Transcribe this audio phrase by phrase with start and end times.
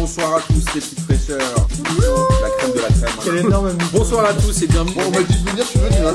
[0.00, 1.38] Bonsoir à tous les petites fraîcheurs.
[1.38, 3.10] La crème de la crème.
[3.22, 4.94] Quel énorme Bonsoir à tous et bienvenue.
[4.94, 5.96] Bon, on m'a dit de venir, je suis venu.
[6.06, 6.14] Hein.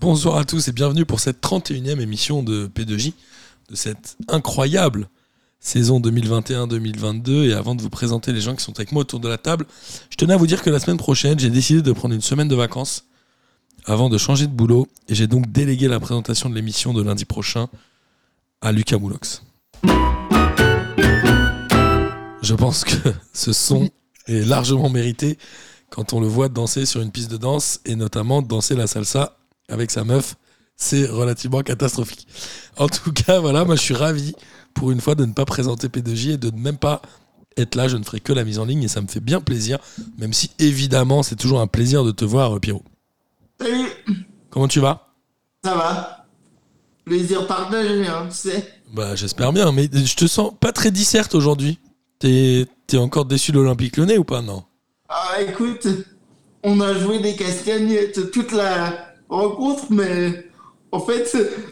[0.00, 3.12] Bonsoir à tous et bienvenue pour cette 31e émission de P2J,
[3.68, 5.10] de cette incroyable
[5.64, 7.48] saison 2021-2022.
[7.48, 9.66] Et avant de vous présenter les gens qui sont avec moi autour de la table,
[10.10, 12.46] je tenais à vous dire que la semaine prochaine, j'ai décidé de prendre une semaine
[12.46, 13.06] de vacances
[13.86, 14.86] avant de changer de boulot.
[15.08, 17.68] Et j'ai donc délégué la présentation de l'émission de lundi prochain
[18.60, 19.42] à Lucas Moulox.
[22.42, 22.96] Je pense que
[23.32, 23.90] ce son
[24.28, 25.38] est largement mérité
[25.88, 29.38] quand on le voit danser sur une piste de danse et notamment danser la salsa
[29.68, 30.36] avec sa meuf.
[30.76, 32.26] C'est relativement catastrophique.
[32.76, 34.34] En tout cas, voilà, moi je suis ravi
[34.74, 37.00] pour une fois de ne pas présenter P2J et de ne même pas
[37.56, 37.88] être là.
[37.88, 39.78] Je ne ferai que la mise en ligne et ça me fait bien plaisir,
[40.18, 42.82] même si évidemment c'est toujours un plaisir de te voir, euh, Pierrot.
[43.60, 43.88] Salut,
[44.50, 45.08] Comment tu vas?
[45.64, 46.26] Ça va
[47.04, 48.68] Plaisir partagé, hein, tu sais.
[48.92, 51.78] Bah j'espère bien, mais je te sens pas très disserte aujourd'hui.
[52.18, 54.40] T'es es encore déçu de l'Olympique Lyonnais ou pas?
[54.40, 54.64] Non.
[55.08, 55.86] Ah, écoute,
[56.62, 60.46] on a joué des castagnettes toute la rencontre, mais
[60.92, 61.26] en fait,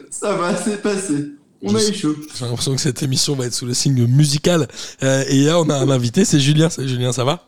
[0.09, 1.31] ça va, c'est passé.
[1.63, 2.15] On a eu chaud.
[2.37, 4.67] J'ai l'impression que cette émission va être sous le signe musical.
[5.01, 6.69] Euh, et là, on a un invité, c'est Julien.
[6.69, 7.45] Salut Julien, ça va?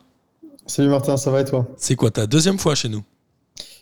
[0.67, 1.67] Salut Martin, ça va et toi?
[1.77, 3.03] C'est quoi ta deuxième fois chez nous?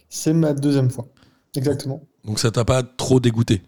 [0.10, 1.08] C'est ma deuxième fois.
[1.56, 2.02] Exactement.
[2.26, 3.62] Donc ça t'a pas trop dégoûté?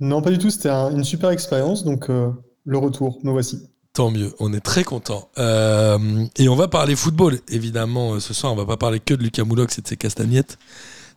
[0.00, 2.30] Non, pas du tout, c'était un- une super expérience, donc euh,
[2.64, 3.60] le retour, me voici.
[3.92, 5.28] Tant mieux, on est très content.
[5.36, 8.52] et on va parler football, évidemment, euh, ce soir.
[8.52, 10.58] On va pas parler que de Lucas Moulox et de ses castagnettes.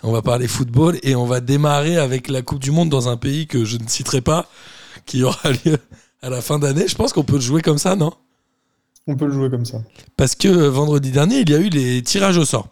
[0.06, 3.16] On va parler football et on va démarrer avec la Coupe du Monde dans un
[3.16, 4.50] pays que je ne citerai pas,
[5.06, 5.78] qui aura lieu
[6.22, 6.90] à la fin d'année.
[6.90, 8.12] Je pense qu'on peut le jouer comme ça, non?
[9.08, 9.82] On peut le jouer comme ça.
[10.18, 12.68] Parce que euh, vendredi dernier, il y a eu les tirages au sort.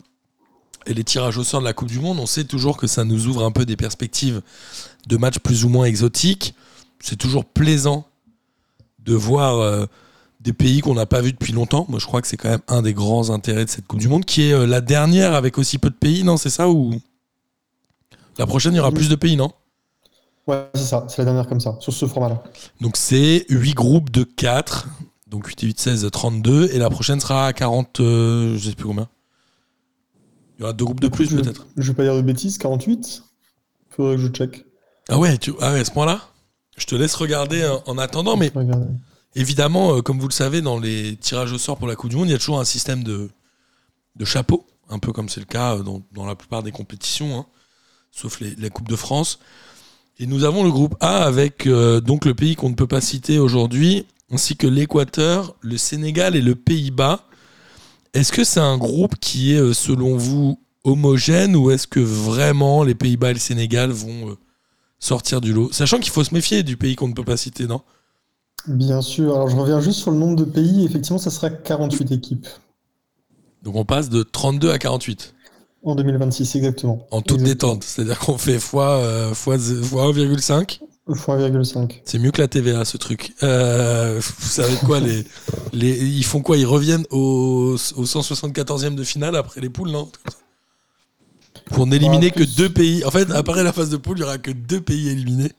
[0.86, 3.06] Et les tirages au sort de la Coupe du Monde, on sait toujours que ça
[3.06, 4.42] nous ouvre un peu des perspectives
[5.08, 6.54] de matchs plus ou moins exotiques.
[7.00, 8.08] C'est toujours plaisant
[9.00, 9.86] de voir euh,
[10.42, 11.86] des pays qu'on n'a pas vus depuis longtemps.
[11.88, 14.10] Moi, je crois que c'est quand même un des grands intérêts de cette Coupe du
[14.10, 16.36] Monde, qui est euh, la dernière avec aussi peu de pays, non?
[16.36, 16.94] C'est ça ou?
[18.38, 19.52] La prochaine, il y aura plus de pays, non?
[20.48, 22.44] Ouais, c'est ça, c'est la dernière comme ça, sur ce format-là.
[22.82, 24.88] Donc c'est 8 groupes de 4,
[25.28, 28.76] donc 8 et 8, 16, 32, et la prochaine sera à 40, euh, je sais
[28.76, 29.08] plus combien.
[30.58, 31.68] Il y aura deux groupes de plus je, peut-être.
[31.78, 33.24] Je vais pas dire de bêtises, 48
[33.90, 34.66] Faudrait que je check.
[35.10, 36.22] Ah ouais, tu, ah ouais, à ce point-là?
[36.78, 38.88] Je te laisse regarder euh, en attendant, mais regarder.
[39.36, 42.16] évidemment, euh, comme vous le savez, dans les tirages au sort pour la Coupe du
[42.16, 43.30] Monde, il y a toujours un système de,
[44.16, 47.40] de chapeau, un peu comme c'est le cas euh, dans, dans la plupart des compétitions,
[47.40, 47.46] hein,
[48.12, 49.40] sauf les, la Coupe de France.
[50.20, 53.02] Et nous avons le groupe A avec euh, donc le pays qu'on ne peut pas
[53.02, 57.26] citer aujourd'hui, ainsi que l'Équateur, le Sénégal et le Pays-Bas.
[58.14, 62.84] Est-ce que c'est un groupe qui est, euh, selon vous, homogène ou est-ce que vraiment
[62.84, 64.38] les Pays-Bas et le Sénégal vont euh,
[65.00, 65.72] sortir du lot?
[65.72, 67.82] Sachant qu'il faut se méfier du pays qu'on ne peut pas citer, non?
[68.68, 72.12] Bien sûr, alors je reviens juste sur le nombre de pays, effectivement, ça sera 48
[72.12, 72.48] équipes.
[73.64, 75.34] Donc on passe de 32 à 48
[75.84, 77.08] en 2026, exactement.
[77.12, 77.74] en toute Exactement.
[77.74, 77.84] détente.
[77.84, 80.80] C'est-à-dire qu'on fait fois, euh, fois, fois 1,5.
[81.16, 82.02] Fois 1,5.
[82.06, 83.34] C'est mieux que la TVA, ce truc.
[83.44, 85.26] Euh, vous savez quoi les,
[85.74, 86.58] les, Ils font quoi?
[86.58, 90.10] Ils reviennent au, au 174e de finale après les poules, non?
[91.66, 93.04] Pour n'éliminer Bah, que deux pays.
[93.06, 95.52] En fait, après la phase de poule, il y aura que deux pays éliminés.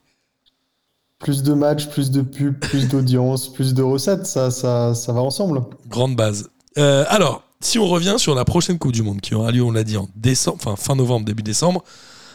[1.19, 5.21] Plus de matchs, plus de pubs, plus d'audience, plus de recettes, ça, ça, ça va
[5.21, 5.63] ensemble.
[5.89, 6.51] Grande base.
[6.79, 9.73] Euh, alors, si on revient sur la prochaine Coupe du Monde qui aura lieu, on
[9.73, 11.85] l'a dit, en décembre, enfin fin novembre, début décembre,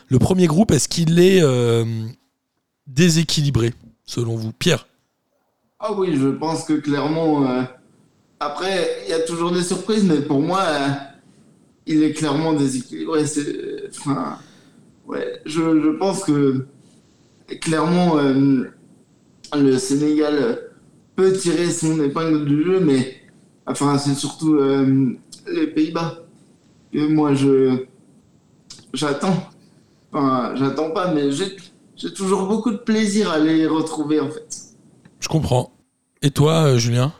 [0.09, 1.85] le premier groupe, est-ce qu'il est euh,
[2.87, 3.73] déséquilibré,
[4.05, 4.53] selon vous?
[4.53, 4.87] Pierre?
[5.79, 7.47] Ah oui, je pense que clairement.
[7.49, 7.63] euh,
[8.39, 10.87] Après, il y a toujours des surprises, mais pour moi, euh,
[11.85, 13.23] il est clairement déséquilibré.
[15.07, 16.65] Ouais, je, pense que
[17.61, 20.59] clairement, le Sénégal
[21.15, 23.15] peut tirer son épingle du jeu, mais
[23.67, 25.15] enfin, c'est surtout euh,
[25.51, 26.19] les Pays-Bas.
[26.93, 27.85] Et moi, je
[28.93, 29.35] j'attends.
[30.11, 31.57] Enfin, j'attends pas, mais j'ai,
[31.95, 34.47] j'ai toujours beaucoup de plaisir à les retrouver en fait.
[35.19, 35.73] Je comprends.
[36.21, 37.13] Et toi, euh, Julien?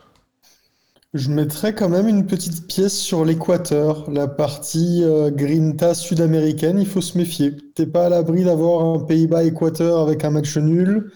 [1.13, 6.85] Je mettrais quand même une petite pièce sur l'Équateur, la partie euh, Grinta sud-américaine, il
[6.85, 7.55] faut se méfier.
[7.75, 11.11] T'es pas à l'abri d'avoir un Pays-Bas-Équateur avec un match nul,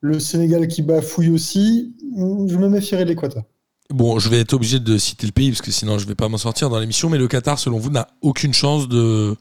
[0.00, 1.94] le Sénégal qui bafouille aussi.
[2.16, 3.44] Je me méfierais de l'Équateur.
[3.90, 6.28] Bon, je vais être obligé de citer le pays parce que sinon je vais pas
[6.28, 9.36] m'en sortir dans l'émission, mais le Qatar, selon vous, n'a aucune chance de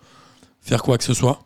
[0.62, 1.40] faire quoi que ce soit?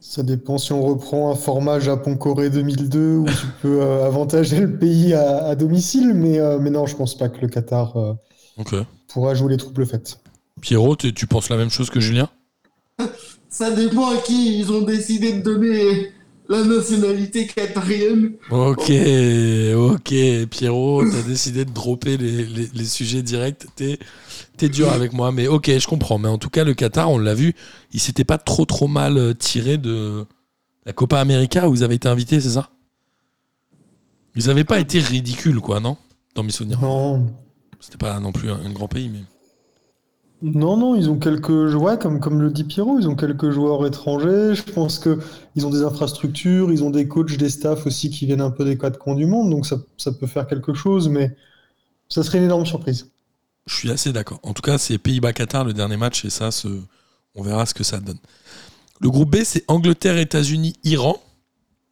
[0.00, 4.78] Ça dépend si on reprend un format Japon-Corée 2002 où tu peux euh, avantager le
[4.78, 8.84] pays à, à domicile, mais, euh, mais non, je pense pas que le Qatar euh,
[9.08, 10.20] pourra jouer les troubles faites.
[10.60, 12.28] Pierrot, tu tu penses la même chose que Julien?
[13.48, 16.12] Ça dépend à qui ils ont décidé de donner
[16.48, 18.32] la nationalité qatarienne.
[18.50, 18.90] Ok,
[19.74, 20.14] ok,
[20.50, 23.64] Pierrot, t'as décidé de dropper les, les- les sujets directs.
[23.76, 23.98] T'es,
[24.56, 26.18] t'es dur avec moi, mais ok, je comprends.
[26.18, 27.54] Mais en tout cas, le Qatar, on l'a vu,
[27.92, 30.26] il s'était pas trop trop mal euh, tiré de
[30.86, 32.70] la Copa América où vous avez été invité, c'est ça?
[34.36, 35.96] Ils avaient pas été ridicules, quoi, non?
[36.34, 36.80] Dans mes souvenirs.
[36.82, 37.32] Non,
[37.80, 39.20] C'était pas non plus un, un grand pays, mais.
[40.46, 43.86] Non, non, ils ont quelques joueurs, comme, comme le dit Pierrot, ils ont quelques joueurs
[43.86, 44.54] étrangers.
[44.54, 45.18] Je pense que
[45.56, 48.62] ils ont des infrastructures, ils ont des coachs, des staffs aussi qui viennent un peu
[48.66, 49.78] des quatre coins du monde, donc ça,
[50.12, 51.34] peut faire quelque chose, mais
[52.10, 53.08] ça serait une énorme surprise.
[53.66, 54.38] Je suis assez d'accord.
[54.42, 56.50] En tout cas, c'est Pays-Bas-Qatar le dernier match et ça,
[57.34, 58.18] on verra ce que ça donne.
[59.00, 61.22] Le groupe B, c'est Angleterre, États-Unis, Iran.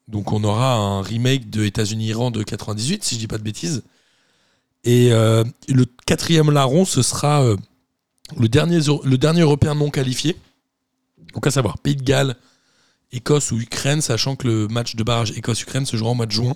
[0.09, 3.83] Donc on aura un remake de États-Unis-Iran de 98, si je dis pas de bêtises.
[4.85, 7.57] Et euh, le quatrième larron, ce sera euh,
[8.39, 10.37] le, dernier, le dernier Européen non qualifié.
[11.35, 12.37] Donc à savoir Pays de Galles,
[13.13, 16.33] Écosse ou Ukraine, sachant que le match de barrage Écosse-Ukraine se jouera au mois de
[16.33, 16.55] juin.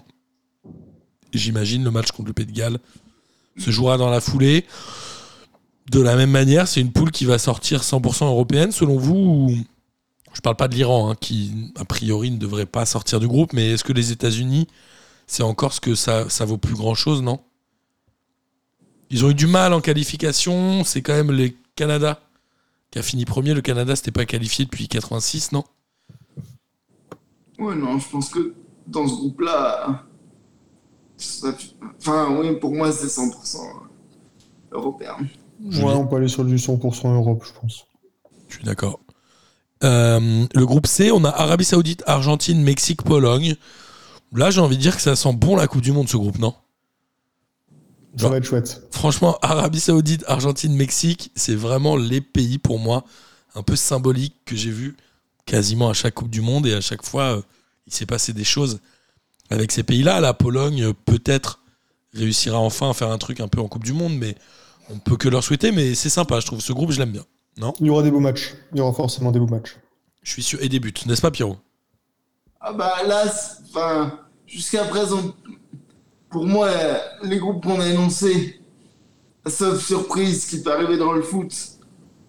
[1.33, 2.79] J'imagine le match contre le Pays de Galles
[3.59, 4.67] se jouera dans la foulée.
[5.91, 9.57] De la même manière, c'est une poule qui va sortir 100% européenne, selon vous ou-
[10.35, 13.55] Je parle pas de l'Iran, hein, qui a priori ne devrait pas sortir du groupe,
[13.55, 14.67] mais est-ce que les États-Unis,
[15.27, 17.41] c'est encore ce que ça, ça vaut plus grand-chose, non?
[19.09, 22.21] Ils ont eu du mal en qualification, c'est quand même le Canada
[22.91, 23.55] qui a fini premier.
[23.55, 25.65] Le Canada, c'était pas qualifié depuis 86, non?
[27.59, 28.55] Ouais, non, je pense que
[28.87, 30.05] dans ce groupe-là,
[31.17, 31.55] ça
[31.99, 33.59] enfin, oui, pour moi, c'est 100%
[34.73, 35.17] européen.
[35.69, 37.87] Je Ouais, on peut aller sur du 100% Europe, je pense.
[38.49, 39.01] Je suis d'accord.
[39.85, 43.57] Euh, le groupe C, on a Arabie Saoudite, Argentine, Mexique, Pologne.
[44.33, 46.39] Là, j'ai envie de dire que ça sent bon la Coupe du Monde, ce groupe,
[46.39, 46.55] non?
[48.17, 48.83] Ça Genre- va être chouette.
[48.93, 53.05] Franchement, Arabie Saoudite, Argentine, Mexique, c'est vraiment les pays pour moi
[53.55, 54.97] un peu symboliques que j'ai vu
[55.45, 57.43] quasiment à chaque Coupe du Monde et à chaque fois, euh,
[57.87, 58.81] il s'est passé des choses
[59.51, 60.21] avec ces pays-là.
[60.21, 61.61] La Pologne, euh, peut-être,
[62.15, 64.35] réussira enfin à faire un truc un peu en Coupe du Monde, mais
[64.91, 65.71] on peut que leur souhaiter.
[65.73, 66.61] Mais c'est sympa, je trouve.
[66.61, 67.25] Ce groupe, je l'aime bien.
[67.59, 67.75] Non?
[67.81, 68.55] Il y aura des beaux matchs.
[68.73, 69.77] Il y aura forcément des beaux matchs.
[70.23, 70.59] Je suis sûr.
[70.63, 71.59] Et des buts, n'est-ce pas, Pierrot?
[72.61, 73.25] Ah bah là,
[73.69, 75.35] enfin, jusqu'à présent,
[76.37, 76.69] pour moi,
[77.23, 78.61] les groupes qu'on a énoncés,
[79.47, 81.51] sauf surprise qui peut arriver dans le foot,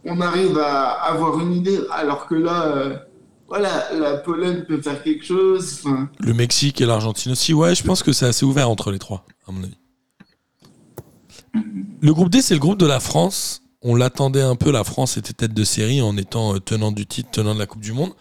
[0.05, 2.97] on arrive à avoir une idée, alors que là, euh,
[3.49, 5.83] voilà, la Pologne peut faire quelque chose.
[6.21, 7.53] Le Mexique et l'Argentine aussi.
[7.53, 9.77] Ouais, je pense que c'est assez ouvert entre les trois, à mon avis.
[11.99, 13.61] Le groupe D, c'est le groupe de la France.
[13.81, 14.71] On l'attendait un peu.
[14.71, 17.65] La France était tête de série en étant euh, tenant du titre, tenant de la
[17.65, 18.13] Coupe du Monde.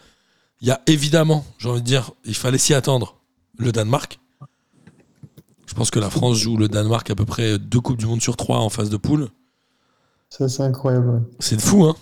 [0.59, 3.21] Il y a évidemment, j'ai envie de dire, il fallait s'y attendre,
[3.57, 4.19] le Danemark.
[5.77, 8.19] Je pense que la France joue le Danemark à peu près deux Coupes du Monde
[8.19, 9.29] sur trois en phase de poule.
[10.27, 11.07] Ça, c'est incroyable.
[11.07, 11.19] ouais.
[11.37, 11.95] C'est fou, hein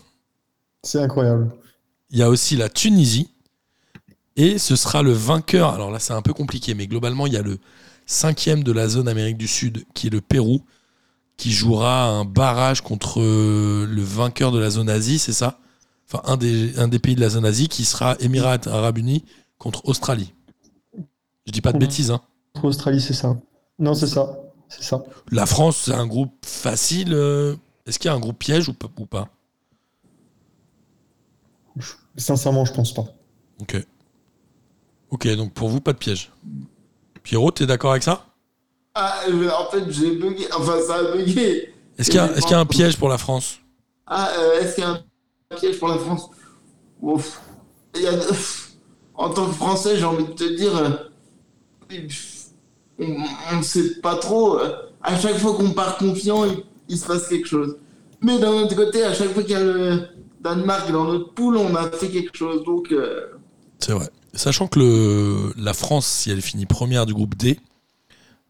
[0.82, 1.52] C'est incroyable.
[2.10, 3.32] Il y a aussi la Tunisie.
[4.38, 5.74] Et ce sera le vainqueur.
[5.74, 7.58] Alors là, c'est un peu compliqué, mais globalement, il y a le
[8.06, 10.62] cinquième de la zone Amérique du Sud, qui est le Pérou,
[11.36, 15.60] qui jouera un barrage contre le vainqueur de la zone Asie, c'est ça?
[16.08, 19.26] Enfin, un des, un des pays de la zone Asie, qui sera Émirats Arabes Unis
[19.58, 20.34] contre Australie.
[21.46, 22.22] Je dis pas de bêtises, hein.
[22.54, 23.36] Contre Australie, c'est ça.
[23.80, 24.38] Non, c'est ça.
[24.70, 25.04] C'est ça.
[25.32, 27.14] La France, c'est un groupe facile.
[27.14, 27.56] euh,
[27.86, 29.30] Est-ce qu'il y a un groupe piège ou pas, ou pas?
[32.18, 33.06] Sincèrement, je pense pas.
[33.60, 33.86] Ok.
[35.12, 36.32] Ok, donc pour vous, pas de piège.
[37.24, 38.26] Pierrot, t'es d'accord avec ça?
[38.96, 41.74] Ah, je- en fait, j'ai bugué, enfin, ça a bugué.
[41.98, 43.60] Est-ce qu'il y, a- est-ce qu'il y a un piège pour la France?
[44.08, 46.30] Ah, euh, est-ce qu'il y a un piège pour la France?
[47.02, 47.42] Ouf.
[47.96, 48.14] Il y a-
[49.18, 50.90] En tant que Français, j'ai envie de te dire, euh,
[53.00, 54.60] on ne sait pas trop.
[55.02, 56.46] À chaque fois qu'on part confiant,
[56.88, 57.78] il, se passe quelque chose.
[58.22, 60.08] Mais d'un autre côté, à chaque fois qu'il y a le
[60.42, 62.64] Danemark dans notre poule, on a fait quelque chose.
[62.64, 63.28] Donc, euh,
[63.80, 64.10] C'est vrai.
[64.34, 67.60] Sachant que la France, si elle finit première du groupe D,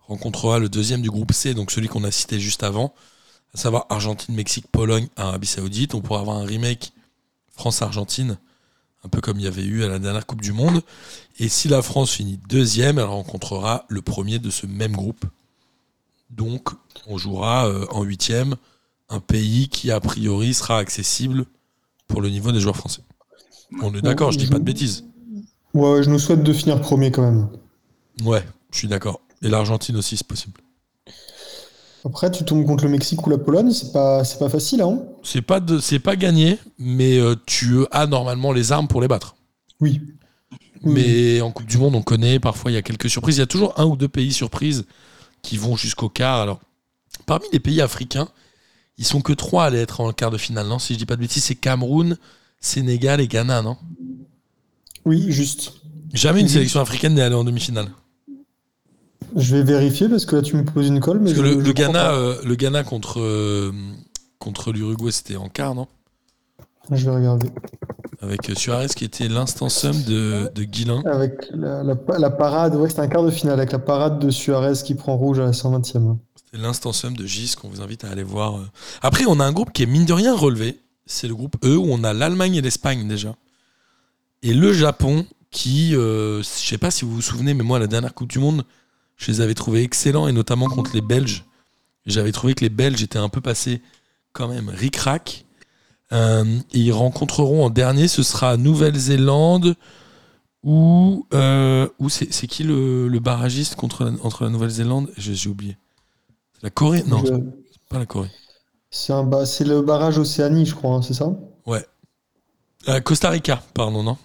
[0.07, 2.93] rencontrera le deuxième du groupe C, donc celui qu'on a cité juste avant,
[3.53, 5.93] à savoir Argentine, Mexique, Pologne, Arabie Saoudite.
[5.95, 6.93] On pourra avoir un remake
[7.51, 8.37] France-Argentine,
[9.05, 10.81] un peu comme il y avait eu à la dernière Coupe du Monde.
[11.37, 15.25] Et si la France finit deuxième, elle rencontrera le premier de ce même groupe.
[16.31, 16.69] Donc,
[17.07, 18.55] on jouera euh, en huitième
[19.09, 21.45] un pays qui, a priori, sera accessible
[22.07, 23.01] pour le niveau des joueurs français.
[23.81, 25.05] On est d'accord, je dis pas de bêtises.
[25.73, 27.49] Ouais, je nous souhaite de finir premier quand même.
[28.23, 29.21] Ouais, je suis d'accord.
[29.43, 30.59] Et l'Argentine aussi, c'est possible.
[32.05, 35.01] Après, tu tombes contre le Mexique ou la Pologne, c'est pas, c'est pas facile, hein
[35.23, 39.07] C'est pas, de, c'est pas gagné, mais euh, tu as normalement les armes pour les
[39.07, 39.35] battre.
[39.81, 40.01] Oui.
[40.83, 40.93] Oui.
[40.93, 43.37] Mais en Coupe du Monde, on connaît, parfois il y a quelques surprises.
[43.37, 44.85] Il y a toujours un ou deux pays surprises
[45.41, 46.41] qui vont jusqu'au quart.
[46.41, 46.59] Alors,
[47.25, 48.27] parmi les pays africains,
[48.97, 51.05] Ils sont que trois à aller être en quart de finale, non Si je dis
[51.05, 52.17] pas de bêtises, c'est Cameroun,
[52.59, 53.77] Sénégal et Ghana, non?
[55.05, 55.73] Oui, juste.
[56.13, 57.89] Jamais une sélection africaine n'est allée en demi-finale.
[59.35, 61.19] Je vais vérifier parce que là tu me poses une colle.
[61.19, 63.71] Mais Parce que le, je le crois Ghana, euh, le Ghana contre, euh,
[64.39, 65.87] contre l'Uruguay, c'était en quart, non?
[66.91, 67.49] Je vais regarder.
[68.21, 71.01] Avec euh, Suarez qui était l'instant sum de, de Guillain.
[71.05, 74.29] Avec la, la, la parade, ouais, c'était un quart de finale avec la parade de
[74.29, 76.17] Suarez qui prend rouge à la 120e.
[76.35, 78.59] C'était l'instant sum de Gis qu'on vous invite à aller voir.
[79.01, 80.79] Après, on a un groupe qui est mine de rien relevé.
[81.07, 83.35] C'est le groupe E où on a l'Allemagne et l'Espagne déjà.
[84.43, 87.87] Et le Japon qui, euh, je sais pas si vous vous souvenez, mais moi, la
[87.87, 88.63] dernière Coupe du Monde,
[89.17, 91.45] je les avais trouvés excellents et notamment contre les Belges.
[92.05, 93.81] J'avais trouvé que les Belges étaient un peu passés
[94.33, 95.45] quand même ric-rac.
[96.11, 99.75] Euh, et ils rencontreront en dernier, ce sera Nouvelle-Zélande
[100.63, 105.11] ou, euh, c'est qui le, le barragiste contre la- entre la Nouvelle-Zélande?
[105.17, 105.77] J'ai oublié.
[106.53, 107.03] C'est La Corée?
[107.07, 108.31] Non, Je- c'est pas la Corée.
[108.91, 111.31] C'est ba- le barrage Océanie, je crois, hein, c'est ça?
[112.87, 114.17] Euh, Costa Rica, pardon, non?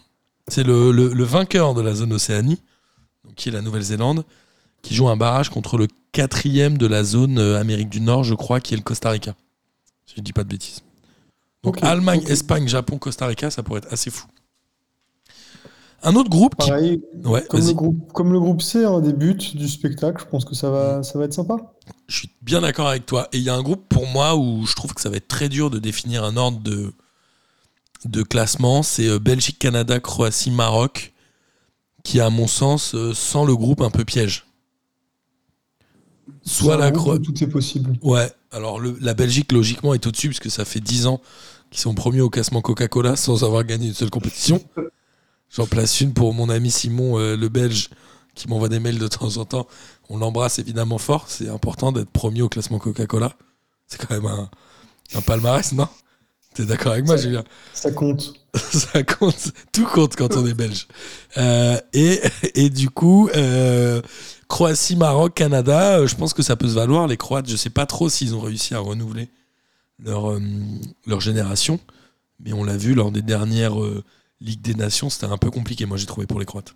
[0.49, 2.61] C'est le, le- le vainqueur de la zone Océanie,
[3.25, 4.25] donc qui est la Nouvelle-Zélande,
[4.82, 8.34] qui joue un barrage contre le quatrième de la zone euh, Amérique du Nord, je
[8.34, 9.34] crois, qui est le Costa Rica.
[10.06, 10.82] Si je dis pas de bêtises.
[11.62, 12.22] Donc Allemagne.
[12.26, 14.26] Espagne, Japon, Costa Rica, ça pourrait être assez fou.
[16.02, 16.68] Un autre groupe qui...
[16.68, 20.30] Pareil, Ouais, comme le, groupe, comme le groupe C, un des buts du spectacle, je
[20.30, 21.56] pense que ça va, ça va être sympa.
[22.08, 23.28] Je suis bien d'accord avec toi.
[23.32, 25.28] Et il y a un groupe pour moi où je trouve que ça va être
[25.28, 26.94] très dur de définir un ordre de,
[28.06, 28.82] de classement.
[28.82, 31.12] C'est euh, Belgique, Canada, Croatie, Maroc,
[32.02, 34.46] qui à mon sens euh, sent le groupe un peu piège.
[36.42, 37.22] Soit la Croatie.
[37.22, 37.92] Tout est possible.
[38.02, 41.20] Ouais, alors le- la Belgique logiquement est au-dessus puisque ça fait 10 ans
[41.70, 44.62] qu'ils sont premiers au classement Coca-Cola sans avoir gagné une seule compétition.
[45.54, 47.90] J'en place une pour mon ami Simon, euh, le Belge,
[48.34, 49.66] qui m'envoie des mails de temps en temps.
[50.08, 51.26] On l'embrasse évidemment fort.
[51.28, 53.32] C'est important d'être premier au classement Coca-Cola.
[53.87, 54.49] C'est quand même un,
[55.14, 55.88] un palmarès, non?
[56.54, 57.44] T'es d'accord avec moi, Ça- Julien?
[57.75, 58.32] Ça compte.
[58.56, 60.88] ça compte, tout compte quand on est belge.
[61.37, 62.20] Euh, et,
[62.56, 64.02] et du coup, euh,
[64.50, 67.07] Croatie, Maroc, Canada, euh, je pense que ça peut se valoir.
[67.07, 69.30] Les Croates, je sais pas trop s'ils ont réussi à renouveler
[70.04, 70.40] leur, euh,
[71.07, 71.80] leur génération,
[72.40, 74.04] mais on l'a vu lors des dernières euh,
[74.42, 76.75] Ligues des Nations, c'était un peu compliqué, moi j'ai trouvé pour les Croates.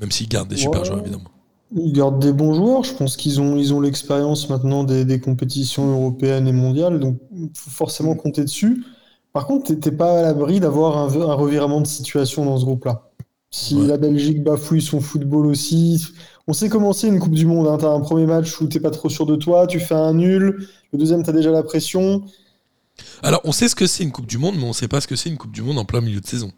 [0.00, 1.30] Même s'ils gardent des super joueurs, évidemment.
[1.76, 2.84] Ils gardent des bons joueurs.
[2.84, 6.98] Je pense qu'ils ont, ils ont l'expérience maintenant des, des compétitions européennes et mondiales.
[7.00, 8.84] Donc, il faut forcément compter dessus.
[9.32, 12.64] Par contre, t'es- t'es pas à l'abri d'avoir un, un revirement de situation dans ce
[12.64, 13.10] groupe-là.
[13.56, 13.86] Si Ouais.
[13.86, 16.08] la Belgique bafouille son football aussi.
[16.48, 17.68] On sait comment c'est une Coupe du Monde.
[17.68, 17.78] Hein.
[17.78, 20.68] T'as un premier match où t'es pas trop sûr de toi, tu fais un nul.
[20.92, 22.24] Le deuxième, t'as déjà la pression.
[23.22, 25.06] Alors, on sait ce que c'est une Coupe du Monde, mais on sait pas ce
[25.06, 26.50] que c'est une Coupe du Monde en plein milieu de saison.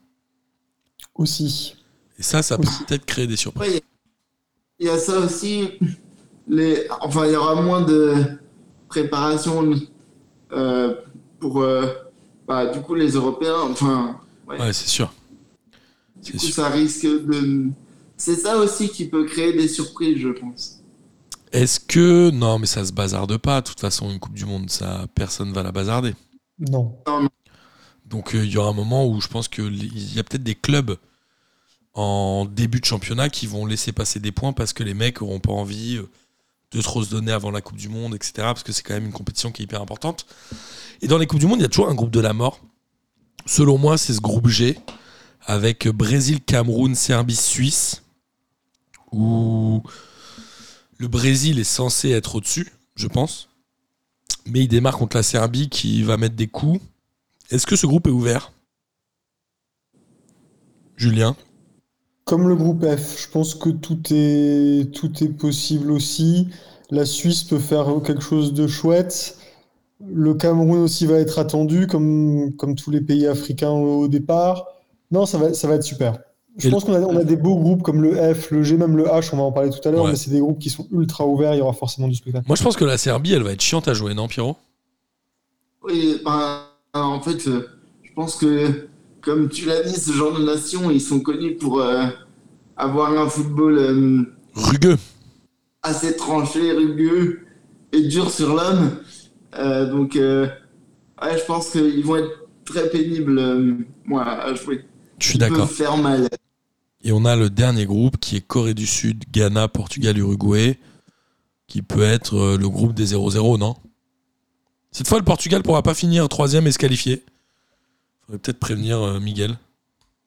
[1.15, 1.77] Aussi.
[2.19, 3.77] Et ça, ça peut peut-être créer des surprises.
[3.77, 3.83] Après,
[4.79, 5.69] il y a ça aussi.
[6.49, 6.87] Les...
[7.03, 8.15] Enfin, il y aura moins de
[8.89, 9.71] préparation
[10.53, 10.95] euh,
[11.41, 11.89] pour euh,
[12.49, 13.69] bah, du coup les Européens.
[13.71, 14.59] Enfin, ouais.
[14.59, 15.13] Ouais, c'est sûr.
[16.27, 16.55] Du C'est coup, sûr.
[16.55, 17.69] ça risque de.
[18.17, 20.81] C'est ça aussi qui peut créer des surprises, je pense.
[21.53, 22.31] Est-ce que.
[22.31, 23.61] Non, mais ça se bazarde pas.
[23.61, 26.15] De toute façon, une Coupe du Monde, ça, personne va la bazarder.
[26.59, 26.97] Non.
[28.05, 30.55] Donc, euh, il y aura un moment où je pense qu'il y a peut-être des
[30.55, 30.97] clubs
[31.95, 35.41] en début de championnat qui vont laisser passer des points parce que les mecs n'auront
[35.41, 36.09] pas envie euh,
[36.73, 38.33] de trop se donner avant la Coupe du Monde, etc.
[38.37, 40.27] Parce que c'est quand même une compétition qui est hyper importante.
[41.03, 42.61] Et dans les Coupes du Monde, il y a toujours un groupe de la mort.
[43.47, 44.79] Selon moi, c'est ce groupe G
[45.45, 48.03] avec Brésil, Cameroun, Serbie, Suisse,
[49.13, 49.83] où
[50.99, 53.49] le Brésil est censé être au-dessus, je pense.
[54.47, 56.81] Mais il démarre contre la Serbie qui va mettre des coups.
[57.51, 58.53] Est-ce que ce groupe est ouvert?
[60.97, 61.37] Julien?
[62.25, 66.49] Comme le groupe F, je pense que tout est, tout est possible aussi.
[66.91, 69.39] La Suisse peut faire quelque chose de chouette.
[70.05, 74.67] Le Cameroun aussi va être attendu, comme, comme tous les pays africains au, au départ.
[75.11, 76.19] Non, ça va, ça va être super.
[76.59, 78.77] Je Et pense qu'on a, on a des beaux groupes comme le F, le G,
[78.77, 80.11] même le H, on va en parler tout à l'heure, Ouais.
[80.11, 82.47] mais c'est des groupes qui sont ultra ouverts, il y aura forcément du spectacle.
[82.49, 84.57] Moi, je pense que la Serbie, elle va être chiante à jouer, non, Pierrot?
[85.83, 86.63] Oui, ben,
[86.95, 87.69] en fait, euh,
[88.03, 88.89] je pense que,
[89.21, 92.07] comme tu l'as dit, ce genre de nation, ils sont connus pour euh,
[92.77, 94.23] avoir un football euh,
[94.55, 94.97] Rugueux.
[95.83, 97.41] assez tranché, rugueux
[97.93, 98.97] et dur sur l'homme.
[99.59, 100.47] Euh, donc, euh,
[101.23, 103.75] ouais, je pense qu'ils vont être très pénibles, euh,
[104.07, 104.85] moi, à jouer.
[105.19, 105.71] Je suis d'accord.
[105.71, 106.29] faire mal.
[107.03, 110.79] Et on a le dernier groupe qui est Corée du Sud, Ghana, Portugal, Uruguay,
[111.69, 113.77] qui peut être euh, le groupe des 0-0, non?
[114.93, 117.25] Cette fois, le Portugal pourra pas finir troisième et se qualifier.
[118.27, 119.57] Faudrait peut-être prévenir euh, Miguel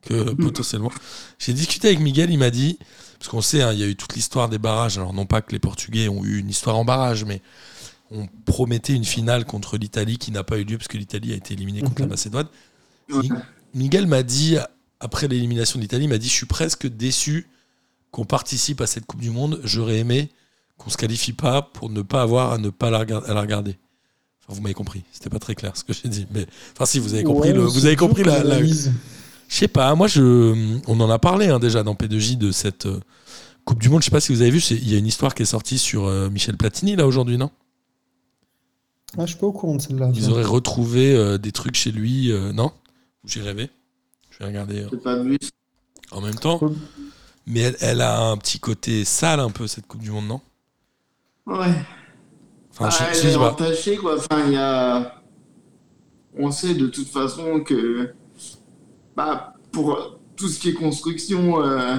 [0.03, 0.91] que potentiellement.
[1.39, 2.77] J'ai discuté avec Miguel, il m'a dit,
[3.17, 4.97] parce qu'on sait, hein, il y a eu toute l'histoire des barrages.
[4.97, 7.41] Alors non pas que les Portugais ont eu une histoire en barrage, mais
[8.11, 11.35] on promettait une finale contre l'Italie qui n'a pas eu lieu parce que l'Italie a
[11.35, 12.07] été éliminée contre Mhm.
[12.07, 12.47] la Macédoine.
[13.11, 13.21] Ouais.
[13.23, 13.29] Mi-
[13.75, 14.57] Miguel m'a dit,
[14.99, 17.47] après l'élimination de l'Italie, m'a dit Je suis presque déçu
[18.11, 19.61] qu'on participe à cette Coupe du Monde.
[19.63, 20.29] J'aurais aimé
[20.77, 23.77] qu'on se qualifie pas pour ne pas avoir à ne pas la, à la regarder.
[24.41, 25.03] Enfin, vous m'avez compris.
[25.11, 26.25] C'était pas très clair ce que j'ai dit.
[26.31, 28.91] Mais, enfin, si, vous avez compris, Ouais, le, vous avez compris la, la- analyse.
[29.47, 32.85] Je sais pas, moi, je, on en a parlé hein, déjà dans P2J de cette
[32.85, 32.99] euh,
[33.65, 34.01] Coupe du Monde.
[34.01, 35.77] Je sais pas si vous avez vu, il y a une histoire qui est sortie
[35.79, 37.49] sur euh, Michel Platini là aujourd'hui, non?
[39.17, 40.11] Ah, je suis pas au courant de celle-là.
[40.13, 42.71] Ils auraient retrouvé euh, des trucs chez lui, non?
[43.25, 43.69] J'ai rêvé.
[44.39, 45.37] Je vais regarder euh,
[46.11, 46.59] en même temps.
[47.45, 50.41] Mais elle, elle a un petit côté sale un peu cette Coupe du Monde, non?
[51.45, 51.73] Ouais.
[52.71, 53.51] Enfin, Ah, je, elle je sais est pas.
[53.51, 54.17] entachée, quoi.
[54.17, 55.21] Enfin, il y a.
[56.37, 58.13] On sait de toute façon que.
[59.15, 61.97] Bah, pour tout ce qui est construction, euh,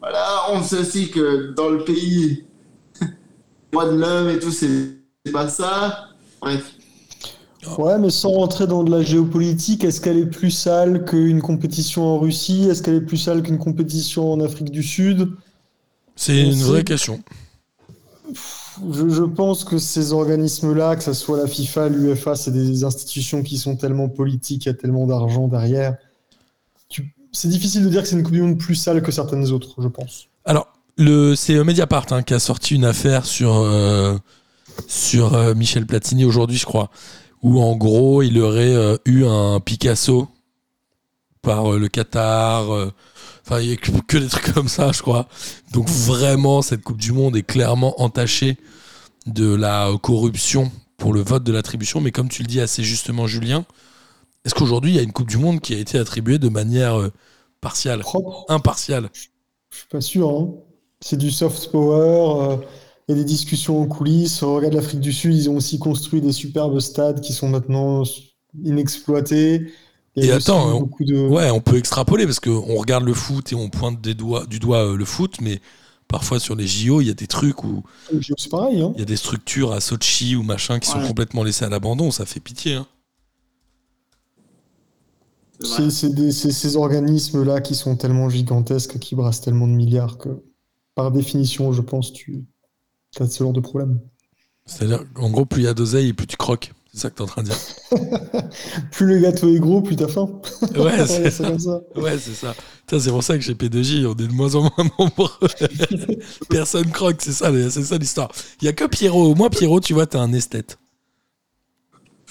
[0.00, 2.46] voilà, on sait aussi que dans le pays,
[3.72, 6.08] droit de l'homme et tout, c'est c'est pas ça.
[6.40, 6.72] Bref.
[7.78, 12.04] Ouais, mais sans rentrer dans de la géopolitique, est-ce qu'elle est plus sale qu'une compétition
[12.04, 12.68] en Russie?
[12.70, 15.30] Est-ce qu'elle est plus sale qu'une compétition en Afrique du Sud?
[16.16, 17.20] C'est une vraie question.
[18.92, 23.42] Je, je pense que ces organismes-là, que ce soit la FIFA, l'UEFA, c'est des institutions
[23.42, 25.96] qui sont tellement politiques, il y a tellement d'argent derrière.
[27.32, 29.76] C'est difficile de dire que c'est une Coupe du Monde plus sale que certaines autres,
[29.78, 30.26] je pense.
[30.44, 30.66] Alors,
[31.36, 34.16] c'est Mediapart hein, qui a sorti une affaire sur, euh,
[34.88, 36.90] sur euh, Michel Platini aujourd'hui, je crois,
[37.42, 40.28] où en gros, il aurait euh, eu un Picasso
[41.42, 42.70] par euh, le Qatar.
[42.72, 42.90] euh,
[43.46, 45.26] Enfin, il n'y a que, que des trucs comme ça, je crois.
[45.72, 48.58] Donc, vraiment, cette Coupe du Monde est clairement entachée
[49.26, 52.00] de la corruption pour le vote de l'attribution.
[52.00, 53.64] Mais comme tu le dis assez justement, Julien,
[54.44, 57.10] est-ce qu'aujourd'hui, il y a une Coupe du Monde qui a été attribuée de manière
[57.60, 59.10] partiale, Propre, impartiale
[59.70, 60.28] je suis pas sûr.
[60.30, 60.54] hein.
[61.00, 62.58] C'est du soft power.
[63.10, 64.42] Il y a des discussions en coulisses.
[64.44, 68.04] Regarde l'Afrique du Sud, ils ont aussi construit des superbes stades qui sont maintenant
[68.62, 69.72] inexploités.
[70.16, 71.16] Et attends, on- beaucoup de...
[71.18, 74.58] Ouais, on peut extrapoler parce qu'on regarde le foot et on pointe des doigts, du
[74.58, 75.60] doigt euh, le foot, mais
[76.08, 77.82] parfois sur les JO, il y a des trucs où
[78.38, 78.80] C'est pareil.
[78.82, 78.92] Hein.
[78.94, 82.10] il y a des structures à Sochi ou machin qui sont complètement laissées à l'abandon,
[82.10, 82.74] ça fait pitié.
[82.74, 82.86] hein.
[85.60, 85.76] c'est vrai.
[85.78, 90.18] C'est c'est des- c'est ces organismes-là qui sont tellement gigantesques, qui brassent tellement de milliards
[90.18, 90.42] que,
[90.94, 92.44] par définition, je pense, tu
[93.18, 94.00] as ce genre de problème.
[94.66, 96.72] C'est-à-dire, en gros, plus il y a d'oseille, plus tu croques.
[96.92, 97.58] C'est ça que t'es en train de dire.
[98.90, 100.28] Plus le gâteau est gros, plus t'as faim.
[100.76, 101.52] Ouais, c'est ça.
[101.94, 102.52] Ouais, c'est ça.
[102.88, 105.30] C'est pour ça que chez P2J, on est de moins en moins nombreux.
[106.50, 108.32] Personne croque, c'est ça, c'est ça l'histoire.
[108.60, 109.30] Il y a que Pierrot.
[109.30, 110.78] Au moins, Pierrot, tu vois, t'es un esthète.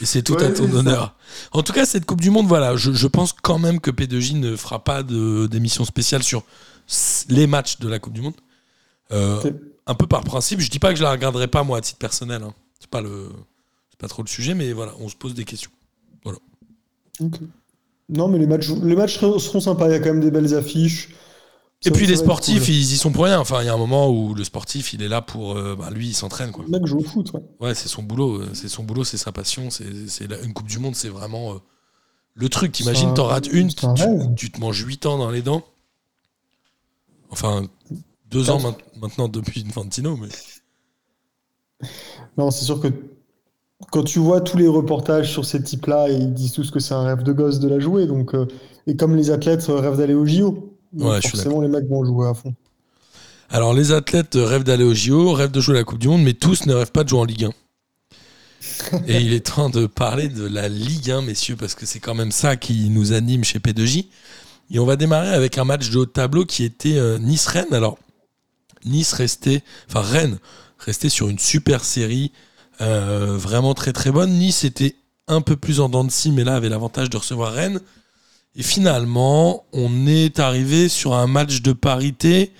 [0.02, 1.16] Et c'est tout à ton honneur.
[1.54, 4.40] En tout cas, cette Coupe du Monde, voilà, je, je pense quand même que P2J
[4.40, 6.44] ne fera pas d'émission spéciale sur
[7.30, 8.36] les matchs de la Coupe du Monde.
[9.12, 9.42] Euh.
[9.90, 10.60] Un peu par principe.
[10.62, 12.44] Je dis pas que je la regarderai pas, moi, à titre personnel.
[12.44, 12.54] hein.
[12.80, 13.30] C'est pas le.
[13.90, 15.72] C'est pas trop le sujet, mais voilà, on se pose des questions.
[17.20, 17.40] Ok.
[18.08, 19.88] Non, mais les matchs, les matchs seront sympas.
[19.90, 21.10] Il y a quand même des belles affiches.
[21.86, 22.74] Et puis les sportifs, cool.
[22.74, 23.40] ils y sont pour rien.
[23.40, 25.56] Enfin, il y a un moment où le sportif, il est là pour.
[25.58, 26.64] euh, bah, lui, il s'entraîne, quoi.
[26.66, 27.42] Le mec joue au foot, ouais.
[27.60, 28.42] Ouais, c'est son boulot.
[28.42, 29.70] euh, C'est son boulot, c'est sa passion.
[29.70, 29.86] C'est
[30.44, 31.58] une Coupe du Monde, c'est vraiment euh,
[32.36, 32.72] le truc.
[32.72, 33.70] T'imagines, t'en rates une,
[34.36, 35.64] tu te manges 8 ans dans les dents.
[37.32, 37.68] Enfin,
[38.30, 38.84] deux ans Quatre.
[39.02, 40.30] maintenant depuis Infantino, mais.
[42.38, 42.88] Non, c'est sûr que
[43.92, 47.04] quand tu vois tous les reportages sur ces types-là, ils disent tous que c'est un
[47.04, 48.06] rêve de gosse de la jouer.
[48.06, 48.46] Donc, euh,
[48.88, 52.28] et comme les athlètes euh, rêvent d'aller au JO, Ouais, forcément les mecs vont jouer
[52.28, 52.54] à fond.
[53.50, 56.24] Alors, les athlètes rêvent d'aller au JO, rêvent de jouer à la Coupe du Monde,
[56.24, 58.98] mais tous ne rêvent pas de jouer en Ligue 1.
[59.08, 62.16] Et il est temps de parler de la Ligue 1, messieurs, parce que c'est quand
[62.16, 64.08] même ça qui nous anime chez P2J.
[64.72, 67.74] Et on va démarrer avec un match de haut de tableau qui était euh, Nice-Rennes.
[67.74, 67.98] Alors,
[68.86, 70.40] Nice restait, enfin Rennes
[70.80, 72.32] restait sur une super série,
[72.82, 74.32] euh, vraiment très très bonne.
[74.32, 74.96] Nice était
[75.28, 77.82] un peu plus en dents de scie, mais là avait l'avantage de recevoir Rennes.
[78.56, 82.52] Et finalement, on est arrivé sur un match de parité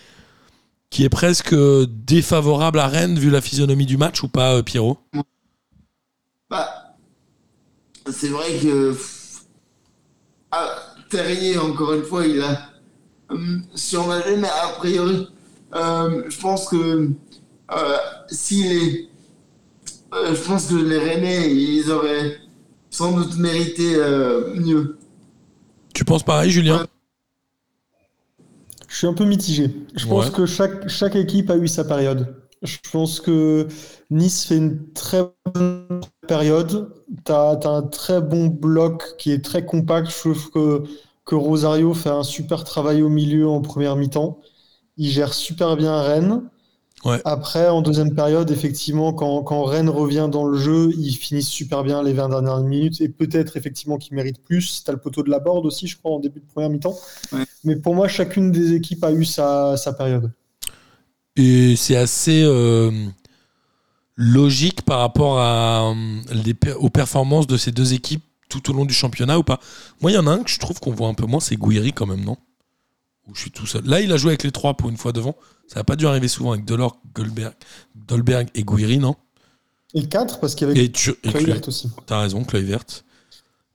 [0.90, 1.56] qui est presque
[1.88, 4.98] défavorable à Rennes vu la physionomie du match ou pas, euh, Pierrot?
[6.50, 6.96] Bah,
[8.12, 8.96] c'est vrai que
[10.52, 10.76] ah,
[11.10, 12.70] Terrier, encore une fois, il a
[13.30, 15.28] hum, surnagé, mais a priori,
[15.76, 17.12] euh, je pense que
[17.72, 17.98] euh,
[18.30, 19.10] s'il est.
[20.14, 22.38] euh, je pense que les Rennais, ils auraient
[22.90, 24.98] sans doute mérité euh, mieux.
[25.94, 26.88] Tu penses pareil, Julien?
[28.88, 29.70] Je suis un peu mitigé.
[29.96, 32.36] Je pense que chaque, chaque équipe a eu sa période.
[32.64, 33.68] Je pense que
[34.10, 36.92] Nice fait une très bonne période.
[37.26, 40.10] Tu as, un très bon bloc qui est très compact.
[40.10, 40.84] Je trouve que,
[41.26, 44.40] que Rosario fait un super travail au milieu en première mi-temps.
[45.00, 46.44] Il gère super bien Rennes.
[47.06, 47.22] Ouais.
[47.24, 51.84] Après, en deuxième période, effectivement, quand, quand Rennes revient dans le jeu, ils finissent super
[51.84, 54.84] bien les 20 dernières minutes et peut-être effectivement qu'ils méritent plus.
[54.84, 56.96] T'as le poteau de la board aussi, je crois, en début de première mi-temps.
[57.32, 57.46] Ouais.
[57.64, 60.32] Mais pour moi, chacune des équipes a eu sa, sa période.
[61.38, 62.92] Et c'est assez euh,
[64.18, 65.94] logique par rapport à, euh,
[66.44, 69.60] les aux performances de ces deux équipes tout au long du championnat ou pas?
[70.02, 71.56] Moi, il y en a un que je trouve qu'on voit un peu moins, c'est
[71.56, 72.36] Guiri quand même, non?
[73.30, 73.84] Où je suis tout seul.
[73.86, 75.36] Là, il a joué avec les trois pour une fois devant.
[75.68, 77.54] Ça n'a pas dû arriver souvent avec Delors, Goldberg,
[77.96, 79.16] Dolberg et Guiri, non
[79.94, 81.90] Et 4, parce qu'il y avait Et tu et Kluivert Kluivert, aussi.
[82.08, 83.06] T'as raison, Cloy verte.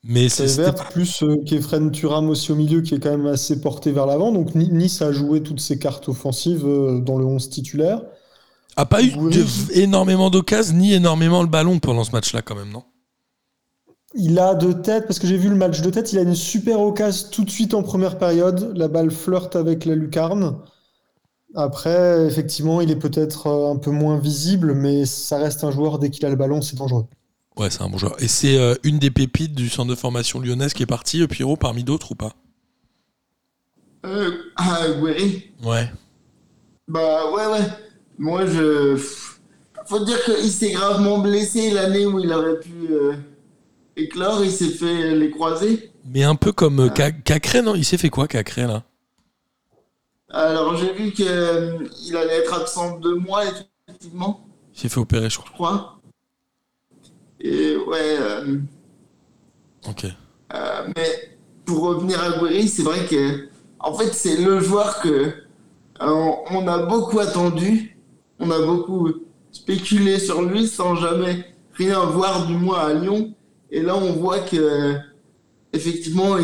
[0.02, 3.92] Mais Kluivert, plus euh, Kefren Turam aussi au milieu, qui est quand même assez porté
[3.92, 4.32] vers l'avant.
[4.32, 8.02] Donc Ni- Nice a joué toutes ses cartes offensives euh, dans le 11 titulaire.
[8.76, 12.70] a pas eu de- énormément d'occasions ni énormément le ballon pendant ce match-là quand même,
[12.70, 12.82] non
[14.16, 16.36] Il a de tête, parce que j'ai vu le match de tête, il a une
[16.36, 18.72] super occasion tout de suite en première période.
[18.76, 20.58] La balle flirte avec la lucarne.
[21.56, 25.98] Après, effectivement, il est peut-être euh, un peu moins visible, mais ça reste un joueur,
[25.98, 27.06] dès qu'il a le ballon, c'est dangereux.
[27.56, 28.20] Ouais, c'est un bon joueur.
[28.20, 31.28] Et c'est euh, une des pépites du centre de formation lyonnaise qui est partie, euh,
[31.28, 32.32] Pierrot, parmi d'autres ou pas?
[34.04, 35.90] Euh, ah, Guéry Ouais.
[36.88, 37.66] Bah ouais, ouais.
[38.18, 38.96] Moi, je.
[39.86, 43.14] Faut dire qu'il s'est gravement blessé l'année où il aurait pu euh,
[43.96, 44.44] éclore.
[44.44, 45.90] Il s'est fait les croisés.
[46.04, 48.82] Mais un peu comme euh, Ca- Cacré, non Il s'est fait quoi, Cacré, là?
[50.30, 51.26] Alors, j'ai vu qu'il
[52.16, 53.42] allait être absent deux mois,
[53.86, 55.48] effectivement, Il s'est fait opérer, je crois.
[55.50, 56.00] je crois.
[57.40, 58.16] Et ouais.
[58.20, 58.58] euh,
[59.88, 60.06] Ok.
[60.54, 65.08] Euh, mais pour revenir à Guéry, c'est vrai que en fait c'est le joueur que
[66.00, 67.98] euh, on a beaucoup attendu,
[68.38, 69.10] on a beaucoup
[69.52, 73.34] spéculé sur lui sans jamais rien voir du moins à Lyon.
[73.74, 74.94] Et là on voit que
[75.72, 76.36] effectivement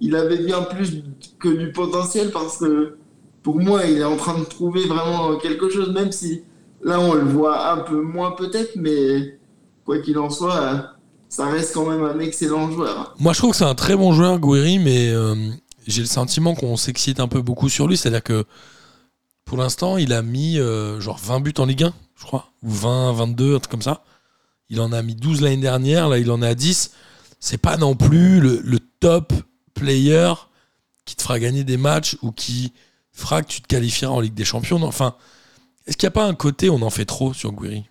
[0.00, 1.04] il, avait bien plus
[1.38, 2.96] que du potentiel parce que
[3.44, 6.42] pour moi il est en train de trouver vraiment quelque chose, même si
[6.82, 9.38] là on le voit un peu moins peut-être, mais
[9.84, 10.96] quoi qu'il en soit.
[11.28, 13.14] ça reste quand même un excellent joueur.
[13.20, 15.34] Moi, je trouve que c'est un très bon joueur, Guiri, mais euh,
[15.86, 17.96] j'ai le sentiment qu'on s'excite un peu beaucoup sur lui.
[17.96, 18.44] C'est-à-dire que
[19.44, 22.70] pour l'instant, il a mis euh, genre 20 buts en Ligue 1, je crois, ou
[22.70, 24.02] 20, 22, un truc comme ça.
[24.70, 26.92] Il en a mis 12 l'année dernière, là, il en à 10.
[27.40, 29.32] C'est pas non plus le, le top
[29.74, 30.32] player
[31.04, 32.72] qui te fera gagner des matchs ou qui
[33.12, 34.78] fera que tu te qualifieras en Ligue des Champions.
[34.78, 35.14] Non, Enfin,
[35.86, 37.86] est-ce qu'il n'y a pas un côté, on en fait trop sur Guiri?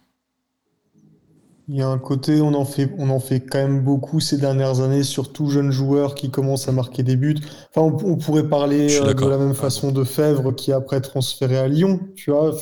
[1.69, 4.37] Il y a un côté, on en fait, on en fait quand même beaucoup ces
[4.37, 7.35] dernières années, surtout jeunes joueurs qui commencent à marquer des buts.
[7.75, 11.01] Enfin, on, on pourrait parler euh, de la même façon de Fèvre qui est après
[11.01, 11.99] transféré à Lyon.
[12.15, 12.55] Tu vois,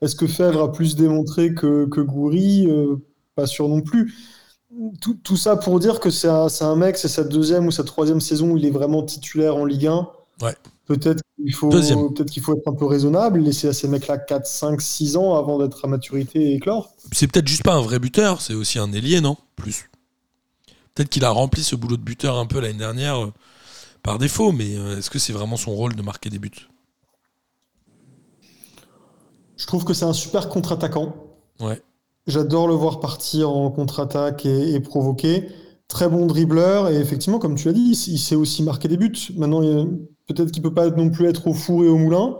[0.00, 2.96] est-ce que Fèvre a plus démontré que, que Goury Euh,
[3.42, 4.14] Pas sûr non plus.
[5.00, 7.82] Tout, tout ça pour dire que c'est un, un mec, c'est sa deuxième ou sa
[7.82, 10.08] troisième saison où il est vraiment titulaire en Ligue 1.
[10.42, 10.54] Ouais.
[10.86, 14.46] Peut-être qu'il faut, peut-être qu'il faut être un peu raisonnable, laisser à ces mecs-là 4,
[14.46, 16.94] 5, 6 ans avant d'être à maturité et éclore.
[17.10, 19.36] C'est peut-être juste pas un vrai buteur, c'est aussi un ailier, non?
[19.56, 19.90] Plus.
[20.94, 23.32] Peut-être qu'il a rempli ce boulot de buteur un peu l'année dernière euh,
[24.04, 26.68] par défaut, mais euh, est-ce que c'est vraiment son rôle de marquer des buts?
[29.56, 31.16] Je trouve que c'est un super contre-attaquant.
[31.58, 31.82] Ouais.
[32.26, 35.48] J'adore le voir partir en contre-attaque et, et provoquer.
[35.88, 38.96] Très bon dribbleur et effectivement, comme tu as dit, il, il sait aussi marquer des
[38.96, 39.12] buts.
[39.36, 39.60] Maintenant,
[40.26, 42.38] peut-être qu'il peut pas non plus être au four et au moulin.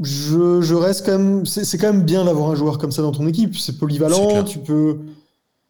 [0.00, 1.44] Je, je reste quand même.
[1.46, 3.56] C'est quand même bien d'avoir un joueur comme ça dans ton équipe.
[3.56, 4.44] C'est polyvalent.
[4.44, 5.00] Tu peux,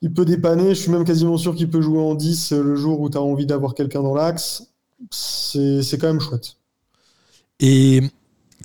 [0.03, 0.71] il peut dépanner.
[0.75, 3.23] Je suis même quasiment sûr qu'il peut jouer en 10 le jour où tu as
[3.23, 4.69] envie d'avoir quelqu'un dans l'axe.
[5.11, 6.57] C'est c'est quand même chouette.
[7.61, 8.03] Et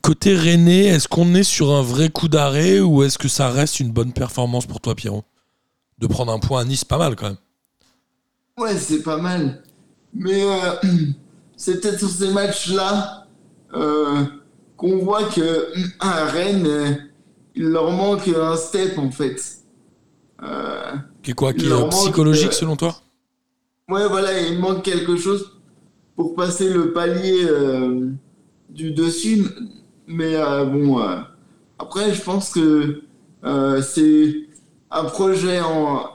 [0.03, 3.79] côté René, est-ce qu'on est sur un vrai coup d'arrêt ou est-ce que ça reste
[3.79, 5.23] une bonne performance pour toi, Pierrot?
[5.97, 7.37] De prendre un point à Nice, pas mal quand même.
[8.57, 9.63] Ouais, c'est pas mal.
[10.13, 10.75] Mais euh,
[11.57, 13.27] c'est peut-être sur ces matchs-là
[13.73, 14.25] euh,
[14.75, 16.93] qu'on voit que à Rennes, euh,
[17.55, 19.41] il leur manque un step en fait.
[21.23, 22.97] Qui est quoi Qui est psychologique selon toi?
[23.87, 25.61] Ouais, voilà, il manque quelque chose
[26.17, 27.47] pour passer le palier
[28.69, 29.45] du dessus.
[30.07, 31.17] Mais euh, bon, euh,
[31.79, 33.03] après, je pense que
[33.43, 34.35] euh, c'est
[34.91, 36.05] un projet en,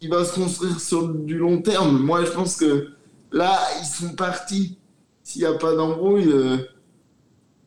[0.00, 1.98] qui va se construire sur du long terme.
[1.98, 2.88] Moi, je pense que
[3.32, 4.78] là, ils sont partis,
[5.22, 6.32] s'il n'y a pas d'embrouille,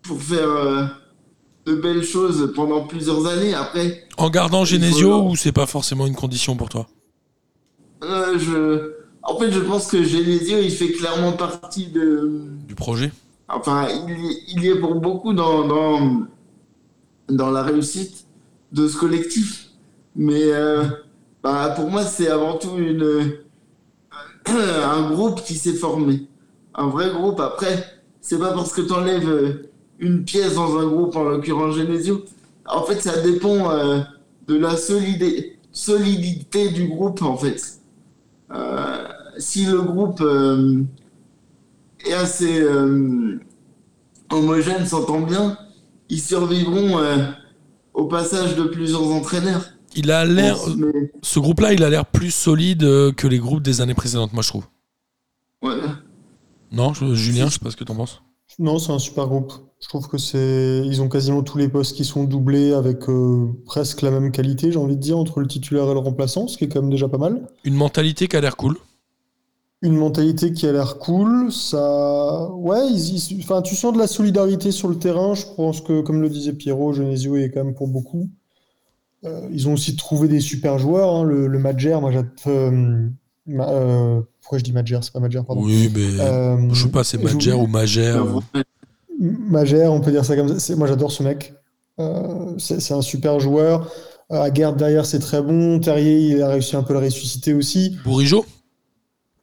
[0.01, 0.97] pour faire
[1.65, 3.53] de belles choses pendant plusieurs années.
[3.53, 6.87] Après, En gardant Genesio leur- ou c'est pas forcément une condition pour toi?
[8.01, 8.93] Je...
[9.23, 12.31] en fait, je pense que Genesio, il fait clairement partie de...
[12.67, 13.11] Du projet?
[13.49, 16.27] Enfin, il, y- est pour beaucoup dans, dans,
[17.27, 18.25] dans la réussite
[18.71, 19.69] de ce collectif.
[20.15, 20.83] Mais euh,
[21.43, 23.37] bah, pour moi, c'est avant tout une,
[24.47, 26.27] un groupe qui s'est formé.
[26.75, 27.39] Un vrai groupe.
[27.39, 27.83] Après,
[28.21, 29.65] c'est pas parce que tu enlèves
[29.99, 32.23] une pièce dans un groupe, en l'occurrence Genesio.
[32.67, 33.99] En fait, ça dépend euh,
[34.47, 37.61] de la solidité, solidité du groupe, en fait.
[38.51, 39.03] Euh,
[39.37, 40.21] si le groupe
[42.05, 43.39] est assez euh,
[44.31, 45.57] homogène, s'entend bien,
[46.09, 47.17] ils survivront euh,
[47.93, 49.65] au passage de plusieurs entraîneurs.
[49.95, 50.57] Il a l'air.
[50.77, 54.33] Mais- Ce groupe-là, il a l'air plus solide euh, que les groupes des années précédentes,
[54.33, 54.65] moi je trouve.
[55.63, 55.75] ouais.
[56.71, 58.21] Non, je- Julien, je sais pas ce que t'en penses.
[58.59, 59.53] Non, c'est un super groupe.
[59.81, 63.47] Je trouve que c'est, ils ont quasiment tous les postes qui sont doublés avec euh,
[63.65, 66.57] presque la même qualité, j'ai envie de dire, entre le titulaire et le remplaçant, ce
[66.57, 67.47] qui est quand même déjà pas mal.
[67.63, 68.75] Une mentalité qui a l'air cool.
[69.81, 74.07] Une mentalité qui a l'air cool, ça, ouais, ils, ils- enfin, tu sens de la
[74.07, 75.35] solidarité sur le terrain.
[75.35, 78.27] Je pense que, comme le disait Pierrot, Genesio est quand même pour beaucoup.
[79.25, 81.23] Euh, ils ont aussi trouvé des super joueurs, hein.
[81.23, 82.11] Le, le Madjer, moi,
[82.47, 83.07] euh,
[83.47, 84.99] ma- euh, pourquoi je dis Madjer?
[85.01, 85.61] C'est pas Madjer, pardon.
[85.63, 87.63] Oui, mais Euh, je sais pas, c'est je- Madjer ou
[88.55, 88.61] euh.
[89.19, 90.75] Magère, on peut dire ça comme ça.
[90.75, 91.53] Moi, j'adore ce mec.
[91.99, 93.89] Euh, c'est un super joueur.
[94.31, 95.79] Euh, Aguerd derrière, c'est très bon.
[95.79, 97.97] Terrier, il a réussi un peu à le ressusciter aussi.
[98.05, 98.45] Bourigeau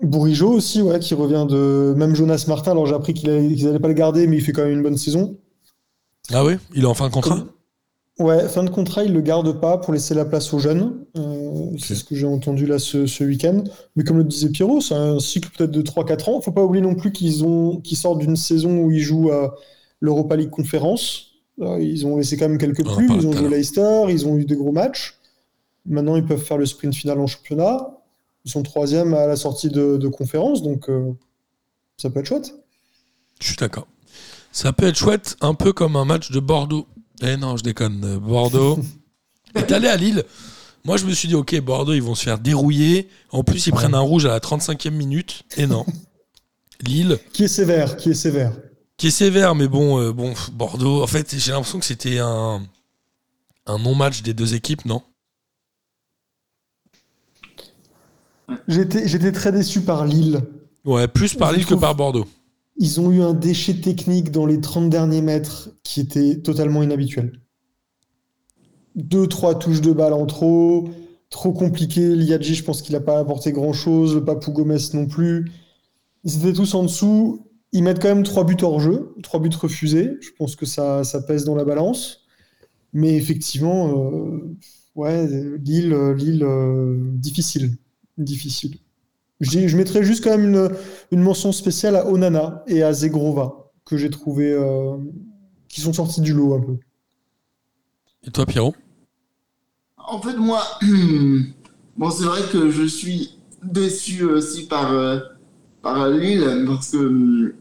[0.03, 1.95] Bourigeau aussi, ouais, qui revient de.
[1.97, 4.63] Même Jonas Martin, alors j'ai appris qu'ils n'allaient pas le garder, mais il fait quand
[4.65, 5.39] même une bonne saison.
[6.33, 7.45] Ah oui Il est en fin de contrat?
[8.19, 11.05] Ouais, fin de contrat, il le garde pas pour laisser la place aux jeunes.
[11.19, 13.63] Euh, C'est ce que j'ai entendu là ce, ce week-end.
[13.95, 16.41] Mais comme le disait Pierrot, c'est un cycle peut-être de 3-4 ans.
[16.41, 19.55] Faut pas oublier non plus qu'ils ont qu'ils sortent d'une saison où ils jouent à
[20.01, 21.33] l'Europa League Conférence.
[21.61, 23.49] Euh, Ils ont laissé quand même quelques parlait Ils ont joué.
[23.51, 25.19] Leicester, ils ont eu des gros matchs.
[25.85, 27.96] Maintenant, ils peuvent faire le sprint final en championnat.
[28.47, 31.13] Ils sont troisième à la sortie de, de conférence, donc euh,
[31.99, 32.55] ça peut être chouette.
[33.41, 33.87] Je suis d'accord.
[34.53, 36.87] Ça peut être chouette, un peu comme un match de Bordeaux.
[37.23, 38.03] Eh non, je déconne.
[38.05, 38.79] euh, Bordeaux
[39.55, 40.25] est allé à Lille.
[40.85, 43.09] Moi, je me suis dit, ok, Bordeaux, ils vont se faire dérouiller.
[43.31, 45.43] En plus, ils prennent un rouge à la 35e minute.
[45.57, 45.85] Et non.
[46.87, 48.53] Lille, Qui est sévère, qui est sévère.
[48.97, 51.03] qui est sévère, mais bon, euh, bon, Bordeaux.
[51.03, 52.63] En fait, j'ai l'impression que c'était un,
[53.67, 55.03] un non-match des deux équipes, non?
[58.69, 60.43] J'étais j'étais très déçu par Lille.
[60.85, 62.27] Ouais, plus par Lille que par Bordeaux.
[62.79, 67.41] Ils ont eu un déchet technique dans les 30 derniers mètres qui était totalement inhabituel.
[68.95, 70.89] Deux, trois touches de balle en trop,
[71.31, 72.15] trop compliqué.
[72.15, 74.15] Liadji, je pense qu'il n'a pas apporté grand-chose.
[74.15, 75.51] Le Papou Gomez non plus.
[76.25, 77.47] Ils étaient tous en dessous.
[77.73, 80.13] Ils mettent quand même trois buts hors jeu, trois buts refusés.
[80.21, 82.27] Je pense que ça, ça pèse dans la balance.
[82.93, 84.57] Mais effectivement, euh,
[84.95, 85.27] ouais,
[85.59, 87.77] Lille, Lille, euh, difficile.
[88.19, 88.79] Difficile.
[89.41, 90.71] Je, je mettrais juste quand même une,
[91.11, 94.97] une mention spéciale à Onana et à Zegrova, que j'ai trouvé, euh,
[95.69, 96.79] qui sont sortis du lot un peu.
[98.27, 98.75] Et toi, Pierrot?
[99.99, 100.63] En fait, moi,
[101.97, 105.19] bon, c'est vrai que je suis déçu aussi par, euh,
[105.83, 107.53] par Lille parce que hum,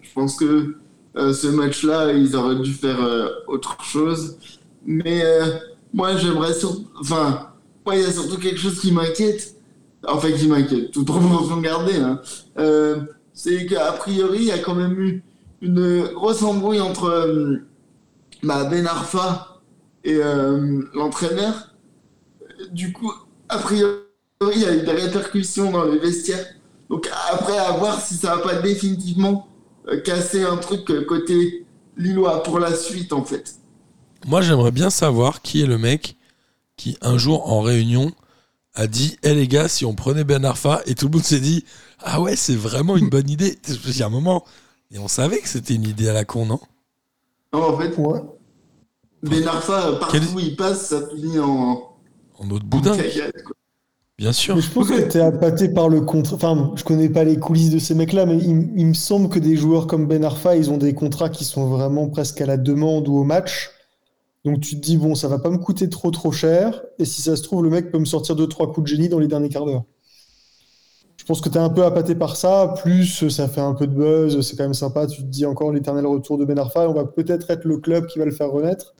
[0.00, 0.76] je pense que
[1.16, 4.38] euh, ce match-là, ils auraient dû faire euh, autre chose.
[4.84, 5.58] Mais euh,
[5.92, 6.88] moi, j'aimerais surtout.
[7.00, 7.52] Enfin,
[7.84, 9.53] moi, il y a surtout quelque chose qui m'inquiète.
[10.08, 11.96] Enfin, qui m'inquiète, toute proportion gardée.
[11.96, 12.20] Hein.
[12.58, 13.00] Euh,
[13.32, 15.22] c'est qu'a priori, il y a quand même eu
[15.60, 17.66] une grosse embrouille entre euh,
[18.42, 19.60] bah, Ben Arfa
[20.04, 21.74] et euh, l'entraîneur.
[22.70, 23.12] Du coup,
[23.48, 23.98] a priori,
[24.52, 26.46] il y a eu des répercussions dans les vestiaires.
[26.90, 29.48] Donc après, à voir si ça va pas définitivement
[29.88, 33.54] euh, casser un truc côté Lillois pour la suite, en fait.
[34.26, 36.16] Moi, j'aimerais bien savoir qui est le mec
[36.76, 38.12] qui, un jour, en réunion,
[38.74, 41.40] a dit Eh les gars, si on prenait Ben Arfa, et tout le monde s'est
[41.40, 41.64] dit
[42.00, 43.58] Ah ouais, c'est vraiment une bonne idée.
[43.68, 44.44] Il y a un moment,
[44.92, 46.60] et on savait que c'était une idée à la con, non?
[47.52, 48.20] Non, en fait, Ouais.
[49.22, 51.82] Ben Arfa, partout Quel- où il passe, ça finit en,
[52.38, 52.94] En autre boudin,
[54.18, 54.54] bien sûr.
[54.54, 56.36] Mais je pense que tu es appâté par le contrat.
[56.36, 59.38] Enfin, je connais pas les coulisses de ces mecs-là, mais il, il me semble que
[59.38, 62.56] des joueurs comme Ben Arfa, ils ont des contrats qui sont vraiment presque à la
[62.56, 63.70] demande ou au match.
[64.44, 66.82] Donc tu te dis, bon, ça va pas me coûter trop trop cher.
[66.98, 69.08] Et si ça se trouve, le mec peut me sortir deux, trois coups de génie
[69.08, 69.84] dans les derniers quarts d'heure.
[71.16, 72.74] Je pense que tu es un peu appâté par ça.
[72.82, 75.06] Plus ça fait un peu de buzz, c'est quand même sympa.
[75.06, 76.88] Tu te dis encore l'éternel retour de Ben Arfa.
[76.88, 78.94] On va peut-être être le club qui va le faire renaître.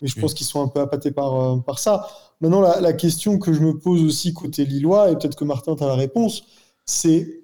[0.00, 0.20] Mais je Oui.
[0.20, 2.06] pense qu'ils sont un peu appâtés par, euh, par ça.
[2.40, 5.74] Maintenant, la, la question que je me pose aussi côté Lillois, et peut-être que Martin,
[5.74, 6.44] tu as la réponse,
[6.84, 7.40] c'est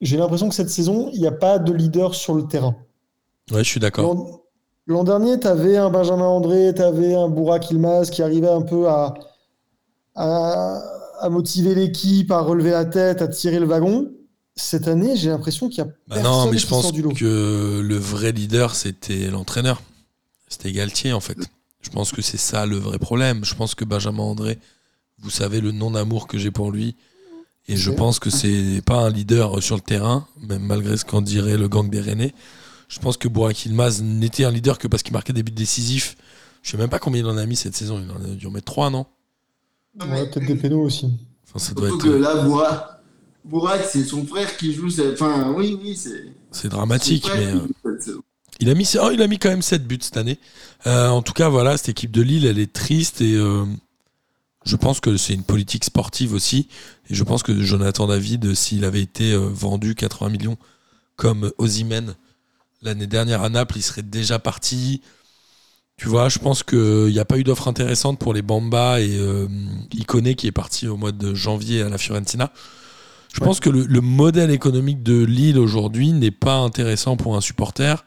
[0.00, 2.76] j'ai l'impression que cette saison, il n'y a pas de leader sur le terrain.
[3.50, 4.42] Ouais, je suis d'accord.
[4.88, 8.62] L'an dernier, tu avais un Benjamin André, tu avais un Bourak Ilmaz qui arrivait un
[8.62, 9.14] peu à,
[10.14, 10.80] à,
[11.20, 14.10] à motiver l'équipe, à relever la tête, à tirer le wagon.
[14.56, 17.02] Cette année, j'ai l'impression qu'il y a Bah personne non, mais je pense sort du
[17.02, 17.10] lot.
[17.12, 19.82] que le vrai leader, c'était l'entraîneur.
[20.48, 21.38] C'était Galtier, en fait.
[21.82, 23.44] Je pense que c'est ça le vrai problème.
[23.44, 24.58] Je pense que Benjamin André,
[25.20, 26.96] vous savez le non-amour que j'ai pour lui.
[27.68, 31.20] Et je pense que c'est pas un leader sur le terrain, même malgré ce qu'en
[31.20, 32.32] dirait le gang des Rennais.
[32.88, 36.16] Je pense que Burak Yilmaz n'était un leader que parce qu'il marquait des buts décisifs.
[36.62, 38.02] Je sais même pas combien il en a mis cette saison.
[38.02, 39.06] Il en a dû en mettre 3, non
[40.00, 41.10] Ouais, peut-être des pénaux aussi.
[41.46, 42.12] Enfin, ça doit Surtout être.
[42.12, 42.86] que là, Bourak,
[43.44, 44.90] Bourak, c'est son frère qui joue.
[44.90, 46.24] c'est- Enfin, oui, oui, c'est.
[46.50, 47.46] C'est dramatique, mais.
[47.46, 48.14] euh, cette.
[48.60, 50.38] Il a mis, oh, il a mis quand même 7 buts cette année.
[50.86, 53.64] Euh, en tout cas, voilà, cette équipe de Lille, elle est triste et euh,
[54.64, 56.68] je pense que c'est une politique sportive aussi.
[57.08, 60.58] Et je pense que Jonathan David, s'il avait été euh, vendu 80 millions
[61.16, 62.14] comme Ozymen
[62.82, 65.02] l'année dernière à Naples, il serait déjà parti.
[65.96, 69.16] Tu vois, je pense qu'il n'y a pas eu d'offre intéressante pour les Bamba et
[69.18, 69.48] euh,
[69.92, 72.52] Iconé qui est parti au mois de janvier à la Fiorentina.
[73.32, 77.40] Je pense que le, le modèle économique de Lille aujourd'hui n'est pas intéressant pour un
[77.40, 78.04] supporter.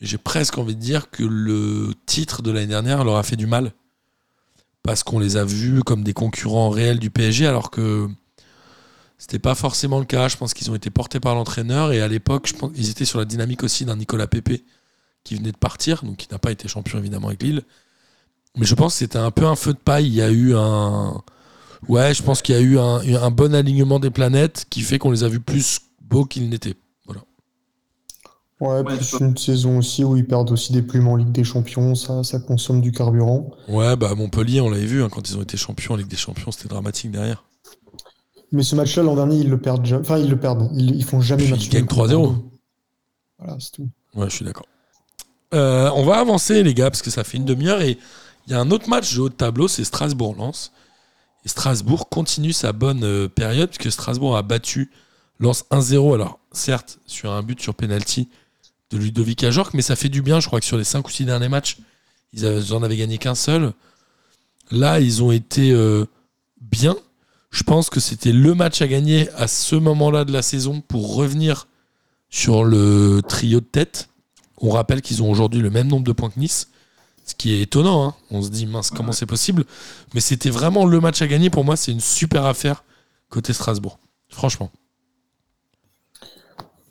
[0.00, 3.46] J'ai presque envie de dire que le titre de l'année dernière leur a fait du
[3.46, 3.72] mal.
[4.82, 8.08] Parce qu'on les a vus comme des concurrents réels du PSG, alors que
[9.20, 10.28] c'était pas forcément le cas.
[10.28, 13.04] Je pense qu'ils ont été portés par l'entraîneur et à l'époque, je pense qu'ils étaient
[13.04, 14.64] sur la dynamique aussi d'un Nicolas Pepe
[15.24, 17.62] qui venait de partir, donc qui n'a pas été champion évidemment avec Lille.
[18.56, 20.06] Mais je pense que c'était un peu un feu de paille.
[20.06, 21.22] Il y a eu un.
[21.86, 24.98] Ouais, je pense qu'il y a eu un, un bon alignement des planètes qui fait
[24.98, 26.76] qu'on les a vus plus beaux qu'ils n'étaient.
[27.04, 27.22] Voilà.
[28.60, 31.44] Ouais, Ouais, plus une saison aussi où ils perdent aussi des plumes en Ligue des
[31.44, 33.50] Champions, ça, ça consomme du carburant.
[33.68, 36.16] Ouais, bah Montpellier, on l'avait vu, hein, quand ils ont été champions en Ligue des
[36.16, 37.44] Champions, c'était dramatique derrière.
[38.52, 40.02] Mais ce match-là, l'an dernier, ils le perdent jamais.
[40.02, 40.68] Enfin, ils le perdent.
[40.74, 42.10] Ils, ils font jamais Puis match ils gagnent nul contre 3-0.
[42.12, 42.50] Bordeaux.
[43.38, 43.88] Voilà, c'est tout.
[44.14, 44.66] Ouais, je suis d'accord.
[45.54, 47.98] Euh, on va avancer, les gars, parce que ça fait une demi-heure et
[48.46, 50.72] il y a un autre match de haut de tableau, c'est Strasbourg-Lens.
[51.44, 54.90] Et Strasbourg continue sa bonne euh, période, puisque Strasbourg a battu
[55.38, 56.14] Lens 1-0.
[56.14, 58.28] Alors, certes, sur un but sur penalty
[58.90, 60.40] de Ludovic Ajorc, mais ça fait du bien.
[60.40, 61.78] Je crois que sur les 5 ou 6 derniers matchs,
[62.32, 63.72] ils avaient- ils en avaient gagné qu'un seul.
[64.72, 66.04] Là, ils ont été euh,
[66.60, 66.96] bien.
[67.50, 71.16] Je pense que c'était le match à gagner à ce moment-là de la saison pour
[71.16, 71.66] revenir
[72.28, 74.08] sur le trio de tête.
[74.58, 76.68] On rappelle qu'ils ont aujourd'hui le même nombre de points que Nice,
[77.24, 78.06] ce qui est étonnant.
[78.06, 78.14] hein.
[78.30, 79.64] On se dit, mince, comment c'est possible?
[80.14, 81.50] Mais c'était vraiment le match à gagner.
[81.50, 82.84] Pour moi, c'est une super affaire
[83.28, 83.98] côté Strasbourg.
[84.28, 84.70] Franchement.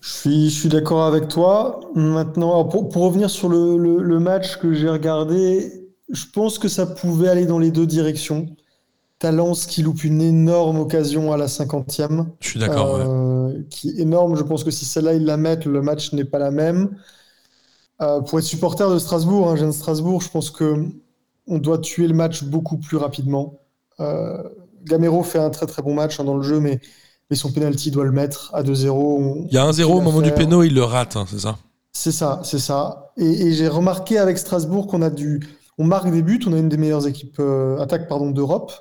[0.01, 1.79] Je suis, d'accord avec toi.
[1.95, 7.45] Maintenant, pour, revenir sur le match que j'ai regardé, je pense que ça pouvait aller
[7.45, 8.47] dans les deux directions.
[9.19, 12.25] Talence qui loupe une énorme occasion à la 50e.
[12.39, 12.95] Je suis d'accord.
[12.95, 13.03] ouais.
[13.05, 14.35] euh, qui est énorme.
[14.37, 16.95] Je pense que si celle-là, ils la mettent, le match n'est pas la même.
[18.01, 20.85] Euh, pour être supporter de Strasbourg, hein, je viens de Strasbourg, je pense que
[21.47, 23.59] on doit tuer le match beaucoup plus rapidement.
[23.99, 24.41] Euh,
[24.85, 26.79] Gamero fait un très très bon match hein, dans le jeu, mais,
[27.29, 28.89] mais son penalty doit le mettre à 2-0.
[28.91, 31.39] On- Il y a un 0 au moment du péno, il le rate, hein, c'est
[31.39, 31.57] ça?
[31.91, 33.11] C'est ça, c'est ça.
[33.17, 35.41] Et, et j'ai remarqué avec Strasbourg qu'on a du,
[35.77, 37.41] on marque des buts, on a une des meilleures équipes
[37.79, 38.71] attaque pardon d'Europe,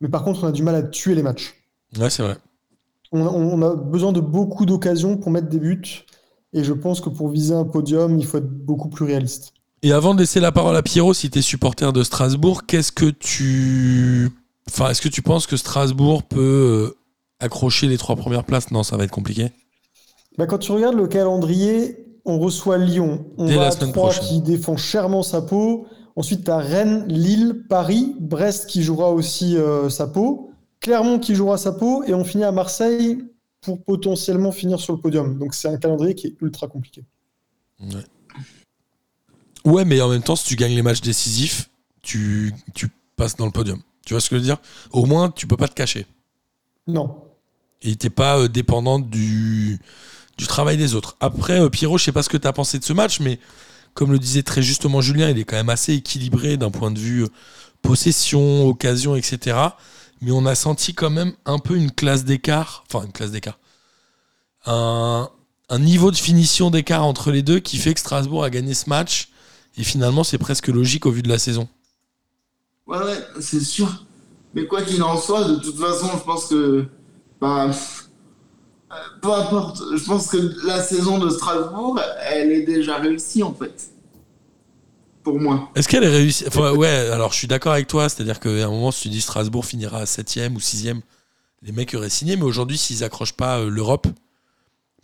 [0.00, 1.54] mais par contre on a du mal à tuer les matchs.
[1.98, 2.36] Ouais, c'est vrai.
[3.12, 6.04] On, on a besoin de beaucoup d'occasions pour mettre des buts,
[6.52, 9.52] et je pense que pour viser un podium, il faut être beaucoup plus réaliste.
[9.82, 12.90] Et avant de laisser la parole à Pierrot, si tu es supporter de Strasbourg, qu'est-ce
[12.92, 14.30] que tu.
[14.68, 16.40] Enfin, est-ce que tu penses que Strasbourg peut
[16.90, 16.96] euh,
[17.38, 18.70] accrocher les trois premières places?
[18.72, 19.52] Non, ça va être compliqué.
[20.38, 23.92] Bah, quand tu regardes le calendrier, on reçoit Lyon, on Dès va la à semaine
[23.92, 24.28] Troyes prochaine.
[24.28, 25.86] qui défend chèrement sa peau.
[26.16, 30.50] Ensuite, tu as Rennes, Lille, Paris, Brest qui jouera aussi euh, sa peau,
[30.80, 33.18] Clermont qui jouera sa peau, et on finit à Marseille
[33.60, 35.38] pour potentiellement finir sur le podium.
[35.38, 37.04] Donc c'est un calendrier qui est ultra compliqué.
[37.80, 38.04] Ouais.
[39.64, 41.68] Ouais, mais en même temps, si tu gagnes les matchs décisifs,
[42.00, 43.80] tu, tu passes dans le podium.
[44.04, 44.58] Tu vois ce que je veux dire?
[44.92, 46.06] Au moins, tu peux pas te cacher.
[46.86, 47.24] Non.
[47.82, 49.80] Et t'es pas euh, dépendant du,
[50.38, 51.16] du travail des autres.
[51.18, 53.40] Après, euh, Pierrot, je sais pas ce que tu as pensé de ce match, mais
[53.96, 56.98] comme le disait très justement Julien, il est quand même assez équilibré d'un point de
[56.98, 57.28] vue euh,
[57.82, 59.56] possession, occasion, etc.
[60.20, 63.58] Mais on a senti quand même un peu une classe d'écart, enfin une classe d'écart,
[64.66, 65.28] un,
[65.78, 69.30] niveau de finition d'écart entre les deux qui fait que Strasbourg a gagné ce match.
[69.78, 71.68] Et finalement, c'est presque logique au vu de la saison.
[72.86, 74.04] Ouais, ouais, c'est sûr.
[74.54, 76.86] Mais quoi qu'il en soit, de toute façon, je pense que.
[77.40, 77.70] Bah,
[79.22, 79.80] peu importe.
[79.96, 81.98] Je pense que la saison de Strasbourg,
[82.30, 83.90] elle est déjà réussie, en fait.
[85.22, 85.68] Pour moi.
[85.74, 86.44] Est-ce qu'elle est réussie?
[86.46, 89.20] Enfin, Ouais, alors je suis d'accord avec toi, c'est-à-dire qu'à un moment, si tu dis
[89.20, 91.00] Strasbourg finira à 7ème ou 6ème,
[91.62, 94.06] les mecs auraient signé, mais aujourd'hui, s'ils accrochent pas euh, l'Europe,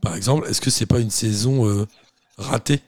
[0.01, 1.87] par exemple, est-ce que c'est pas une saison euh,
[2.39, 2.83] ratée?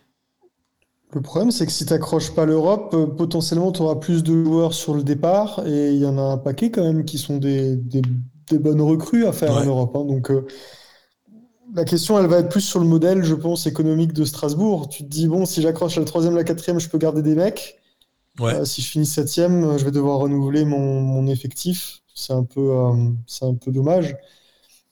[1.12, 4.44] Le problème, c'est que si tu n'accroches pas l'Europe, euh, potentiellement, tu auras plus de
[4.44, 7.36] joueurs sur le départ, et il y en a un paquet quand même qui sont
[7.38, 8.02] des, des-
[8.50, 9.64] des bonnes recrues à faire en.
[9.64, 9.96] Europe.
[9.96, 10.04] hein.
[10.04, 10.46] Donc, euh,
[11.74, 14.88] la question, elle va être plus sur le modèle, je pense, économique de Strasbourg.
[14.88, 17.80] Tu te dis, bon, si j'accroche la troisième, la quatrième, je peux garder des mecs.
[18.38, 18.54] Ouais.
[18.54, 22.00] Euh, si je finis septième, euh, je vais devoir renouveler mon, mon effectif.
[22.14, 22.92] C'est un peu, euh,
[23.26, 24.16] c'est un peu dommage.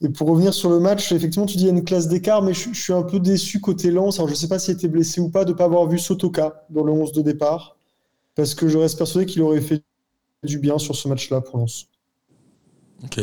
[0.00, 2.42] Et pour revenir sur le match, effectivement, tu dis il y a une classe d'écart,
[2.42, 4.16] mais je, je suis un peu déçu côté Lens.
[4.16, 6.00] Alors, je ne sais pas s'il était blessé ou pas de ne pas avoir vu
[6.00, 7.76] Sotoka dans le 11 de départ,
[8.34, 9.84] parce que je reste persuadé qu'il aurait fait
[10.42, 11.86] du bien sur ce match-là pour Lens.
[13.04, 13.20] Ok.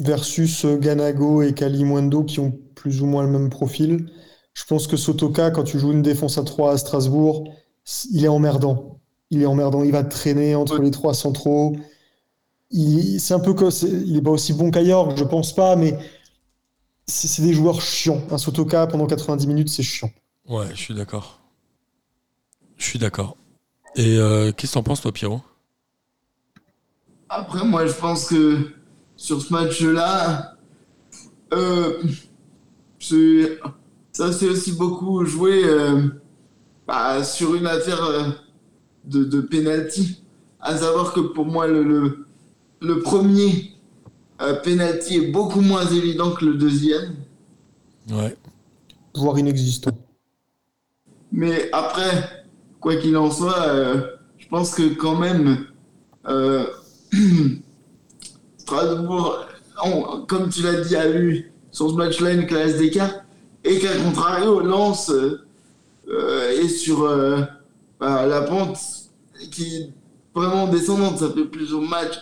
[0.00, 4.10] Versus euh, Ganago et Kalimwendo qui ont plus ou moins le même profil.
[4.54, 7.52] Je pense que Sotoka, quand tu joues une défense à 3 à Strasbourg,
[8.10, 9.00] il est emmerdant.
[9.30, 9.82] Il est emmerdant.
[9.84, 11.76] Il va te traîner entre les trois centraux.
[12.70, 15.76] Il, c'est un peu que c'est- il est pas aussi bon qu'Ayork, je pense pas,
[15.76, 15.98] mais
[17.06, 18.22] c'est c'est des joueurs chiants.
[18.30, 20.10] Un Sotoka pendant 90 minutes, c'est chiant.
[20.48, 21.40] Ouais, je suis d'accord.
[22.76, 23.36] Je suis d'accord.
[23.96, 25.42] Et euh, qu'est-ce que t'en penses, toi, Pierrot?
[27.28, 28.72] Après, moi, je pense que
[29.20, 30.56] sur ce match-là,
[31.52, 32.02] euh,
[32.98, 33.58] c'est-
[34.12, 36.08] ça s'est aussi beaucoup joué euh,
[36.86, 38.22] bah, sur une affaire euh,
[39.04, 40.22] de, de penalty.
[40.58, 42.24] À savoir que pour moi, le, le,
[42.80, 43.72] le premier
[44.40, 47.14] euh, penalty est beaucoup moins évident que le deuxième.
[48.10, 48.34] Ouais.
[49.14, 49.92] Voire inexistant.
[51.30, 52.46] Mais après,
[52.80, 55.66] quoi qu'il en soit, euh, je pense que quand même,
[56.26, 56.64] euh,
[58.74, 59.46] Strasbourg,
[59.84, 63.10] on- comme tu l'as dit, a eu sur ce match-là une classe d'écart,
[63.64, 65.40] et qu'à contrario, Lens euh,
[66.08, 67.40] euh, est sur euh,
[67.98, 68.78] bah, la pente
[69.50, 69.90] qui est
[70.34, 71.18] vraiment descendante.
[71.18, 72.18] Ça fait plusieurs matchs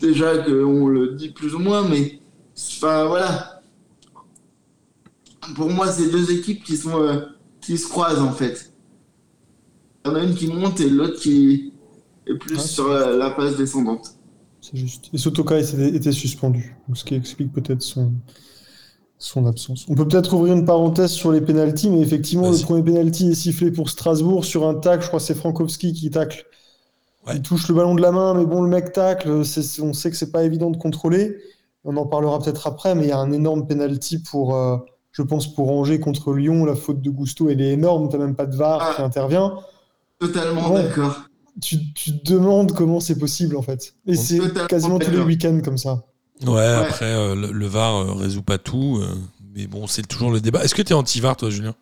[0.00, 2.20] déjà qu'on le dit plus ou moins, mais
[2.56, 3.62] enfin voilà.
[5.54, 7.20] Pour moi, c'est deux équipes qui sont euh,
[7.60, 8.72] qui se croisent en fait.
[10.04, 11.72] Il y en a une qui monte et l'autre qui
[12.26, 12.62] est plus Ouais.
[12.62, 14.14] sur la, la phase descendante.
[14.70, 15.08] C'est juste.
[15.12, 18.12] Et Sotoka était, était suspendu, ce qui explique peut-être son,
[19.18, 19.86] son absence.
[19.88, 23.34] On peut peut-être ouvrir une parenthèse sur les pénalties, mais effectivement, le premier pénalty est
[23.34, 25.02] sifflé pour Strasbourg sur un tacle.
[25.02, 26.44] Je crois que c'est Frankowski qui tacle.
[27.26, 27.36] Ouais.
[27.36, 29.30] Il touche le ballon de la main, mais bon, le mec tacle.
[29.30, 31.36] on sait que c'est pas évident de contrôler.
[31.84, 34.76] On en parlera peut-être après, mais il y a un énorme penalty pour, euh,
[35.12, 36.64] je pense, pour Angers contre Lyon.
[36.64, 38.08] La faute de Gusto, elle est énorme.
[38.08, 38.92] T'as même pas de VAR Ah.
[38.96, 39.54] qui intervient.
[40.20, 41.16] Totalement d'accord.
[41.60, 43.94] Tu, tu te demandes comment c'est possible en fait.
[44.06, 44.38] Et c'est
[44.68, 46.04] quasiment tous les week-ends comme ça.
[46.46, 48.98] Ouais, après, euh, le, le VAR euh, résout pas tout.
[49.02, 49.14] euh,
[49.54, 50.62] mais bon, c'est toujours le débat.
[50.64, 51.74] Est-ce que t'es anti-VAR, toi, Julien?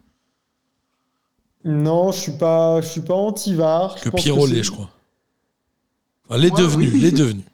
[1.64, 3.97] Non, je suis pas, je suis pas anti-VAR.
[4.01, 4.89] Que Pierrot l'est, je crois.
[6.29, 7.01] Enfin, les Ouais, devenus, oui.
[7.01, 7.45] les devenus.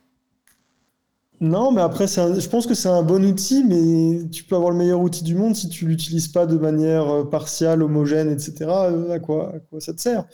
[1.41, 4.71] Non, mais après, un- je pense que c'est un bon outil, mais tu peux avoir
[4.71, 8.71] le meilleur outil du monde si tu l'utilises pas de manière euh, partiale, homogène, etc.
[9.11, 10.25] À quoi, à quoi ça te sert?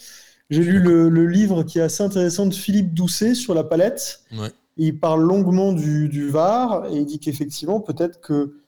[0.51, 4.21] J'ai lu le, le livre qui est assez intéressant de Philippe Doucet sur la palette.
[4.37, 4.51] Ouais.
[4.77, 8.59] Il parle longuement du, du VAR et il dit qu'effectivement, peut-être que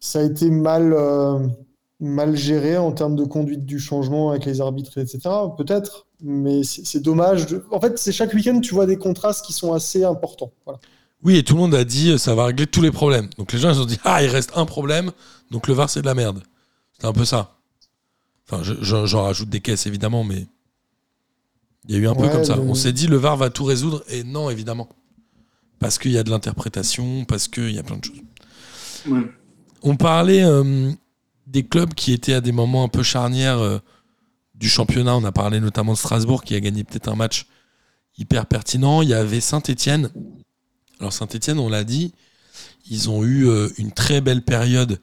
[0.00, 1.38] ça a été mal, euh,
[2.00, 5.20] mal géré en termes de conduite du changement avec les arbitres, etc.
[5.56, 7.46] Peut-être, mais c'est c'est dommage.
[7.46, 10.52] de- En fait, c'est chaque week-end, tu vois des contrastes qui sont assez importants.
[10.64, 10.80] Voilà.
[11.22, 13.28] Oui, et tout le monde a dit ça va régler tous les problèmes.
[13.38, 15.10] Donc les gens ils ont dit ah il reste un problème,
[15.50, 16.42] donc le VAR c'est de la merde.
[16.98, 17.56] C'est un peu ça.
[18.48, 20.46] Enfin, je- je- j'en rajoute des caisses évidemment, mais
[21.88, 22.56] il y a eu un peu comme ça.
[22.56, 24.88] le- On s'est dit le VAR va tout résoudre et non évidemment,
[25.78, 28.20] parce qu'il y a de l'interprétation, parce qu'il y a plein de choses.
[29.08, 29.20] Ouais.
[29.82, 30.90] On parlait euh,
[31.46, 33.78] des clubs qui étaient à des moments un peu charnières euh,
[34.54, 35.14] du championnat.
[35.16, 37.46] On a parlé notamment de Strasbourg qui a gagné peut-être un match
[38.16, 39.02] hyper pertinent.
[39.02, 40.10] Il y avait Saint-Etienne.
[41.00, 42.14] Alors Saint-Etienne, on l'a dit,
[42.88, 45.00] ils ont eu euh, une très belle période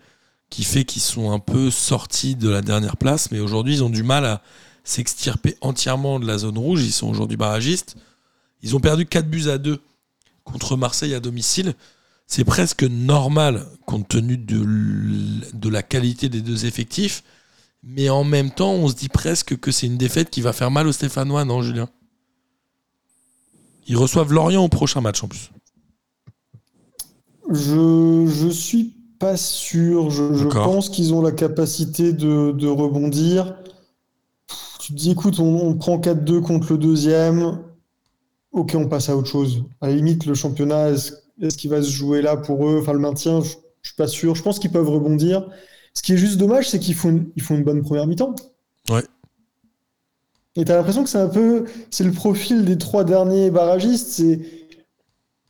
[0.49, 3.89] qui fait qu'ils sont un peu sortis de la dernière place, mais aujourd'hui ils ont
[3.89, 4.41] du mal à
[4.83, 6.83] s'extirper entièrement de la zone rouge.
[6.83, 7.95] Ils sont aujourd'hui barragistes.
[8.61, 9.79] Ils ont perdu 4 buts à 2
[10.43, 11.73] contre Marseille à domicile.
[12.27, 14.65] C'est presque normal compte tenu de,
[15.53, 17.23] de la qualité des deux effectifs.
[17.83, 20.71] Mais en même temps, on se dit presque que c'est une défaite qui va faire
[20.71, 21.89] mal aux Stéphanois, non, Julien?
[23.87, 25.49] Ils reçoivent Lorient au prochain match en plus.
[27.49, 30.09] Je, je suis pas sûr.
[30.11, 33.55] Je, je pense qu'ils ont la capacité de, de rebondir.
[34.91, 37.59] Tu te dis, écoute, on, on prend 4-2 contre le deuxième.
[38.51, 39.63] Ok, on passe à autre chose.
[39.79, 42.79] À la limite, le championnat, est-ce qu'il va se jouer là pour eux?
[42.81, 43.51] Enfin, le maintien, je,
[43.83, 44.35] je suis pas sûr.
[44.35, 45.47] Je pense qu'ils peuvent rebondir.
[45.93, 48.35] Ce qui est juste dommage, c'est qu'ils font une, ils font une bonne première mi-temps.
[48.89, 49.03] Ouais.
[50.57, 54.09] Et t'as l'impression que c'est un peu, c'est le profil des trois derniers barragistes.
[54.09, 54.41] C'est,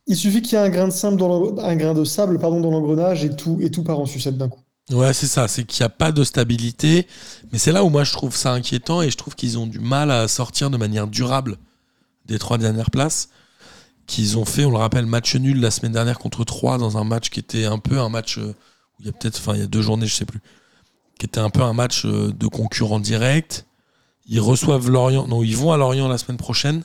[0.06, 2.60] il suffit qu'il y ait un grain de sable dans un grain de sable, pardon,
[2.60, 4.61] dans l'engrenage et tout, et tout part en sucette d'un coup.
[4.90, 7.06] Ouais, c'est ça, c'est qu'il n'y a pas de stabilité.
[7.52, 9.78] Mais c'est là où moi je trouve ça inquiétant et je trouve qu'ils ont du
[9.78, 11.56] mal à sortir de manière durable
[12.26, 13.28] des trois dernières places.
[14.06, 17.04] Qu'ils ont fait, on le rappelle, match nul la semaine dernière contre 3 dans un
[17.04, 18.54] match qui était un peu un match euh,
[18.98, 20.40] où il y a peut-être, enfin il y a deux journées, je sais plus,
[21.18, 23.66] qui était un peu un match euh, de concurrent direct.
[24.26, 26.82] Ils reçoivent Lorient, non, ils vont à Lorient la semaine prochaine.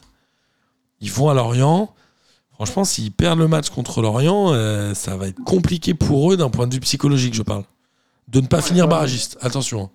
[1.01, 1.93] Ils vont à Lorient.
[2.53, 6.49] Franchement, s'ils perdent le match contre Lorient, euh, ça va être compliqué pour eux d'un
[6.49, 7.63] point de vue psychologique, je parle.
[8.27, 9.37] De ne pas finir barragiste.
[9.41, 9.89] Attention, hein.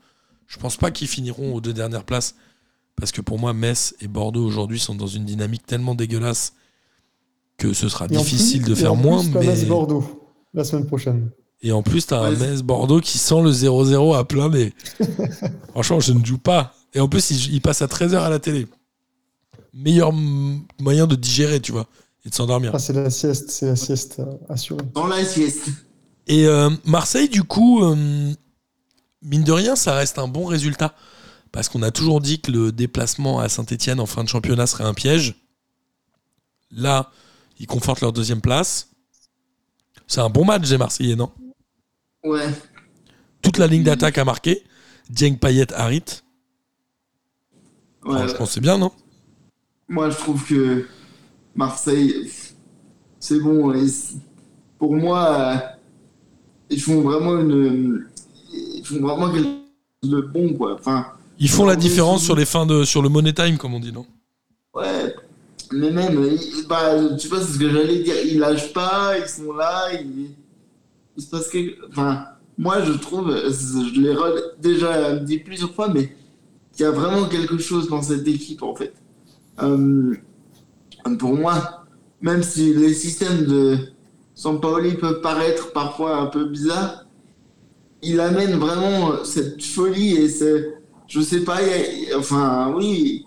[0.46, 2.34] je pense pas qu'ils finiront aux deux dernières places.
[2.96, 6.52] Parce que pour moi, Metz et Bordeaux aujourd'hui sont dans une dynamique tellement dégueulasse
[7.58, 9.22] que ce sera Et difficile plus- de et faire en moins.
[9.22, 9.46] plus, mais...
[9.46, 10.04] Metz-Bordeaux
[10.54, 11.30] la semaine prochaine.
[11.62, 14.74] Et en plus, t'as un Ouais, c'est- Metz-Bordeaux qui sent le 0-0 à plein nez.
[15.70, 16.74] Franchement, je ne joue pas.
[16.94, 18.66] Et en plus, il, il passe à 13h à la télé.
[19.72, 20.12] Meilleur
[20.80, 21.86] moyen de digérer, tu vois,
[22.26, 22.72] et de s'endormir.
[22.74, 24.82] Ah, c'est la sieste, c'est la sieste euh, assurée.
[24.94, 25.68] Dans la sieste.
[26.26, 28.34] Et euh, Marseille, du coup, euh,
[29.22, 30.94] mine de rien, ça reste un bon résultat.
[31.50, 34.84] Parce qu'on a toujours dit que le déplacement à Saint-Etienne en fin de championnat serait
[34.84, 35.34] un piège.
[36.70, 37.10] Là,
[37.58, 38.88] ils confortent leur deuxième place.
[40.06, 41.30] C'est un bon match des Marseillais, non?
[42.24, 42.48] Ouais.
[43.42, 44.64] Toute la ligne d'attaque a marqué.
[45.10, 46.22] Dieng Payet Harit.
[48.04, 48.16] ouais.
[48.16, 48.92] Franchement, c'est bien, non?
[49.88, 50.88] Moi, je trouve que
[51.54, 52.30] Marseille,
[53.20, 53.74] c'est bon.
[54.78, 55.76] pour moi,
[56.72, 58.06] ils font vraiment une.
[58.52, 59.48] Ils font vraiment quelque
[60.02, 60.74] chose de bon, quoi.
[60.74, 61.06] Enfin,
[61.38, 63.92] Ils font la différence sur les fins de sur le money time, comme on dit,
[63.92, 64.06] non?
[64.74, 65.14] Ouais.
[65.72, 68.14] Mais même, ils- bah, tu vois, c'est ce que j'allais dire.
[68.24, 70.30] Ils lâchent pas, ils sont là, ils.
[71.16, 71.76] Il se passe quelque.
[71.90, 72.24] Enfin,
[72.58, 74.14] moi, je trouve, je l'ai
[74.60, 76.14] déjà dit plusieurs fois, mais
[76.78, 78.94] il y a vraiment quelque chose dans cette équipe, en fait.
[79.62, 80.14] Euh,
[81.18, 81.84] pour moi,
[82.20, 83.78] même si les systèmes de
[84.34, 87.06] Sampaoli peuvent paraître parfois un peu bizarres,
[88.02, 90.74] il amène vraiment cette folie et c'est,
[91.06, 93.26] je sais pas, a- enfin oui,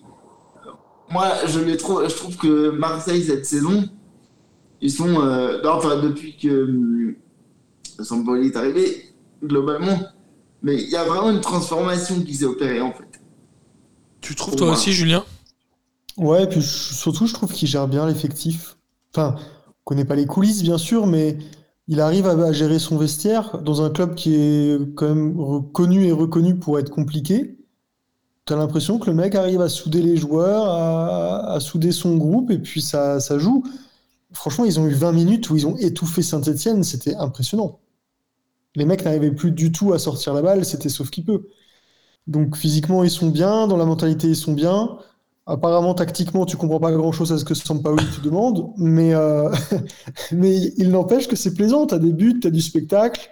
[1.12, 3.88] moi je les trouve, je trouve que Marseille cette saison,
[4.82, 7.16] ils sont, euh, non, enfin depuis que hum,
[8.00, 10.00] Sampaoli est arrivé, globalement,
[10.62, 13.22] mais il y a vraiment une transformation qui s'est opérée en fait.
[14.22, 14.76] Tu trouves Pour toi moi.
[14.76, 15.24] aussi, Julien?
[16.18, 18.76] Ouais, et puis surtout, je trouve qu'il gère bien l'effectif.
[19.14, 19.36] Enfin,
[19.86, 21.38] on connaît pas les coulisses, bien sûr, mais
[21.88, 26.12] il arrive à, gérer son vestiaire dans un club qui est quand même reconnu et
[26.12, 27.58] reconnu pour être compliqué.
[28.46, 32.52] T'as l'impression que le mec arrive à souder les joueurs, à, à souder son groupe,
[32.52, 33.64] et puis ça, ça joue.
[34.34, 37.80] Franchement, ils ont eu 20 minutes où ils ont étouffé Saint-Etienne, c'était impressionnant.
[38.76, 41.48] Les mecs n'arrivaient plus du tout à sortir la balle, c'était sauf qui peut.
[42.28, 44.98] Donc physiquement, ils sont bien, dans la mentalité, ils sont bien.
[45.48, 49.50] Apparemment, tactiquement, tu comprends pas grand-chose à ce que Sampaoli te demande, mais, euh,
[50.32, 51.86] mais il n'empêche que c'est plaisant.
[51.86, 53.30] Tu as des buts, tu as du spectacle.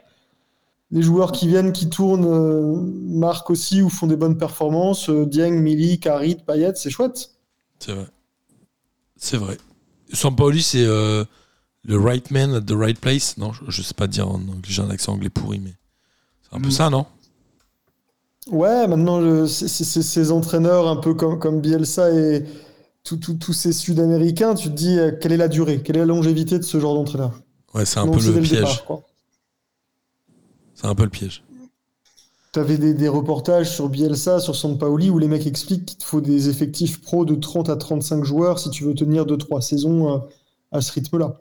[0.91, 2.76] Les joueurs qui viennent, qui tournent, euh,
[3.07, 5.09] marquent aussi ou font des bonnes performances.
[5.09, 7.32] Euh, Dieng, Milik, Harit, Payet, c'est chouette.
[7.80, 8.05] C'est vrai.
[9.18, 9.57] C'est vrai.
[10.11, 11.26] Sampaoli, c'est euh,
[11.84, 13.38] le right man at the right place.
[13.38, 15.74] Non, je, je sais pas dire en anglais, j'ai un accent anglais pourri, mais
[16.43, 16.72] c'est un peu Mm.
[16.72, 17.07] ça, non?
[18.52, 19.68] Ouais, maintenant, c'est-
[20.02, 22.44] ces entraîneurs un peu comme, comme Bielsa et
[23.04, 26.58] tous ces Sud-Américains, tu te dis euh, quelle est la durée, quelle est la longévité
[26.58, 27.41] de ce genre d'entraîneur?
[27.74, 28.52] Ouais, c'est un peu le dès piège.
[28.52, 29.02] départ, quoi.
[30.76, 31.44] C'est un peu le piège.
[32.54, 36.04] Tu avais des, des reportages sur Bielsa, sur Sampaoli, où les mecs expliquent qu'il te
[36.04, 40.14] faut des effectifs pro de 30 à 35 joueurs si tu veux tenir 2-3 saisons
[40.14, 40.18] euh,
[40.72, 41.39] à ce rythme-là.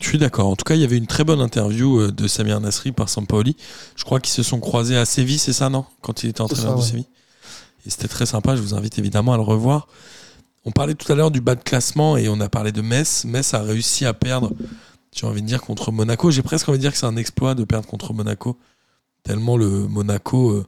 [0.00, 0.46] Je suis d'accord.
[0.48, 3.08] En tout cas, il y avait une très bonne interview euh, de Samir Nasri par
[3.08, 3.56] Sampaoli.
[3.96, 5.84] Je crois qu'ils se sont croisés à Séville, c'est ça, non?
[6.02, 6.86] Quand il était entraîneur ça, de ouais.
[6.86, 7.06] Séville.
[7.86, 8.54] Et c'était très sympa.
[8.54, 9.88] Je vous invite évidemment à le revoir.
[10.64, 13.24] On parlait tout à l'heure du bas de classement et on a parlé de Metz.
[13.24, 14.52] Metz a réussi à perdre,
[15.12, 16.30] j'ai envie de dire, contre Monaco.
[16.30, 18.58] J'ai presque envie de dire que c'est un exploit de perdre contre Monaco.
[19.22, 20.66] Tellement le Monaco euh,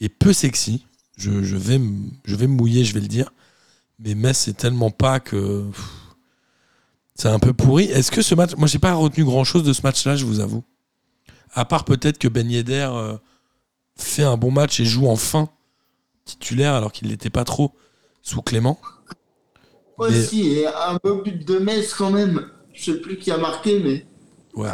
[0.00, 0.86] est peu sexy.
[1.16, 1.80] Je, je vais,
[2.24, 3.32] je vais me mouiller, je vais le dire.
[3.98, 5.64] Mais Metz, c'est tellement pas que.
[5.70, 5.84] pff,
[7.18, 7.84] C'est un peu pourri.
[7.86, 8.54] Est-ce que ce match.
[8.56, 10.62] Moi, j'ai pas retenu grand chose de ce match-là, je vous avoue.
[11.54, 13.16] À part peut-être que Ben Yedder euh,
[13.96, 15.48] fait un bon match et joue enfin
[16.26, 17.72] titulaire alors qu'il l'était pas trop
[18.22, 18.78] sous Clément.
[19.96, 22.46] Ouais, Mais- si, et un beau but de Metz quand même.
[22.74, 24.06] Je sais plus qui a marqué, mais.
[24.54, 24.68] Ouais.
[24.68, 24.72] euh,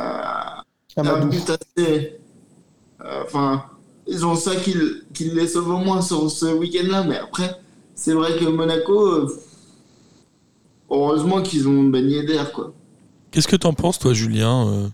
[0.96, 1.28] un Amadou.
[1.28, 2.18] but assez.
[3.04, 3.64] euh, Enfin,
[4.08, 4.74] ils ont ça qui,
[5.14, 7.54] qui les sauve au moins sur ce week-end-là, mais après,
[7.94, 9.30] c'est vrai que Monaco.
[10.92, 12.74] Heureusement qu'ils ont baigné d'air, quoi.
[13.30, 14.88] Qu'est-ce que t'en penses, toi, Julien euh?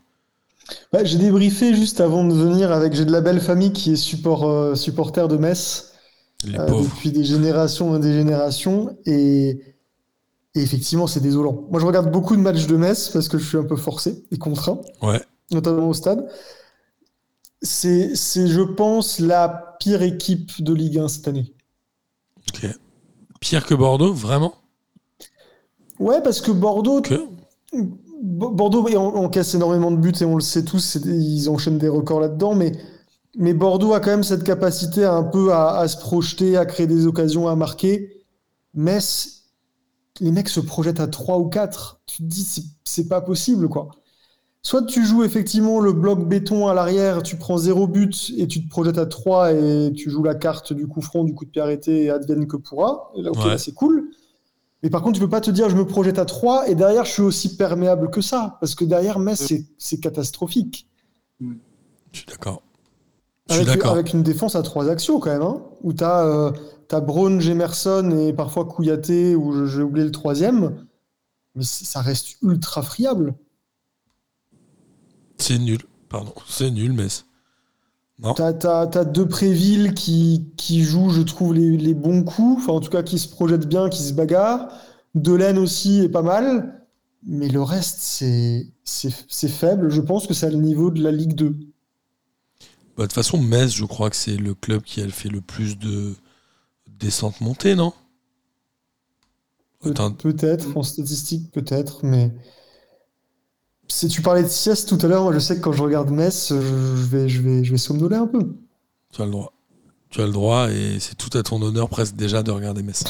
[0.92, 2.92] Ouais, j'ai débriefé juste avant de venir avec.
[2.94, 5.92] J'ai de la belle famille qui est support, euh, supporter de Metz
[6.44, 6.84] Les euh, pauvres.
[6.84, 8.96] depuis des générations et des générations.
[9.06, 9.48] Et,
[10.54, 11.66] et effectivement, c'est désolant.
[11.70, 14.24] Moi, je regarde beaucoup de matchs de Metz parce que je suis un peu forcé
[14.30, 14.78] et contraint.
[15.02, 15.20] Ouais.
[15.50, 16.28] notamment au stade.
[17.62, 21.52] C'est, c'est, je pense, la pire équipe de Ligue 1 cette année.
[22.48, 22.66] Ok.
[23.40, 24.54] Pire que Bordeaux, vraiment?
[26.00, 27.00] Ouais, parce que Bordeaux,
[28.22, 31.78] Bordeaux oui, en- encaisse énormément de buts et on le sait tous, des- ils enchaînent
[31.78, 32.72] des records là-dedans, mais,
[33.36, 36.66] mais Bordeaux a quand même cette capacité à un peu à, à se projeter, à
[36.66, 38.24] créer des occasions, à marquer.
[38.74, 39.44] Metz,
[40.20, 42.00] les mecs se projettent à 3 ou 4.
[42.06, 42.44] Tu te dis,
[42.84, 43.88] c'est- pas possible, quoi.
[44.62, 48.64] Soit tu joues effectivement le bloc béton à l'arrière, tu prends zéro but et tu
[48.64, 51.50] te projettes à 3 et tu joues la carte du coup franc, du coup de
[51.50, 53.12] pied arrêté et advienne que pourra.
[53.16, 53.48] Et là, ok, Ouais.
[53.50, 54.10] là, c'est cool.
[54.82, 57.04] Mais par contre, tu peux pas te dire je me projette à 3 et derrière
[57.04, 58.56] je suis aussi perméable que ça.
[58.60, 60.88] Parce que derrière Metz, c'est- c'est catastrophique.
[61.40, 61.46] Je
[62.12, 62.62] suis d'accord.
[63.48, 63.92] Je suis Avec, d'accord.
[63.92, 66.52] avec une défense à trois actions quand même, hein, où tu as,
[67.00, 70.84] Braun, Gemerson et parfois Kouyaté, ou je- j'ai oublié le troisième.
[71.54, 73.34] Mais ça reste ultra friable.
[75.38, 75.80] C'est nul.
[76.08, 76.32] Pardon.
[76.46, 77.06] C'est nul, mais.
[78.20, 82.80] T'as, t'as, t'as Depréville qui, qui joue, je trouve, les, les bons coups, enfin en
[82.80, 84.68] tout cas qui se projette bien, qui se bagarre.
[85.14, 86.84] Delaine aussi est pas mal,
[87.26, 89.90] mais le reste, c'est, faible.
[89.90, 91.50] Je pense que c'est à le niveau de la Ligue 2.
[91.50, 91.56] Bah,
[92.96, 95.78] de toute façon, Metz, je crois que c'est le club qui a fait le plus
[95.78, 96.14] de
[96.98, 97.92] descente montée, non?
[99.80, 99.92] Pe-.
[100.18, 102.32] Peut-être, en statistique, peut-être, mais.
[103.90, 106.10] Si tu parlais de sieste tout à l'heure, moi je sais que quand je regarde
[106.10, 108.54] Metz, je vais, je vais, je vais somnoler un peu.
[109.12, 109.52] Tu as le droit.
[110.10, 113.04] Tu as le droit et c'est tout à ton honneur presque déjà de regarder Metz.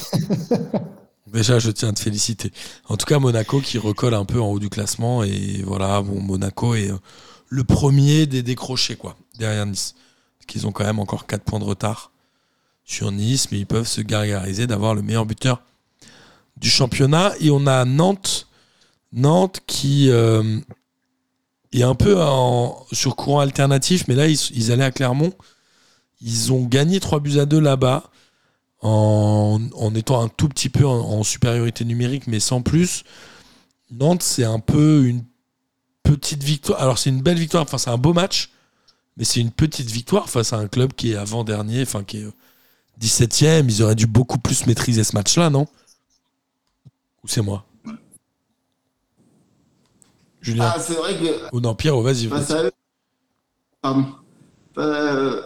[1.33, 2.53] déjà, je tiens à te féliciter.
[2.89, 6.21] En tout cas, Monaco qui recolle un peu en haut du classement et voilà, bon,
[6.21, 6.99] Monaco est euh,
[7.49, 9.95] le premier des décrochés quoi, derrière Nice.
[10.39, 12.11] Parce qu'ils ont quand même encore 4 points de retard
[12.85, 15.63] sur Nice, mais ils peuvent se gargariser d'avoir le meilleur buteur
[16.57, 17.33] du championnat.
[17.41, 18.48] Et on a Nantes,
[19.13, 20.61] Nantes qui euh,
[21.73, 22.17] est un peu
[22.93, 25.33] sur courant alternatif, mais là ils, allaient à Clermont.
[26.21, 28.11] Ils ont gagné 3 buts à 2 là-bas
[28.83, 33.05] en, en étant un tout petit peu en, supériorité numérique, mais sans plus.
[33.91, 35.25] Nantes, c'est un peu une
[36.03, 36.81] petite victoire.
[36.81, 38.51] Alors, c'est une belle victoire, enfin, c'est un beau match,
[39.17, 42.25] mais c'est une petite victoire face à un club qui est avant-dernier, enfin, qui est
[42.25, 42.33] euh,
[43.01, 43.67] 17ème.
[43.69, 45.67] Ils auraient dû beaucoup plus maîtriser ce match-là, non?
[47.25, 47.68] Ou c'est moi?
[50.41, 52.27] Julien Ah, c'est vrai que Ou non, Pierre, vas-y.
[52.29, 53.95] face à
[54.79, 55.43] Euh,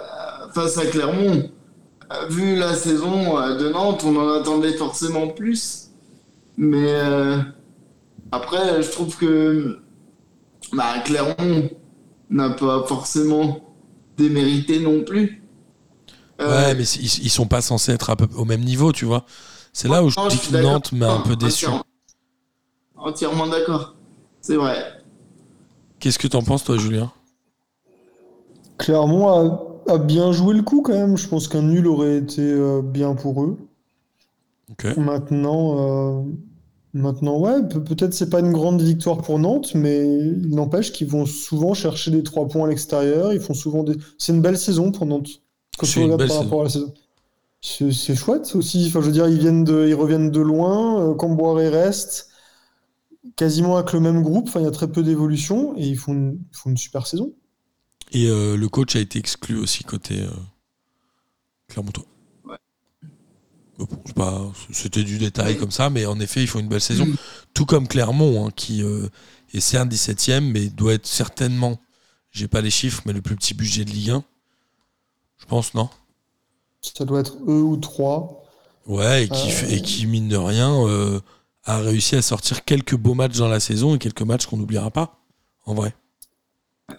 [0.54, 1.50] face à Clermont,
[2.28, 5.88] vu la saison euh, de Nantes, on en attendait forcément plus.
[6.58, 7.38] Mais euh,
[8.30, 9.80] après, je trouve que
[10.72, 11.70] bah, Clermont
[12.28, 13.74] n'a pas forcément
[14.18, 15.42] démérité non plus.
[16.40, 19.04] Euh, Ouais, mais ils, ils sont pas censés être à peu, au même niveau, tu
[19.06, 19.24] vois.
[19.72, 20.56] C'est là où je non, dis que.
[20.58, 21.66] Nantes m'a un peu déçu.
[21.66, 21.84] Entièrement,
[22.96, 23.94] entièrement d'accord.
[24.42, 24.76] C'est vrai.
[26.00, 27.10] Qu'est-ce que t'en penses, toi, Julien?
[28.76, 31.16] Clermont a, a bien joué le coup quand même.
[31.16, 33.56] Je pense qu'un nul aurait été euh, bien pour eux.
[34.70, 34.84] Ok.
[34.96, 36.22] Maintenant, euh,
[36.94, 41.08] maintenant ouais, pe- peut-être c'est pas une grande victoire pour Nantes, mais il n'empêche qu'ils
[41.08, 43.32] vont souvent chercher des trois points à l'extérieur.
[43.32, 43.94] Ils font souvent des.
[44.18, 45.40] C'est une belle saison pour Nantes.
[45.78, 46.92] Quand C'est tu une regardes belle par rapport à la saison.
[47.62, 48.86] C'est chouette aussi.
[48.88, 51.10] Enfin, je veux dire, ils viennent de, ils reviennent de loin.
[51.10, 52.28] Euh, Camboire reste
[53.36, 54.48] quasiment avec le même groupe.
[54.48, 57.06] Enfin, il y a très peu d'évolution et ils font une, ils font une super
[57.06, 57.32] saison.
[58.12, 60.30] Et euh, le coach a été exclu aussi côté euh,
[61.68, 62.04] Clermontois.
[62.44, 62.56] Ouais.
[63.78, 67.06] Bon, pas- C'était du détail comme ça, mais en effet, ils font une belle saison.
[67.54, 69.08] Tout comme Clermont, hein, qui euh,
[69.54, 71.80] est certes 17ème, mais doit être certainement,
[72.30, 74.24] j'ai pas les chiffres, mais le plus petit budget de Ligue 1.
[75.38, 75.88] Je pense, non?
[76.82, 78.44] Ça doit être eux ou trois.
[78.86, 79.50] Ouais, et qui, Euh.
[79.50, 81.20] fait- et qui mine de rien, euh,
[81.64, 84.90] a réussi à sortir quelques beaux matchs dans la saison et quelques matchs qu'on n'oubliera
[84.90, 85.20] pas,
[85.64, 85.94] en vrai.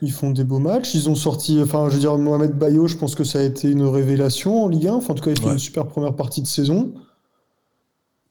[0.01, 0.93] Ils font des beaux matchs.
[0.95, 3.69] Ils ont sorti, enfin, je veux dire, Mohamed Bayo, je pense que ça a été
[3.69, 4.93] une révélation en Ligue 1.
[4.95, 5.53] Enfin, en tout cas, il fait Ouais.
[5.53, 6.93] une super première partie de saison.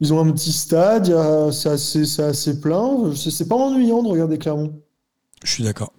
[0.01, 1.07] Ils ont un petit stade,
[1.53, 3.14] c'est assez, assez plein.
[3.14, 4.72] C'est pas ennuyant de regarder Clermont.
[5.45, 5.93] Je suis d'accord.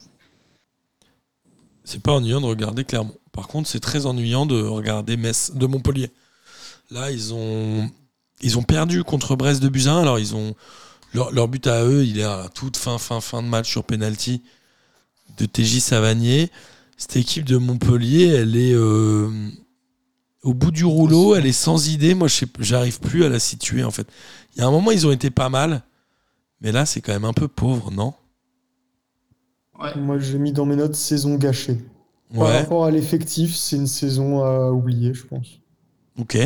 [1.86, 3.16] C'est pas ennuyant de regarder Clermont.
[3.32, 6.12] Par contre, c'est très ennuyant de regarder Metz de Montpellier.
[6.92, 7.90] Là, ils ont
[8.44, 10.00] ils ont perdu contre Brest de Buzyn.
[10.02, 10.56] Alors ils ont
[11.14, 13.84] leur, leur but à eux, il est à toute fin fin fin de match sur
[13.84, 14.42] penalty
[15.38, 16.52] de TJ Savanier.
[16.98, 19.30] Cette équipe de Montpellier, elle est euh,
[20.44, 22.14] au bout du rouleau, elle est sans idée.
[22.14, 22.28] Moi,
[22.60, 24.08] j'arrive plus à la situer en fait.
[24.56, 25.82] Il y a un moment, ils ont été pas mal,
[26.62, 28.14] mais là, c'est quand même un peu pauvre, non?
[29.96, 31.78] Moi, j'ai mis dans mes notes saison gâchée.
[32.34, 32.58] Par Ouais.
[32.62, 35.60] rapport à l'effectif, c'est une saison à oublier, je pense.
[36.18, 36.38] Ok.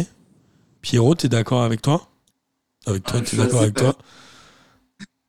[0.88, 2.07] Pierrot, t'es d'accord avec toi?
[2.85, 3.93] Avec toi, je t'es d'accord avec toi?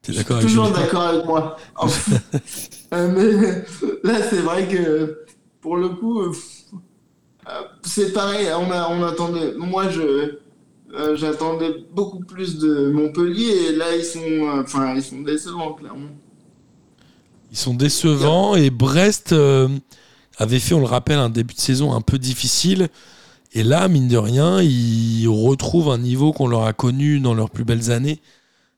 [0.03, 1.57] T'es d'accord avec Toujours d'accord avec moi.
[2.95, 3.65] Euh, mais
[4.03, 5.27] là, c'est vrai que
[5.61, 6.33] pour le coup, euh,
[7.83, 8.49] c'est pareil.
[8.57, 9.53] On, a, on attendait.
[9.59, 10.39] Moi, je
[10.95, 15.75] euh, j'attendais beaucoup plus de Montpellier et là, ils sont, euh, enfin, ils sont décevants,
[15.75, 16.09] clairement.
[17.51, 19.69] Ils sont décevants et Brest euh,
[20.39, 22.89] avait fait, on le rappelle, un début de saison un peu difficile.
[23.59, 27.51] Et là, mine de rien, ils retrouvent un niveau qu'on leur a connu dans leurs
[27.51, 28.21] plus belles années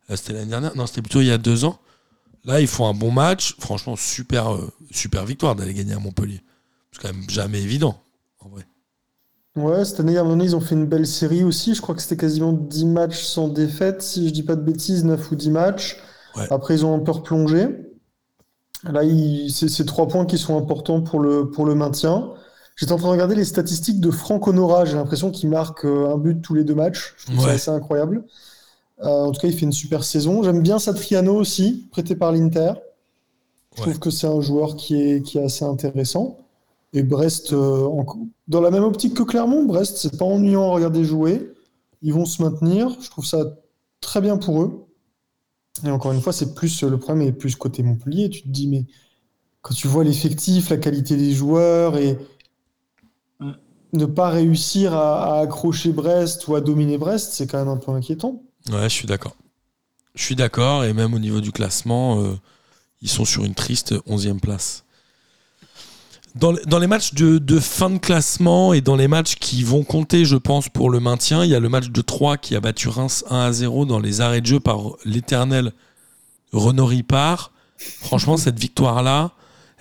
[0.09, 0.75] Là, c'était l'année dernière.
[0.75, 1.79] Non, c'était plutôt il y a deux ans.
[2.47, 3.57] Là, ils font un bon match.
[3.61, 6.41] Franchement, super, euh, super victoire d'aller gagner à Montpellier.
[6.93, 8.01] C'est quand même jamais évident,
[8.41, 8.67] en vrai.
[9.55, 11.75] Ouais, cette année, à un moment donné, ils ont fait une belle série aussi.
[11.75, 15.05] Je crois que c'était quasiment 10 matchs sans défaite, si je dis pas de bêtises,
[15.05, 15.99] 9 ou 10 matchs.
[16.37, 16.51] Ouais.
[16.51, 17.69] Après, ils ont un peu replongé.
[18.85, 19.03] Là,
[19.51, 22.33] c'est trois points qui sont importants pour le, pour le maintien.
[22.81, 24.87] J'étais en train de regarder les statistiques de Franck Honora.
[24.87, 27.13] J'ai l'impression qu'il marque euh, un but tous les deux matchs.
[27.19, 28.25] Je trouve ça assez incroyable.
[29.03, 30.43] Euh, en tout cas, il fait une super saison.
[30.43, 32.73] J'aime bien Satriano aussi, prêté par l'Inter.
[33.77, 33.89] Je Ouais.
[33.91, 36.39] trouve que c'est un joueur qui est, qui est assez intéressant.
[36.95, 38.07] Et Brest, euh, en-
[38.49, 41.53] dans la même optique que Clermont, Brest, c'est pas ennuyant à regarder jouer.
[42.01, 42.97] Ils vont se maintenir.
[43.03, 43.59] Je trouve ça
[44.01, 44.87] très bien pour eux.
[45.85, 48.31] Et encore une fois, c'est plus le problème est plus côté Montpellier.
[48.31, 48.87] Tu te dis, mais
[49.61, 52.17] quand tu vois l'effectif, la qualité des joueurs et.
[53.93, 57.93] Ne pas réussir à, accrocher Brest ou à dominer Brest, c'est quand même un peu
[57.93, 58.43] inquiétant.
[58.71, 59.37] Ouais, je suis d'accord.
[60.15, 62.39] Je suis d'accord, et même au niveau du classement, euh,
[63.03, 64.85] ils sont sur une triste 11e place.
[66.37, 70.25] Dans, les- matchs de, de fin de classement et dans les matchs qui vont compter,
[70.25, 72.89] je pense, pour le maintien, il y a le match de 3 qui a battu
[72.89, 75.73] Reims 1 à 0 dans les arrêts de jeu par l'éternel
[76.53, 77.51] Renaud Ripard.
[77.79, 79.33] Franchement, cette victoire-là,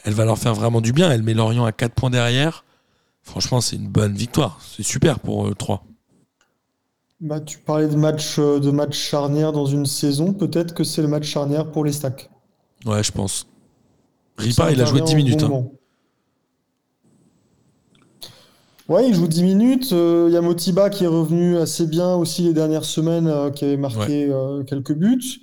[0.05, 1.11] elle va leur faire vraiment du bien.
[1.11, 2.63] Elle met Lorient à 4 points derrière.
[3.29, 4.59] Franchement, c'est une bonne victoire.
[4.61, 5.85] C'est super pour euh, 3.
[7.21, 10.33] Bah, tu parlais de match, euh, de match charnière dans une saison.
[10.33, 12.29] Peut-être que c'est le match charnière pour les stacks.
[12.85, 13.45] Ouais, je pense.
[14.37, 15.43] Ça Ripard, il a joué intervient 10 au minutes.
[15.45, 15.75] bon hein.
[18.87, 19.93] Ouais, il joue 10 minutes.
[19.93, 23.51] Euh, Il y a Motiba qui est revenu assez bien aussi les dernières semaines, euh,
[23.51, 25.41] qui avait marqué euh, quelques buts.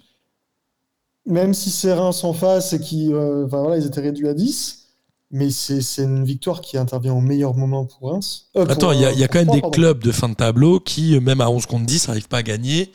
[1.26, 4.85] Même si c'est Reims en face et qui, euh, voilà, ils étaient réduits à 10.
[5.32, 8.46] Mais c'est une victoire qui intervient au meilleur moment pour Reims.
[8.56, 9.70] Euh, Attends, il y a, y quand même des pardon.
[9.70, 12.92] clubs de fin de tableau qui, même à 11 contre 10, n'arrivent pas à gagner.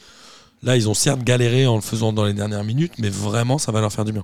[0.64, 3.72] Là, ils ont certes galéré en le faisant dans les dernières minutes, mais vraiment, ça
[3.72, 4.24] va leur faire du bien.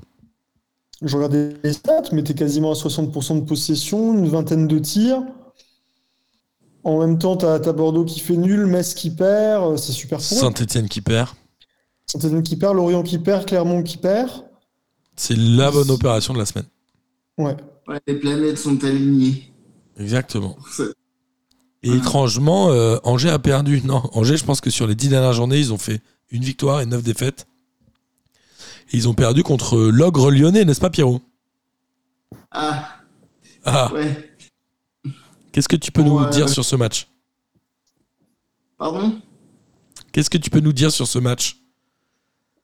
[1.01, 5.21] Je regardais les stats, mais t'es quasiment à 60% de possession, une vingtaine de tirs.
[6.83, 10.21] En même temps, t'as as Bordeaux qui fait nul, Metz qui perd, euh, c'est super.
[10.21, 11.29] Saint-Etienne qui perd.
[12.05, 14.29] Saint-Étienne qui perd, Lorient qui perd, Clermont qui perd.
[15.17, 16.65] C'est la bonne opération de la semaine.
[17.37, 17.57] Ouais.
[17.87, 19.51] Ouais, les planètes sont alignées.
[19.97, 20.57] Exactement.
[21.83, 23.81] Et étrangement, euh, Angers a perdu.
[23.85, 26.81] Non, Angers, je pense que sur les 10 dernières journées, ils ont fait une victoire
[26.81, 27.47] et 9 défaites.
[28.91, 31.21] Et ils ont perdu contre l'ogre lyonnais, n'est-ce pas, Pierrot?
[32.51, 32.99] Ah,
[33.65, 34.33] Ah, ouais.
[35.51, 37.07] qu'est-ce que tu peux nous dire sur ce match?
[38.77, 39.19] Pardon?
[40.11, 41.57] Qu'est-ce que tu peux nous dire sur ce match?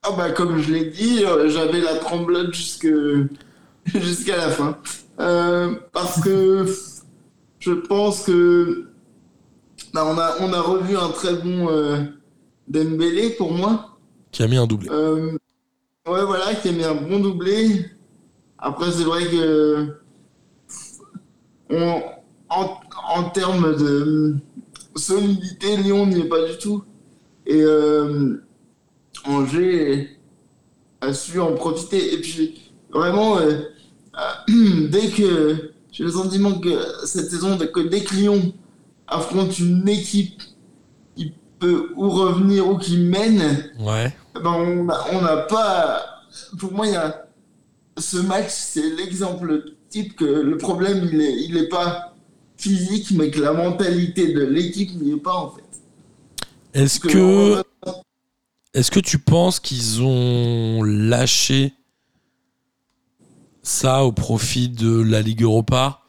[0.05, 2.87] Ah bah comme je l'ai dit, euh, j'avais la tremblote jusque
[3.85, 4.77] jusqu'à la fin.
[5.19, 6.65] Euh, parce que
[7.59, 8.87] je pense que
[9.93, 12.03] bah, on, a, on a revu un très bon euh,
[12.67, 13.97] Dembélé pour moi.
[14.31, 14.89] Qui a mis un doublé.
[14.91, 15.31] Euh,
[16.07, 17.85] ouais voilà, qui a mis un bon doublé.
[18.57, 19.97] Après c'est vrai que
[21.69, 22.01] on,
[22.49, 22.79] en,
[23.15, 24.35] en termes de
[24.95, 26.83] solidité, Lyon n'y est pas du tout.
[27.45, 28.41] Et euh,
[29.25, 30.17] Angers
[31.01, 32.13] a su en profiter.
[32.13, 33.63] Et puis, vraiment, euh,
[34.17, 38.53] euh, dès que j'ai le sentiment que cette saison, que dès que Lyon
[39.07, 40.41] affronte une équipe
[41.15, 44.11] qui peut ou revenir ou qui mène, Ouais.
[44.35, 46.01] ben on n'a pas.
[46.57, 47.27] Pour moi, il y a,
[47.97, 52.15] ce match, c'est l'exemple type que le problème, il n'est il est pas
[52.57, 55.61] physique, mais que la mentalité de l'équipe n'y est pas, en fait.
[56.73, 57.61] Est-ce que,
[58.73, 61.73] est-ce que tu penses qu'ils ont lâché
[63.63, 66.03] ça au profit de la Ligue Europa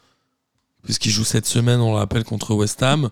[0.85, 3.09] Puisqu'ils jouent cette semaine, on le rappelle, contre West Ham.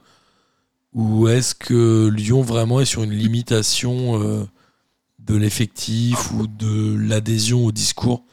[0.92, 4.44] Ou est-ce que Lyon vraiment est sur une limitation euh,
[5.20, 8.24] de l'effectif ou de l'adhésion au discours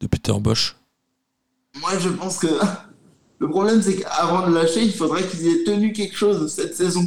[0.00, 0.76] de Peter Bosch?
[1.80, 2.48] Moi, je pense que
[3.38, 7.06] le problème, c'est qu'avant de lâcher, il faudrait qu'ils aient tenu quelque chose cette saison.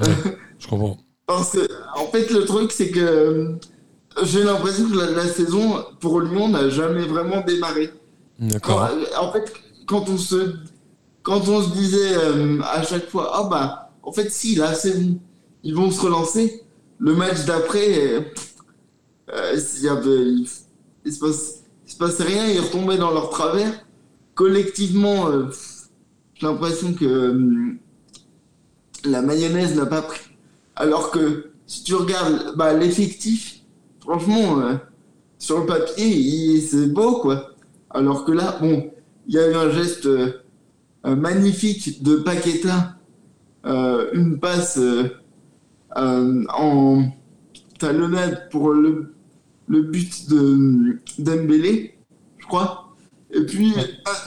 [0.00, 0.98] Je comprends.
[1.26, 3.58] Parce que, en fait, le truc, c'est que
[4.24, 7.90] j'ai l'impression que la, la saison pour Lyon n'a jamais vraiment démarré.
[8.38, 8.88] D'accord.
[9.20, 9.52] en fait,
[9.86, 10.54] quand on se,
[11.22, 14.98] quand on se disait euh, à chaque fois, ah bah, en fait, si, là, c'est
[15.00, 15.18] bon,
[15.64, 16.62] ils vont se relancer.
[16.98, 18.20] Le match d'après, euh,
[19.32, 20.48] euh, il y avait- il-
[21.04, 23.72] il se passe, il se passait rien, ils retombaient dans leur travers.
[24.34, 25.46] Collectivement, euh,
[26.34, 27.74] j'ai l'impression que
[29.04, 30.20] la mayonnaise n'a pas pris.
[30.76, 33.57] Alors que si tu regardes bah, l'effectif,
[34.08, 34.76] franchement, euh,
[35.38, 37.50] sur le papier, c'est beau, quoi.
[37.90, 38.90] Alors que là, bon,
[39.26, 40.32] il y a eu un geste euh,
[41.04, 42.96] magnifique de Paqueta,
[43.66, 44.80] euh, une passe
[45.94, 47.04] en
[47.78, 49.14] talonnade pour le
[49.70, 51.98] le but de Dembélé,
[52.38, 52.96] je crois.
[53.30, 53.74] Et puis,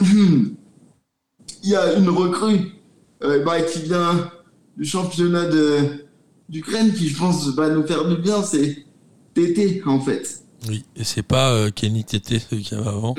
[1.64, 2.74] il y a une recrue
[3.20, 4.30] bah, qui vient
[4.76, 5.46] du championnat
[6.48, 8.40] d'Ukraine qui, je pense, va nous faire du bien.
[8.44, 8.86] C'est
[9.34, 10.42] Tété, en fait.
[10.68, 13.14] Oui, et c'est pas euh, Kenny Tété, celui qu'il y avait avant.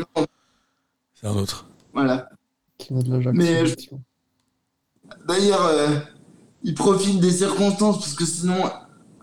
[1.13, 1.67] C'est un autre.
[1.93, 2.29] Voilà.
[2.77, 3.75] Qui va de l'Ajax, Mais je-.
[5.27, 5.87] D'ailleurs, euh,
[6.63, 8.63] il profite des circonstances parce que sinon,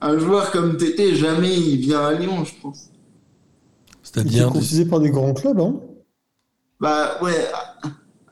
[0.00, 2.90] un joueur comme Tété, jamais il vient à Lyon, je pense.
[4.16, 4.88] Il est C'est-à-dire.
[4.88, 5.80] par des grands clubs, hein
[6.80, 7.48] Bah ouais,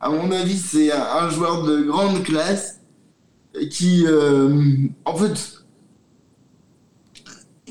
[0.01, 2.81] à, mon avis, c'est un, joueur de grande classe
[3.71, 5.58] qui, euh, en fait,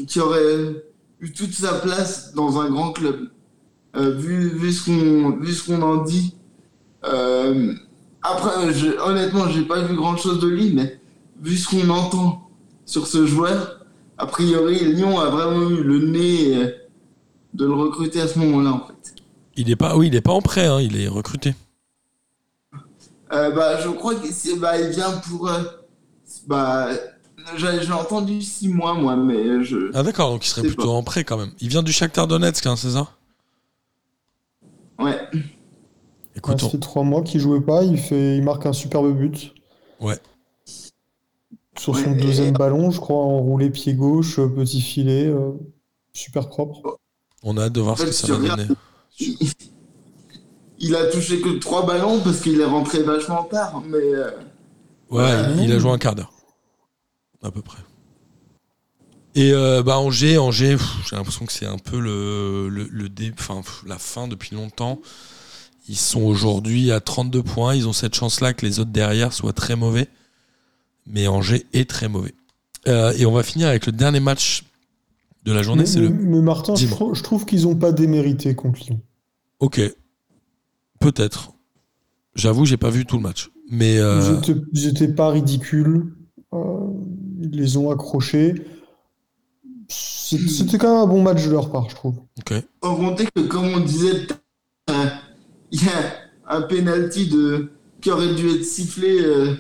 [0.06, 0.84] qui aurait
[1.20, 3.30] eu toute sa place dans un grand club.
[3.96, 6.36] Euh, vu, vu ce qu'on vu ce qu'on en dit.
[7.06, 7.74] Euh,
[8.22, 11.00] après, je, honnêtement, j'ai pas vu grand chose de lui, mais
[11.42, 12.50] vu ce qu'on entend
[12.86, 13.86] sur ce joueur,
[14.18, 16.72] a priori, Lyon a vraiment eu le nez euh,
[17.54, 19.16] de le recruter à ce moment-là, en fait.
[19.56, 21.56] Il est pas, oui, il est pas en prêt, hein, il est recruté.
[23.34, 25.50] Euh, bah, je crois c'est, bah, vient pour.
[26.48, 26.90] bah,
[27.56, 29.92] j'ai, entendu six mois, moi, mais je.
[29.94, 31.52] Ah d'accord, donc il serait plutôt en prêt quand même.
[31.60, 33.08] Il vient du Shakhtar Donetsk, hein, c'est ça?
[35.00, 35.18] Ouais.
[36.36, 39.12] Écoute, Ouais, on- fait trois mois qu'il jouait pas, il, fait, il marque un superbe
[39.18, 39.54] but.
[40.00, 40.18] Ouais.
[41.78, 45.52] Sur son Ouais, et- deuxième ballon, je crois, enroulé pied gauche, euh, petit filet, euh,
[46.14, 46.98] super propre.
[47.44, 48.68] on a hâte de voir ce que ça va donner.
[50.80, 53.98] Il, a touché que trois ballons parce qu'il est rentré vachement tard, mais.
[53.98, 54.32] euh,
[55.10, 55.32] Ouais,
[55.64, 56.32] il a joué un quart d'heure.
[57.44, 57.80] À peu près.
[59.36, 60.78] Et euh, bah Angers, Angers,
[61.08, 65.00] j'ai l'impression que c'est un peu le, le, le dé- pff, la fin depuis longtemps.
[65.88, 67.76] Ils sont aujourd'hui à 32 points.
[67.76, 70.08] Ils ont cette chance-là que les autres derrière soient très mauvais.
[71.06, 72.34] Mais Angers est très mauvais.
[72.88, 74.64] Euh, et on va finir avec le dernier match
[75.44, 75.84] de la journée.
[75.84, 76.10] Mais, C'est le.
[76.10, 76.88] mais Martin, je,
[77.22, 79.00] trouve qu'ils n'ont pas démérité contre Lyon.
[79.60, 79.80] Ok.
[81.00, 81.52] Peut-être.
[82.36, 83.50] J'avoue, j'ai pas vu tout le match.
[83.70, 83.98] Mais.
[84.00, 84.42] euh,
[84.74, 86.14] n'étaient pas ridicules.
[86.54, 86.87] euh,
[87.40, 88.56] ils les ont accrochés.
[89.90, 92.16] C'était quand même un bon match de leur part, je trouve.
[92.40, 92.54] ok.
[92.84, 94.28] Sans compter que, comme on disait,
[95.72, 97.70] il y a un penalty de
[98.02, 99.54] qui aurait dû être sifflé, euh,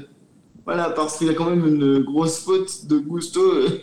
[0.65, 3.81] voilà, parce qu'il y a quand même une grosse faute de Gusto euh,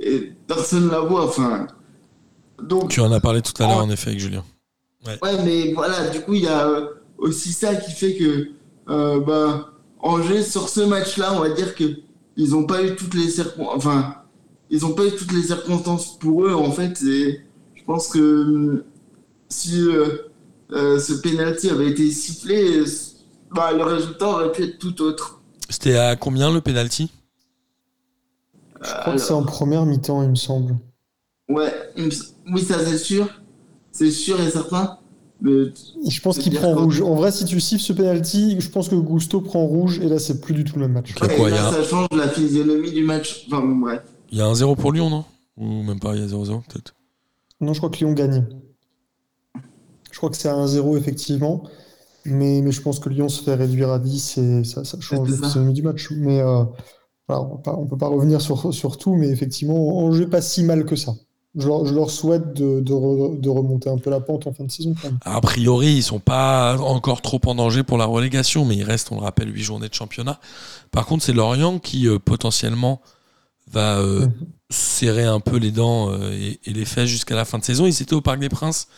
[0.00, 1.24] et personne la voit.
[1.24, 1.66] Enfin,
[2.62, 4.44] donc Tu en as parlé tout à l'heure, en effet, avec Julien.
[5.06, 6.86] ouais, mais voilà, du coup, il y a euh,
[7.16, 8.50] aussi ça qui fait que,
[8.90, 11.84] euh, bah, Angers sur ce match-là, on va dire que
[12.38, 14.14] ils ont pas eu toutes les circonstances, enfin,
[14.70, 17.02] ils ont pas eu toutes les circonstances pour eux en fait.
[17.02, 17.40] Et
[17.74, 18.82] je pense que hum,
[19.48, 20.30] si euh,
[20.70, 22.84] euh, ce penalty avait été sifflé, euh,
[23.50, 25.40] bah, le résultat aurait pu être tout autre.
[25.68, 27.12] C'était à combien le penalty?
[28.80, 30.76] Je crois que c'est en première mi-temps, il me semble.
[31.48, 33.26] Ouais, oui, ça c'est sûr,
[33.90, 34.98] c'est sûr et certain.
[35.40, 35.50] Mais
[36.08, 37.00] Je pense qu'il prend rouge.
[37.00, 40.18] En vrai, si tu siffles ce penalty, je pense que Gusto prend rouge et là,
[40.18, 41.14] c'est plus du tout le même match.
[41.20, 43.46] Ouais, quoi, là, a un- ça change la physionomie du match.
[43.46, 44.02] Enfin bon, bref.
[44.32, 45.24] Il y a un 0 pour Lyon, non?
[45.56, 46.94] Ou même pas, il y a 0-0 peut-être?
[47.60, 48.46] Non, je crois que Lyon gagne.
[50.10, 51.62] Je crois que c'est à 1-0, effectivement.
[52.24, 55.28] Mais, mais je pense que Lyon se fait réduire à 10 et ça, ça change
[55.30, 56.08] la physionomie du match.
[56.10, 56.64] Mais euh,
[57.28, 60.84] voilà, on ne peut pas revenir sur, sur tout, mais effectivement, Angers pas si mal
[60.84, 61.14] que ça.
[61.58, 64.52] Je leur, je leur souhaite de, de re- de remonter un peu la pente en
[64.52, 64.94] fin de saison.
[65.00, 65.18] quand même.
[65.24, 69.10] A priori, ils sont pas encore trop en danger pour la relégation, mais il reste,
[69.12, 70.38] on le rappelle, 8 journées de championnat.
[70.92, 73.00] Par contre, c'est Lorient qui euh, potentiellement
[73.70, 74.32] va euh, Mhm.
[74.70, 77.86] serrer un peu les dents euh, et, et les fesses jusqu'à la fin de saison.
[77.86, 78.88] Ils étaient au Parc des Princes,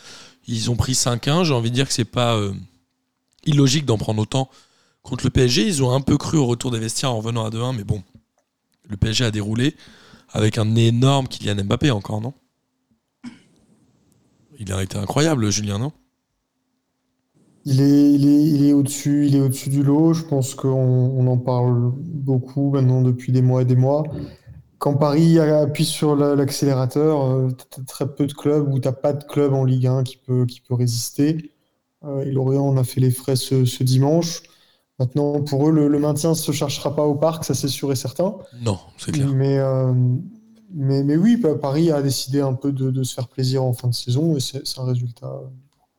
[0.47, 1.45] ils ont pris 5-1.
[1.45, 2.39] J'ai envie de dire que c'est pas
[3.45, 4.51] illogique d'en prendre autant
[5.03, 5.67] contre le PSG.
[5.67, 8.03] Ils ont un peu cru au retour des vestiaires en revenant à 2-1, mais bon,
[8.89, 9.77] le PSG a déroulé
[10.33, 12.35] avec un énorme Kylian Mbappé encore, non?
[14.61, 15.93] Il a été incroyable, Julien, non?
[17.67, 20.15] Il est, il est, il est au-dessus, il est au-dessus du lot.
[20.15, 24.05] Je pense qu'on on en parle beaucoup maintenant depuis des mois et des mois.
[24.79, 29.13] Quand Paris appuie sur la- l'accélérateur, euh, t'as très peu de clubs ou t'as pas
[29.13, 31.53] de club en Ligue 1 qui peut, qui peut résister.
[32.05, 34.43] Euh, et Lorient en a fait les frais ce, ce dimanche.
[34.99, 37.93] Maintenant, pour eux, le, le maintien ne se cherchera pas au parc, ça c'est sûr
[37.93, 38.37] et certain.
[38.63, 39.29] Non, c'est clair.
[39.35, 39.93] Mais, euh,
[40.75, 43.73] mais, mais oui, Pa- Paris a décidé un peu de, de se faire plaisir en
[43.73, 45.47] fin de saison et c'est un résultat euh,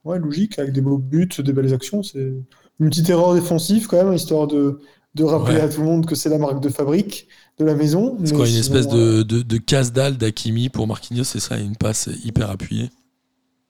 [0.05, 2.03] ouais, logique avec des beaux buts, des belles actions.
[2.03, 2.33] C'est
[2.79, 4.79] une petite erreur défensive quand même, histoire de,
[5.15, 5.61] de rappeler Ouais.
[5.61, 7.27] à tout le monde que c'est la marque de fabrique
[7.59, 8.17] de la maison.
[8.23, 11.57] C'est quoi, une sinon, espèce euh, de, de, de casse-dalle d'Akimi pour Marquinhos, c'est ça,
[11.59, 12.89] une passe hyper appuyée?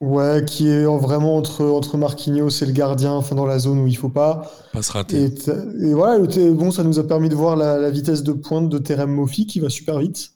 [0.00, 3.78] Ouais, qui est en- vraiment entre, entre Marquinhos et le gardien, enfin dans la zone
[3.78, 4.50] où il faut pas.
[4.72, 5.24] Passe ratée.
[5.24, 8.24] Et, t'as- et voilà, le bon, ça nous a permis de voir la, la vitesse
[8.24, 10.31] de pointe de Terem Moffi qui va super vite.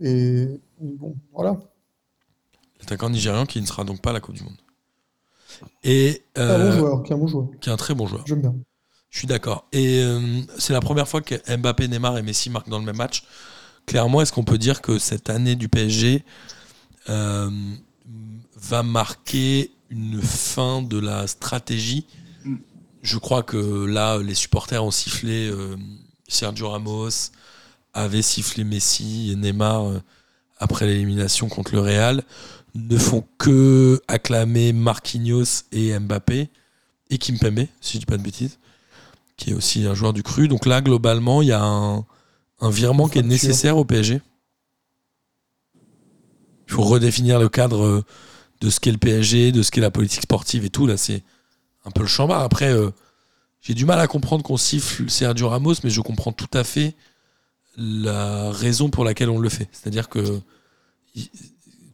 [0.00, 1.58] Et bon, voilà.
[2.80, 4.56] L'attaquant nigérian qui ne sera donc pas à la Coupe du Monde.
[5.82, 7.48] Et Un euh, bon joueur, qui est un bon joueur.
[7.60, 8.24] qui est un très bon joueur.
[8.26, 8.54] J'aime bien.
[9.10, 9.66] Je suis d'accord.
[9.72, 12.96] Et euh, c'est la première fois que Mbappé, Neymar et Messi marquent dans le même
[12.96, 13.24] match.
[13.86, 16.24] Clairement, est-ce qu'on peut dire que cette année du PSG
[17.08, 17.50] euh,
[18.54, 22.06] va marquer une fin de la stratégie?
[22.44, 22.56] Mm.
[23.02, 25.76] Je crois que là, les supporters ont sifflé euh,
[26.28, 27.30] Sergio Ramos,
[27.98, 30.02] avaient sifflé Messi et Neymar euh,
[30.58, 32.22] après l'élimination contre le Real,
[32.74, 36.48] ne font que acclamer Marquinhos et Mbappé
[37.10, 38.58] et Kimpembe, si je dis pas de bêtises
[39.38, 40.48] qui est aussi un joueur du cru.
[40.48, 42.04] Donc là, globalement, il y a un,
[42.60, 44.20] un virement qui est nécessaire au PSG.
[46.66, 48.04] Il faut redéfinir le cadre euh,
[48.60, 50.86] de ce qu'est le PSG, de ce qu'est la politique sportive et tout.
[50.86, 51.22] Là, c'est
[51.86, 52.42] un peu le chambard.
[52.42, 52.90] Après, euh,
[53.62, 56.94] j'ai du mal à comprendre qu'on siffle Sergio Ramos, mais je comprends tout à fait
[57.78, 59.68] la raison pour laquelle on le fait.
[59.72, 60.40] C'est-à-dire que,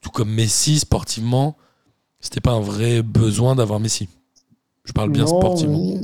[0.00, 1.56] tout comme Messi, sportivement,
[2.20, 4.08] c'était pas un vrai besoin d'avoir Messi.
[4.84, 6.00] Je parle bien Non, sportivement.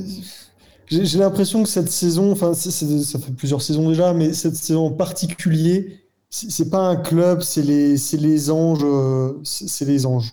[0.86, 4.90] J'ai l'impression que cette saison, enfin, ça fait plusieurs saisons déjà, mais cette saison en
[4.90, 6.00] particulier,
[6.30, 10.32] c'est pas un club, c'est les, c'est les anges, euh, c'est les anges.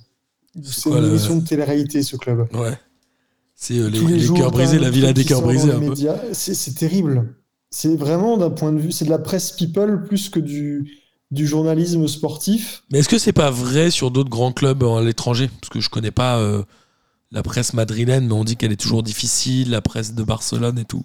[0.63, 2.47] C'est une le- émission de télé-réalité, ce club.
[2.53, 2.77] Ouais.
[3.55, 7.35] C'est euh, les, les jours, cœurs brisés, la villa des cœurs brisés les c'est terrible.
[7.69, 10.97] C'est vraiment d'un point de vue, c'est de la presse people plus que du,
[11.31, 12.83] du journalisme sportif.
[12.91, 15.49] Mais est-ce que c'est pas vrai sur d'autres grands clubs à l'étranger?
[15.59, 16.63] Parce que je connais pas euh,
[17.31, 20.85] la presse madrilène, mais on dit qu'elle est toujours difficile, la presse de Barcelone et
[20.85, 21.03] tout.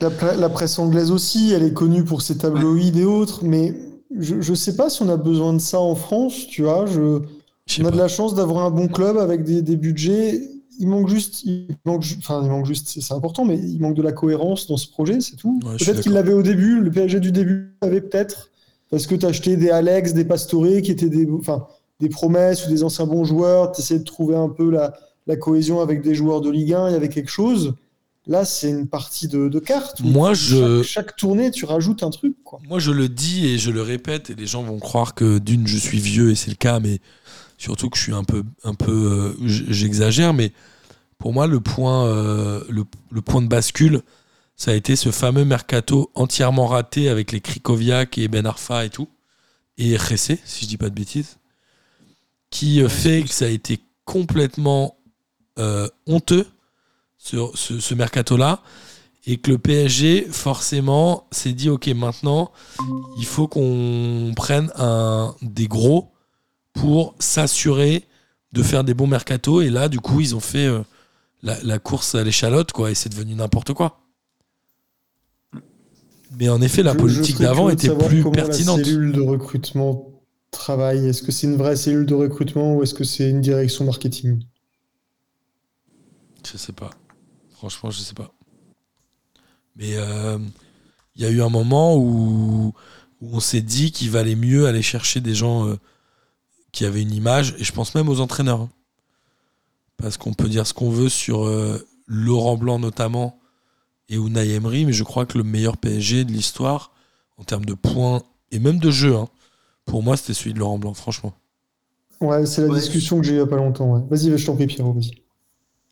[0.00, 3.74] La, pre- la presse anglaise aussi, elle est connue pour ses tabloïds et autres, mais
[4.18, 6.86] je, je sais pas si on a besoin de ça en France, tu vois.
[6.86, 7.20] Je,
[7.78, 10.40] on a de la chance d'avoir un bon club avec des, des budgets.
[10.80, 14.02] Il manque juste, il manque, enfin, il manque juste, c'est important, mais il manque de
[14.02, 15.60] la cohérence dans ce projet, c'est tout.
[15.64, 18.50] Ouais, Peut-être qu'il l'avait au début, le PSG du début l'avait peut-être,
[18.90, 21.66] parce que tu acheté des Alex, des Pastore, qui étaient des, enfin,
[22.00, 24.94] des promesses ou des anciens bons joueurs, tu essayais de trouver un peu la,
[25.26, 27.74] la cohésion avec des joueurs de Ligue 1, il y avait quelque chose.
[28.26, 30.00] Là, c'est une partie de, de cartes.
[30.02, 32.60] Moi, chaque, je- chaque tournée, tu rajoutes un truc, quoi.
[32.68, 35.66] Moi, je le dis et je le répète, et les gens vont croire que d'une,
[35.66, 37.00] je suis vieux, et c'est le cas, mais
[37.60, 38.42] surtout que je suis un peu.
[38.64, 40.52] Un peu euh, J'exagère, mais
[41.18, 44.02] pour moi, le point, euh, le, le point de bascule,
[44.56, 48.90] ça a été ce fameux mercato entièrement raté avec les Krikoviak et Ben Arfa et
[48.90, 49.08] tout,
[49.78, 51.38] et Ressé, si je dis pas de bêtises,
[52.50, 54.96] qui euh, fait que ça a été complètement
[55.58, 56.46] euh, honteux,
[57.18, 58.62] ce, ce, ce mercato-là,
[59.26, 62.52] et que le PSG, forcément, s'est dit ok, maintenant,
[63.18, 66.10] il faut qu'on prenne un, des gros
[66.72, 68.06] pour s'assurer
[68.52, 69.62] de faire des bons mercatos.
[69.62, 70.80] Et là, du coup, ils ont fait euh,
[71.42, 74.00] la, la course à l'échalote, quoi, et c'est devenu n'importe quoi.
[76.38, 78.78] Mais en effet, la politique d'avant était plus pertinente.
[78.78, 81.08] La cellule de recrutement travaille.
[81.08, 84.40] Est-ce que c'est une vraie cellule de recrutement ou est-ce que c'est une direction marketing?
[86.50, 86.90] Je sais pas.
[87.50, 88.32] Franchement, je sais pas.
[89.76, 90.38] Mais euh,
[91.16, 92.72] il y a eu un moment où,
[93.20, 95.76] où on s'est dit qu'il valait mieux aller chercher des gens euh,
[96.72, 98.60] qui avaient une image, et je pense même aux entraîneurs.
[98.62, 98.70] hein.
[99.96, 103.38] Parce qu'on peut dire ce qu'on veut sur euh, Laurent Blanc notamment
[104.08, 106.92] et Unai Emery, mais je crois que le meilleur PSG de l'histoire,
[107.36, 109.28] en termes de points et même de jeu, hein,
[109.84, 111.34] pour moi, c'était celui de Laurent Blanc, franchement.
[112.20, 112.80] Ouais, c'est la Ouais.
[112.80, 113.92] discussion que j'ai eu il y a pas longtemps.
[113.94, 114.02] ouais.
[114.10, 115.12] Vas-y, je t'en prie, Pierrot, vas-y.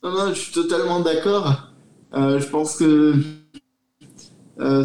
[0.03, 1.73] Non, non, je suis totalement d'accord.
[2.15, 3.15] Euh, je pense que
[4.61, 4.85] euh,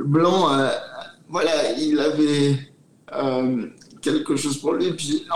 [0.00, 0.70] Blanc, euh,
[1.28, 2.58] voilà, il avait
[3.14, 3.66] euh,
[4.12, 4.92] quelque chose pour lui.
[4.92, 5.26] Puis,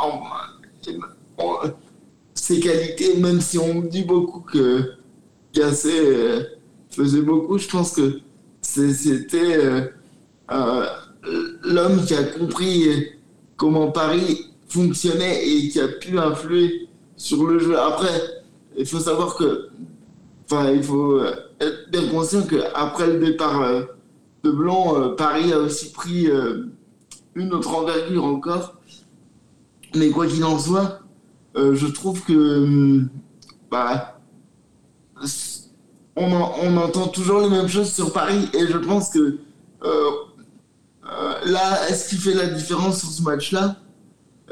[2.35, 4.95] ses qualités, même si on dit beaucoup que
[5.55, 6.43] Gasset euh,
[6.91, 8.21] faisait beaucoup, je pense que
[8.61, 9.83] c'était euh,
[10.53, 10.87] euh,
[11.65, 12.89] l'homme qui a compris
[13.57, 17.79] comment Paris fonctionnait et qui a pu influer sur le jeu.
[17.79, 18.21] Après,
[18.79, 19.69] il faut savoir que,
[20.51, 21.21] enfin, il faut
[21.61, 23.61] être bien conscient qu'après le départ
[24.45, 26.29] de Blanc, Paris a aussi pris
[27.35, 28.75] une autre envergure encore.
[29.95, 31.01] Mais quoi qu'il en soit,
[31.57, 33.09] euh, je trouve que, hum,
[33.71, 34.21] bah,
[36.17, 39.39] on, on entend toujours les mêmes choses sur Paris et je pense que
[39.83, 40.11] euh,
[41.07, 43.77] euh, là, ce qui fait la différence sur ce match-là,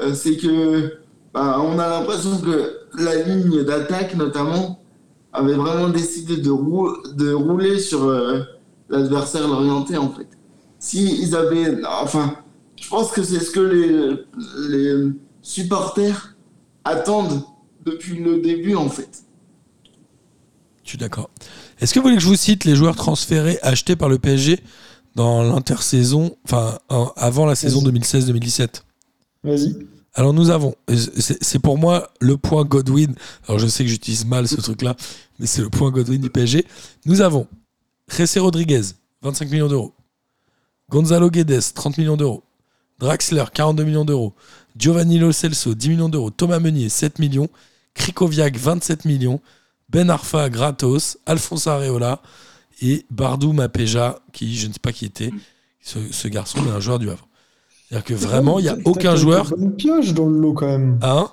[0.01, 0.99] euh, c'est que
[1.33, 4.79] bah, on a l'impression que la ligne d'attaque, notamment,
[5.31, 6.51] avait vraiment décidé de,
[7.13, 8.11] de rouler sur
[8.89, 10.27] l'adversaire l'orienté, en fait.
[10.79, 11.77] Si avaient.
[11.85, 12.33] Enfin,
[12.81, 14.15] je pense que c'est ce que les,
[14.69, 15.11] les
[15.41, 16.35] supporters
[16.83, 17.43] attendent
[17.85, 19.23] depuis le début, en fait.
[20.83, 21.29] Je suis d'accord.
[21.79, 24.59] Est-ce que vous voulez que je vous cite les joueurs transférés achetés par le PSG
[25.15, 27.99] dans l'intersaison, enfin en- avant la saison Vas-y.
[27.99, 28.83] 2016-2017
[29.43, 29.75] Vas-y.
[30.15, 33.13] Alors nous avons, c'est pour moi le point Godwin.
[33.47, 34.95] Alors je sais que j'utilise mal ce truc-là,
[35.39, 36.65] mais c'est le point Godwin du PSG.
[37.05, 37.47] Nous avons
[38.11, 38.81] Jessé Rodriguez,
[39.21, 39.93] 25 millions d'euros.
[40.89, 42.43] Gonzalo Guedes, 30 millions d'euros.
[42.99, 44.33] Draxler, 42 millions d'euros.
[44.77, 46.29] Giovanni Lo Celso, 10 millions d'euros.
[46.31, 47.49] Thomas Meunier, 7 millions.
[47.93, 49.39] Krikoviak, 27 millions.
[49.89, 51.17] Ben Arfa, gratos.
[51.25, 52.21] Alphonse Areola
[52.81, 55.31] et Bardou Mapeja, qui je ne sais pas qui était.
[55.81, 57.27] Ce, ce garçon est un joueur du Havre.
[57.87, 59.45] C'est-à-dire que vraiment, il n'y a T'as aucun quelques joueur.
[59.49, 60.99] bonnes pioches dans le lot quand même.
[61.01, 61.29] Hein?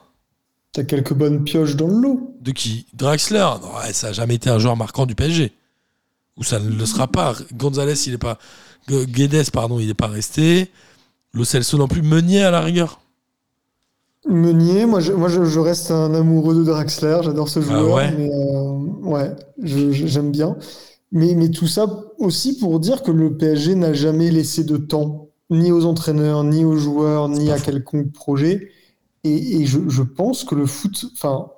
[0.72, 2.36] T'as quelques bonnes pioches dans le lot.
[2.40, 2.86] De qui?
[2.94, 3.38] Draxler?
[3.60, 5.52] Non, ouais, Ça n'a jamais été un joueur marquant du PSG.
[6.36, 7.34] Ou ça ne le sera pas.
[7.52, 8.38] Gonzalez, il n'est pas.
[8.88, 10.70] Gu- Guedes, pardon, il n'est pas resté.
[11.32, 12.02] Lo Celso non plus.
[12.02, 13.00] Meunier à la rigueur.
[14.28, 18.10] Meunier, moi, je, moi je, je reste un amoureux de Draxler, j'adore ce joueur, ouais
[18.10, 18.72] mais euh,
[19.02, 19.30] ouais,
[19.62, 20.56] j'aime bien.
[21.12, 21.86] Mais, mais tout ça
[22.18, 26.64] aussi pour dire que le PSG n'a jamais laissé de temps, ni aux entraîneurs, ni
[26.64, 28.70] aux joueurs, ni à quelconque projet.
[29.24, 31.50] Et, et je, je pense que le foot, enfin,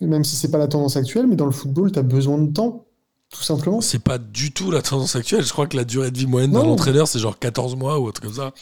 [0.00, 2.52] même si c'est pas la tendance actuelle, mais dans le football, tu as besoin de
[2.52, 2.86] temps,
[3.34, 3.80] tout simplement.
[3.80, 5.44] C'est pas du tout la tendance actuelle.
[5.44, 6.72] Je crois que la durée de vie moyenne d'un Non.
[6.72, 8.52] entraîneur, c'est genre 14 mois ou autre comme ça.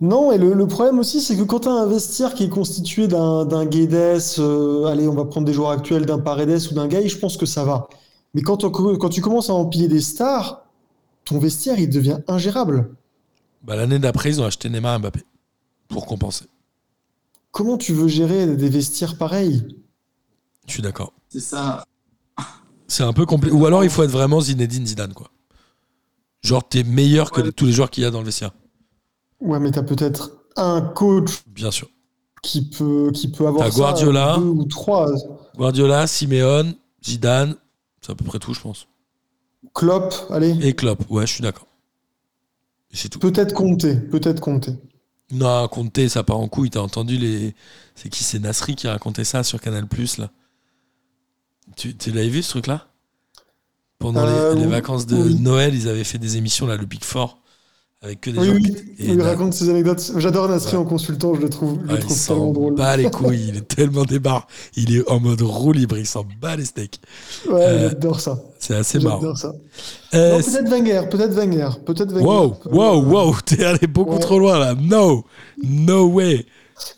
[0.00, 2.48] Non, et le, le problème aussi, c'est que quand tu as un vestiaire qui est
[2.48, 6.74] constitué d'un d'un Guedes, euh, allez, on va prendre des joueurs actuels, d'un Paredes ou
[6.74, 7.88] d'un Gay, je pense que ça va.
[8.34, 10.64] Mais quand, on- quand tu commences à empiler des stars,
[11.24, 12.94] ton vestiaire, il devient ingérable.
[13.64, 15.20] Bah, L'année d'après, ils ont acheté Neymar et Mbappé
[15.88, 16.44] pour compenser.
[17.50, 19.62] Comment tu veux gérer des vestiaires pareils?
[20.66, 21.12] Je suis d'accord.
[21.28, 21.84] C'est ça.
[22.92, 23.56] C'est un peu compliqué.
[23.56, 25.30] Ou alors, il faut être vraiment Zinedine Zidane, quoi.
[26.42, 27.50] Genre, t'es meilleur que Ouais.
[27.52, 28.50] tous les joueurs qu'il y a dans le vestiaire.
[29.40, 31.88] Ouais, mais tu as peut-être un coach Bien sûr.
[32.42, 34.36] qui peut, qui peut avoir T'as ça, Guardiola.
[34.36, 35.10] deux ou trois.
[35.56, 37.56] Guardiola, Simeone, Zidane,
[38.02, 38.86] c'est à peu près tout, je pense.
[39.74, 41.66] Klopp, allez, Et Klopp, ouais, je suis d'accord.
[42.92, 43.18] C'est tout.
[43.20, 44.72] peut-être compter, peut-être compter.
[45.30, 46.68] Non, Conte, ça part en couille.
[46.68, 47.54] T'as entendu les.
[47.94, 49.86] C'est qui C'est Nasri qui a raconté ça sur Canal
[50.18, 50.30] là.
[51.76, 52.86] Tu, tu l'avais vu ce truc-là?
[53.98, 55.34] Pendant les- Euh, les, vacances de Oui.
[55.40, 57.38] Noël, ils avaient fait des émissions, là, le Big Four,
[58.02, 58.62] avec que des Oui, gens oui,
[58.98, 60.12] qui- il raconte ses anecdotes.
[60.16, 60.82] J'adore Nasri Ouais.
[60.82, 62.74] en consultant, je le trouve, je le Ouais, il trouve s'en tellement drôle.
[62.74, 64.48] bat les couilles, il est tellement débarre.
[64.76, 66.98] Il est en mode roue libre, il s'en bat les steaks.
[67.48, 68.40] Ouais, Euh, j'adore ça.
[68.58, 69.20] C'est assez marrant.
[69.20, 69.52] J'adore ça.
[70.14, 72.26] Euh, peut-être Wenger, peut-être Wenger, peut-être Wenger.
[72.26, 74.74] Wow, wow, wow, t'es allé beaucoup trop loin là.
[74.74, 75.24] No,
[75.62, 76.44] no way.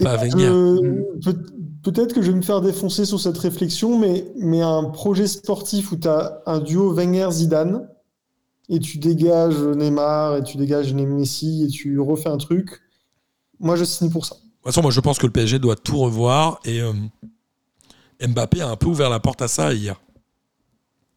[0.02, 1.46] Pas je- peut-
[1.82, 5.92] Peut-être que je vais me faire défoncer sur cette réflexion, mais, mais un projet sportif
[5.92, 7.86] où tu as un duo Wenger-Zidane
[8.70, 12.80] et tu dégages Neymar et tu dégages Messi et tu refais un truc,
[13.60, 14.34] moi je signe pour ça.
[14.36, 16.92] De toute façon, moi je pense que le PSG doit tout revoir et euh,
[18.26, 20.00] Mbappé a un peu ouvert la porte à ça hier.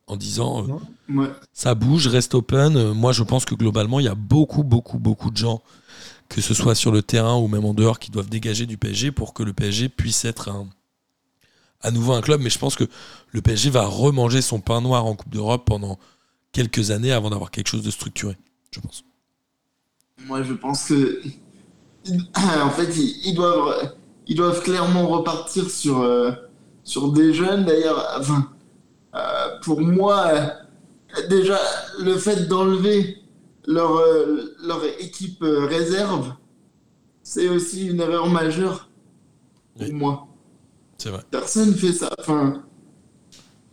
[0.08, 1.28] En disant euh, Ouais.
[1.54, 2.76] ça bouge, reste open.
[2.76, 5.62] Euh, moi je pense que globalement il y a beaucoup, beaucoup, beaucoup de gens,
[6.30, 9.12] que ce soit sur le terrain ou même en dehors, qui doivent dégager du PSG
[9.12, 10.50] pour que le PSG puisse être
[11.82, 12.42] à nouveau un club.
[12.42, 12.86] Mais je pense que
[13.32, 15.98] le PSG va remanger son pain noir en Coupe d'Europe pendant
[16.52, 18.36] quelques années avant d'avoir quelque chose de structuré,
[18.72, 19.04] je pense.
[20.26, 21.22] Moi, je pense que.
[22.64, 23.94] En fait, ils, doivent,
[24.28, 26.32] ils doivent clairement repartir sur, euh,
[26.86, 27.66] sur des jeunes.
[27.66, 28.22] D'ailleurs,
[29.14, 30.54] euh, pour moi,
[31.30, 31.60] déjà,
[32.00, 33.18] le fait d'enlever
[33.68, 36.34] leur, euh, leur équipe euh, réserve,
[37.22, 38.90] c'est aussi une erreur majeure
[39.76, 39.92] pour Oui.
[39.94, 40.28] moi.
[40.98, 41.22] C'est vrai.
[41.30, 42.10] Personne fait ça.
[42.20, 42.64] Enfin,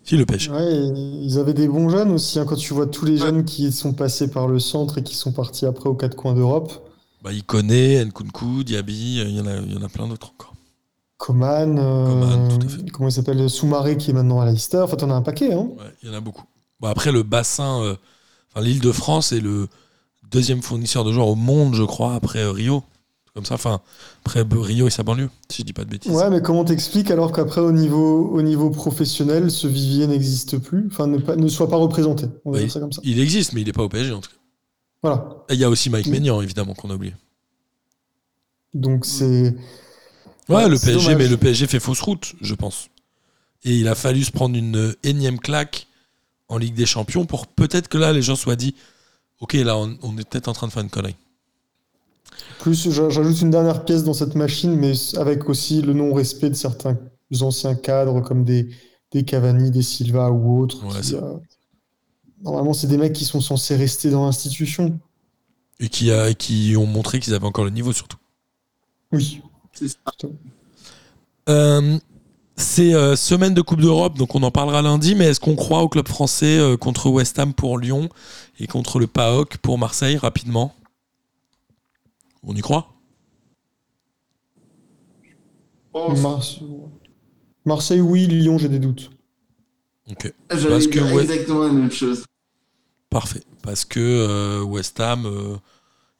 [0.02, 0.50] Si le PSG.
[0.50, 0.86] Ouais, et
[1.22, 3.28] ils avaient des bons jeunes aussi, hein, quand tu vois tous les Ouais.
[3.28, 6.34] jeunes qui sont passés par le centre et qui sont partis après aux quatre coins
[6.34, 6.72] d'Europe.
[7.22, 10.06] Bah, il connaît Nkunku, Diaby, euh, il y en a, il y en a plein
[10.06, 10.52] d'autres encore.
[11.16, 12.90] Coman, euh, Coman, tout à fait.
[12.90, 14.78] comment il s'appelle, Soumaré qui est maintenant à Leicester.
[14.80, 15.68] Enfin, t'en as un paquet, hein.
[15.78, 16.44] Ouais, il y en a beaucoup.
[16.80, 17.96] Bon, après, le bassin, euh,
[18.50, 19.68] enfin, l'île de France est le
[20.30, 22.82] deuxième fournisseur de joueurs au monde, je crois, après euh, Rio.
[23.34, 23.80] Comme ça, enfin,
[24.24, 26.12] après euh, Rio et sa banlieue, si je dis pas de bêtises.
[26.12, 30.86] Ouais, mais comment t'expliques alors qu'après, au niveau, au niveau professionnel, ce vivier n'existe plus,
[30.90, 32.26] enfin, ne, pas- ne soit pas représenté.
[32.44, 32.64] On va Oui.
[32.64, 33.00] dire ça comme ça.
[33.04, 34.36] Il existe, mais il n'est pas au PSG en tout cas.
[35.02, 35.44] Voilà.
[35.50, 36.10] Et il y a aussi Mike Mm.
[36.10, 37.14] Maignan, évidemment, qu'on a oublié.
[38.72, 39.54] Donc, c'est.
[40.48, 41.16] Ouais, Ouais, le PSG, dommage.
[41.16, 42.88] mais le PSG fait fausse route, je pense.
[43.64, 45.86] Et il a fallu se prendre une euh, énième claque
[46.48, 48.74] en Ligue des Champions pour peut-être que là, les gens soient dit
[49.44, 51.16] Ok, là, on, on est peut-être en train de faire une connerie.
[52.60, 56.54] Plus, j'a- j'ajoute une dernière pièce dans cette machine, mais avec aussi le non-respect de
[56.54, 56.96] certains
[57.42, 58.70] anciens cadres comme des,
[59.12, 60.82] des Cavani, des Silva ou autres.
[60.86, 61.34] Ouais, qui, c'est- euh,
[62.42, 64.98] Normalement, c'est des mecs qui sont censés rester dans l'institution.
[65.78, 68.16] Et qui, a, qui ont montré qu'ils avaient encore le niveau, surtout.
[69.12, 69.42] Oui.
[69.74, 69.98] c'est ça.
[71.50, 71.98] Euh,
[72.56, 75.82] c'est euh, semaine de Coupe d'Europe, donc on en parlera lundi, mais est-ce qu'on croit
[75.82, 78.08] au club français euh, contre West Ham pour Lyon
[78.58, 80.74] et contre le PAOK pour Marseille rapidement?
[82.42, 82.92] On y croit?
[85.92, 86.60] Oh, Marse-
[87.64, 88.26] Marseille, oui.
[88.26, 89.10] Lyon, j'ai des doutes.
[90.10, 90.32] Ok.
[90.50, 91.22] J'allais Parce que dire ouais.
[91.22, 92.24] exactement la même chose.
[93.08, 93.42] Parfait.
[93.62, 95.56] Parce que euh, West Ham euh,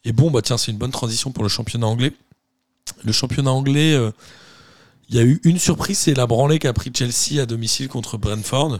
[0.03, 0.31] est bon.
[0.31, 2.13] Bah tiens, c'est une bonne transition pour le championnat anglais.
[3.03, 4.11] Le championnat anglais, euh,
[5.09, 8.17] il y a eu une surprise, c'est la branlée qu'a pris Chelsea à domicile contre
[8.17, 8.79] Brentford.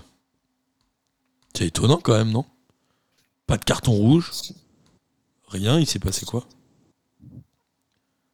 [1.55, 2.45] C'est étonnant quand même, non?
[3.47, 4.31] Pas de carton rouge?
[5.47, 6.47] Rien, il s'est passé quoi?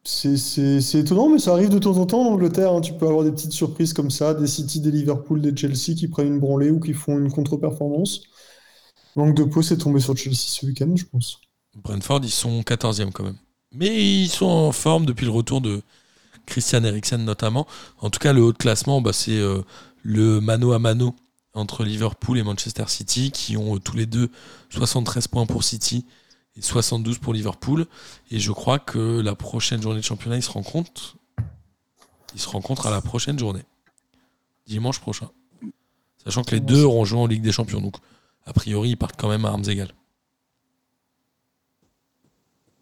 [0.04, 2.72] C'est étonnant, mais ça arrive de temps en temps en Angleterre.
[2.72, 2.80] hein.
[2.80, 6.08] Tu peux avoir des petites surprises comme ça, des City, des Liverpool, des Chelsea qui
[6.08, 8.22] prennent une branlée ou qui font une contre-performance.
[9.14, 11.38] Manque de peau, c'est tombé sur Chelsea ce week-end, je pense.
[11.76, 13.38] Brentford, ils sont 14e quand même.
[13.70, 15.82] Mais ils sont en forme depuis le retour de
[16.46, 17.66] Christian Eriksen notamment.
[17.98, 19.62] En tout cas, le haut de classement, bah, c'est euh,
[20.02, 21.14] le mano à mano
[21.54, 24.30] entre Liverpool et Manchester City qui ont euh, tous les deux
[24.70, 26.06] 73 points pour City
[26.56, 27.86] et 72 pour Liverpool.
[28.30, 31.16] Et je crois que la prochaine journée de championnat, ils se rencontrent.
[32.34, 33.64] Ils se rencontrent à la prochaine journée.
[34.66, 35.28] Dimanche prochain.
[36.24, 37.80] Sachant que les deux auront joué en Ligue des Champions.
[37.80, 37.96] Donc,
[38.46, 39.92] a priori, ils partent quand même à armes égales.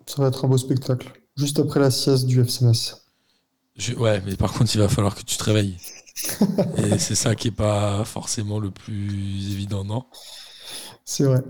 [0.06, 1.12] Ça va être un beau spectacle.
[1.36, 3.09] Juste après la sieste du FC Metz.
[3.80, 5.76] Je- ouais, mais par contre, il va falloir que tu te réveilles.
[6.76, 10.04] Et c'est ça qui est pas forcément le plus évident, non?
[11.04, 11.40] C'est vrai.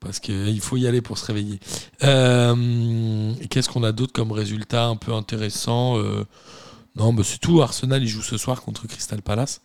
[0.00, 1.60] Parce qu'il faut y aller pour se réveiller.
[2.02, 6.24] Euh, Qu'est-ce qu'on a d'autre comme résultat un peu intéressant Euh,
[6.96, 7.62] Non, bah c'est tout.
[7.62, 9.60] Arsenal, il joue ce soir contre Crystal Palace.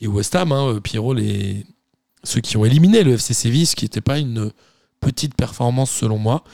[0.00, 1.64] Et West Ham, hein, euh, Pierrot, les...
[2.22, 4.52] ceux qui ont éliminé le FC Séville, ce qui n'était pas une
[5.00, 6.44] petite performance selon moi,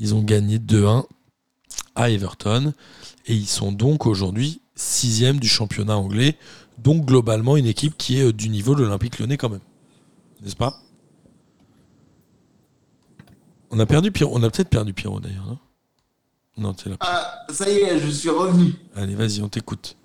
[0.00, 1.04] ils ont gagné 2-1
[1.94, 2.72] à Everton.
[3.26, 6.36] Et ils sont donc aujourd'hui sixième du championnat anglais.
[6.78, 9.60] Donc globalement une équipe qui est euh, du niveau de l'Olympique lyonnais quand même.
[10.42, 10.80] N'est-ce pas?
[13.70, 14.32] On a perdu Pierrot.
[14.36, 15.58] On a peut-être perdu Pierrot d'ailleurs, non?
[16.58, 16.96] Non, t'es là.
[17.00, 18.74] Ah, ça y est, je suis revenu.
[18.94, 19.96] Allez, vas-y, on t'écoute.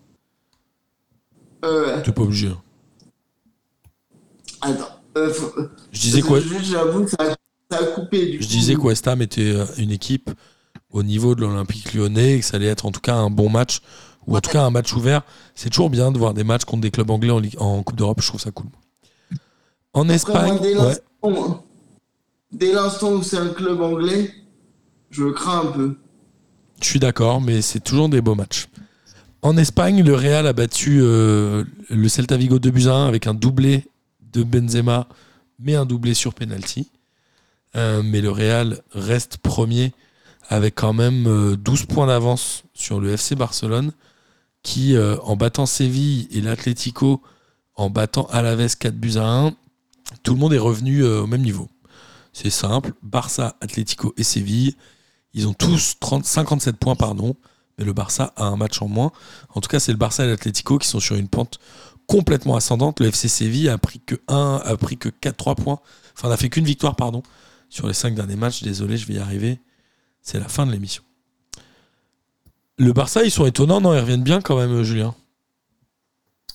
[1.65, 2.47] Euh, T'es pas obligé.
[2.49, 2.61] hein.
[4.61, 4.88] attends.
[5.18, 5.51] Euh, faut-
[5.91, 6.39] Je disais quoi?
[6.39, 7.30] J'avoue que ça a,
[7.76, 8.53] ça a coupé du Je coup.
[8.53, 10.30] disais que West Ham était euh, une équipe
[10.91, 13.49] au niveau de l'Olympique lyonnais et que ça allait être en tout cas un bon
[13.49, 13.81] match
[14.25, 15.21] ou en tout cas un match ouvert.
[15.55, 17.95] C'est toujours bien de voir des matchs contre des clubs anglais en, Ligue- en Coupe
[17.97, 18.67] d'Europe, je trouve ça cool.
[19.93, 20.83] En Après, Espagne, moi, dès ouais,
[21.21, 21.63] l'instant-
[22.51, 24.33] dès l'instant où c'est un club anglais,
[25.11, 25.97] je crains un peu.
[26.81, 28.67] je suis d'accord, mais c'est toujours des beaux matchs.
[29.41, 33.27] En Espagne, le Real a battu euh, le Celta Vigo 2 buts à 1 avec
[33.27, 33.85] un doublé
[34.33, 35.07] de Benzema,
[35.59, 36.89] mais un doublé sur penalty.
[37.75, 39.93] Euh, mais le Real reste premier
[40.48, 43.91] avec quand même euh, 12 points d'avance sur le FC Barcelone
[44.64, 47.22] qui, euh, en battant Séville et l'Atlético,
[47.76, 49.53] en battant Alaves 4 buts à 1,
[50.24, 51.69] tout le monde est revenu euh, au même niveau.
[52.34, 54.76] C'est simple, Barça, Atlético et Séville,
[55.34, 57.36] ils ont tous 30, 57 points, pardon,
[57.78, 59.11] mais le Barça a un match en moins.
[59.53, 61.60] En tout cas, c'est le Barça et l'Atlético qui sont sur une pente
[62.07, 62.99] complètement ascendante.
[62.99, 65.80] Le FC Séville a pris que 1, a pris que 4-3 points.
[66.18, 67.22] Enfin, n'a fait qu'une victoire, pardon,
[67.69, 68.64] sur les 5 derniers matchs.
[68.64, 69.60] Désolé, je vais y arriver.
[70.27, 71.03] C'est la fin de l'émission.
[72.77, 73.93] Le Barça, ils sont étonnants, non?
[73.93, 75.15] Ils reviennent bien quand même, Julien.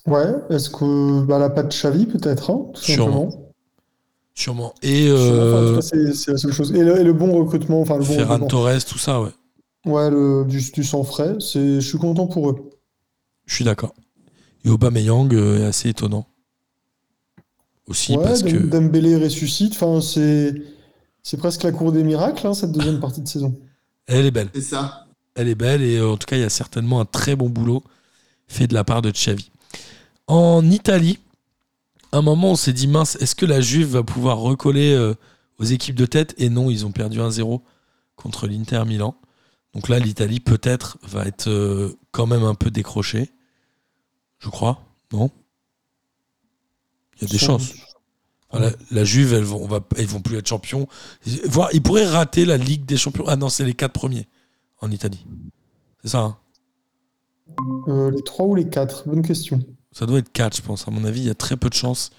[0.05, 3.31] Ouais, est-ce que bah, la patte Xavi peut-être, hein, tout Sûrement.
[3.31, 3.49] simplement.
[4.35, 4.73] Sûrement.
[4.83, 6.71] Et enfin, euh, c'est la seule chose.
[6.73, 8.47] Et le, et le bon recrutement, enfin le bon Ferran recrutement.
[8.47, 9.31] Torres, tout ça, ouais.
[9.87, 12.69] Ouais, le, du, du sang frais, c'est, je suis content pour eux.
[13.47, 13.95] Je suis d'accord.
[14.65, 16.27] Et Aubameyang euh, est assez étonnant.
[17.87, 20.53] Aussi Ouais, parce que Dembélé ressuscite, enfin c'est,
[21.23, 23.57] c'est presque la cour des miracles, hein, cette deuxième partie de saison.
[24.07, 24.49] elle est belle.
[24.53, 25.07] C'est ça.
[25.35, 27.49] Elle est belle et euh, en tout cas, il y a certainement un très bon
[27.49, 27.81] boulot
[28.47, 29.49] fait de la part de Xavi.
[30.27, 31.17] En Italie,
[32.11, 35.15] un moment, on s'est dit mince, est-ce que la Juve va pouvoir recoller euh,
[35.57, 36.35] aux équipes de tête?
[36.37, 37.61] Et non, ils ont perdu 1-0
[38.15, 39.15] contre l'Inter Milan.
[39.73, 43.31] Donc là, l'Italie peut-être va être euh, quand même un peu décrochée.
[44.37, 45.31] Je crois, non?
[47.15, 47.73] Il y a des chances.
[48.59, 50.87] La, la Juve, elles vont, on va, elles vont plus être champions.
[51.45, 53.25] Voire, ils pourraient rater la Ligue des Champions.
[53.27, 54.27] Ah non, c'est les quatre premiers
[54.81, 55.25] en Italie.
[56.03, 56.19] C'est ça.
[56.19, 56.37] hein?
[57.87, 59.59] Euh, les trois ou les quatre, bonne question.
[59.91, 60.87] Ça doit être 4, je pense.
[60.87, 62.11] À mon avis, il y a très peu de chances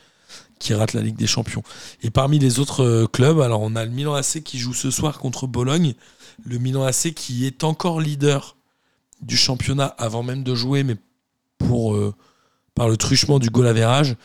[0.60, 1.62] qu'ils ratent la Ligue des Champions.
[2.02, 4.90] Et parmi les autres euh, clubs, alors on a le Milan AC qui joue ce
[4.90, 5.94] soir contre Bologne.
[6.44, 8.56] Le Milan AC qui est encore leader
[9.20, 10.96] du championnat avant même de jouer, mais
[11.58, 12.14] pour, euh,
[12.74, 14.16] par le truchement du goal average.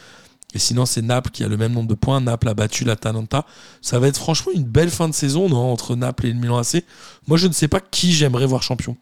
[0.54, 2.22] Et sinon, c'est Naples qui a le même nombre de points.
[2.22, 3.46] Naples a battu l'Atalanta.
[3.82, 6.58] Ça va être franchement une belle fin de saison non, entre Naples et le Milan
[6.58, 6.84] AC.
[7.28, 8.98] Moi, je ne sais pas qui j'aimerais voir champion.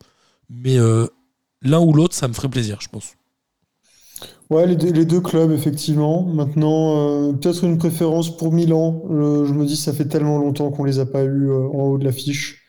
[0.49, 1.07] Mais euh,
[1.61, 3.14] l'un ou l'autre, ça me ferait plaisir, je pense.
[4.49, 6.24] Ouais, les deux, les deux clubs, effectivement.
[6.24, 9.03] Maintenant, euh, peut-être une préférence pour Milan.
[9.10, 11.98] Euh, je me dis, ça fait tellement longtemps qu'on les a pas eus en haut
[11.98, 12.64] de l'affiche.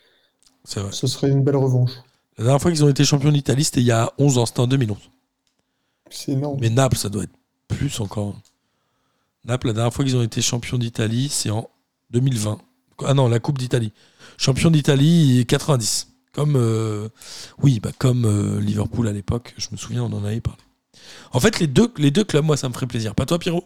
[0.65, 0.91] C'est vrai.
[0.93, 1.91] Ce serait une belle revanche.
[2.37, 4.61] La dernière fois qu'ils ont été champions d'Italie, c'était il y a 11 ans, c'était
[4.61, 4.97] en 2011.
[6.11, 6.59] C'est énorme.
[6.61, 7.35] Mais Naples, ça doit être
[7.67, 8.37] plus encore.
[9.44, 11.69] Naples, la dernière fois qu'ils ont été champions d'Italie, c'est en
[12.10, 12.59] 2020.
[13.05, 13.93] Ah non, la Coupe d'Italie.
[14.36, 16.09] Champion d'Italie 90.
[16.32, 17.09] Comme, euh,
[17.62, 20.60] oui, bah, comme euh, Liverpool à l'époque, je me souviens, on en avait parlé.
[21.32, 23.15] En fait, les deux, les deux clubs, moi, ça me ferait plaisir.
[23.15, 23.65] Pas toi, Pierrot?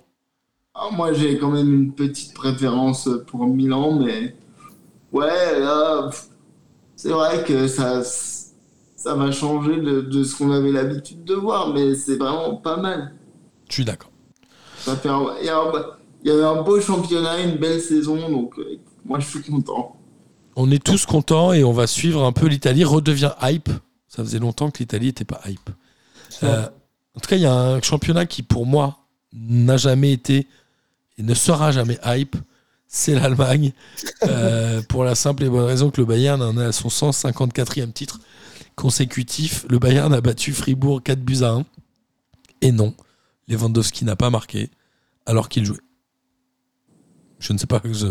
[0.75, 4.35] Ah, moi, j'ai quand même une petite préférence pour Milan, mais
[5.13, 6.09] ouais, là,
[6.97, 11.75] c'est vrai que ça, ça va changer de, de ce qu'on avait l'habitude de voir,
[11.75, 13.13] mais c'est vraiment pas mal.
[13.69, 14.12] Je suis d'accord.
[14.85, 15.73] Ça fait un- il y, a un,
[16.25, 19.97] il y avait un beau championnat, une belle saison, donc euh, moi, je suis content.
[20.57, 23.71] On est tous contents et on va suivre un peu l'Italie redevient hype.
[24.09, 25.71] Ça faisait longtemps que l'Italie n'était pas hype.
[26.43, 26.67] Euh,
[27.17, 28.99] en tout cas, il y a un championnat qui, pour moi,
[29.33, 30.47] n'a jamais été
[31.19, 32.37] et ne sera jamais hype.
[32.89, 33.73] C'est l'Allemagne.
[34.29, 37.93] Euh, pour la simple et bonne raison que le Bayern en est à son 154e
[37.93, 38.21] titre
[38.77, 39.67] consécutif.
[39.69, 41.65] Le Bayern a battu Fribourg 4 buts à 1.
[42.61, 42.95] Et non,
[43.49, 44.71] Lewandowski n'a pas marqué
[45.27, 45.81] alors qu'il jouait.
[47.39, 48.07] Je ne sais pas que je.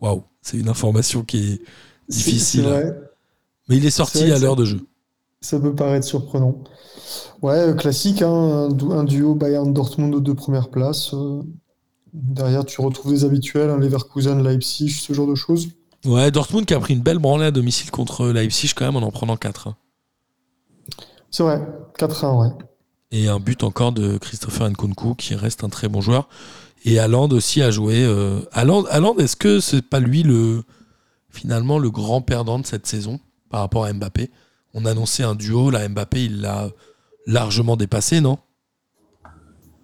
[0.00, 1.62] Waouh, c'est une information qui est
[2.08, 2.62] difficile.
[2.64, 2.94] Vrai.
[3.68, 4.86] Mais il est sorti à l'heure de jeu.
[5.40, 6.62] Ça peut paraître surprenant.
[7.42, 11.14] Ouais, classique, hein, un duo Bayern-Dortmund aux deux premières places.
[11.14, 11.42] euh,
[12.12, 15.68] derrière, tu retrouves des habituels, hein, Leverkusen, Leipzig, ce genre de choses.
[16.04, 19.06] Ouais, Dortmund qui a pris une belle branlée à domicile contre Leipzig quand même en
[19.06, 19.74] en prenant 4.
[21.30, 21.60] C'est vrai,
[21.98, 22.48] 4-1, ouais.
[23.12, 26.28] Et un but encore de Christopher Nkunku qui reste un très bon joueur.
[26.84, 28.04] Et Haaland aussi a joué.
[28.04, 30.62] Euh, Haaland, Haaland, est-ce que c'est pas lui le
[31.28, 33.20] finalement le grand perdant de cette saison
[33.50, 34.30] par rapport à Mbappé?
[34.74, 36.70] On annonçait un duo, là Mbappé il l'a
[37.26, 38.38] largement dépassé, non?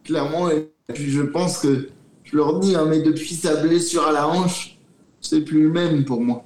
[0.05, 1.91] Clairement, et puis je pense que,
[2.23, 4.79] je leur dis, hein, mais depuis sa blessure à la hanche,
[5.21, 6.45] c'est plus le même pour moi.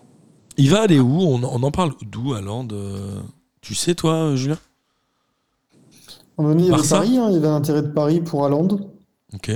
[0.56, 1.20] Il va aller où?
[1.20, 2.68] On, on en parle d'où Haaland?
[2.72, 3.20] Euh,
[3.60, 4.58] Tu sais toi, Julien?
[6.40, 8.44] Un moment donné, il y avait Paris, hein, il y avait l'intérêt de Paris pour
[8.44, 8.68] Haaland.
[9.34, 9.50] Ok.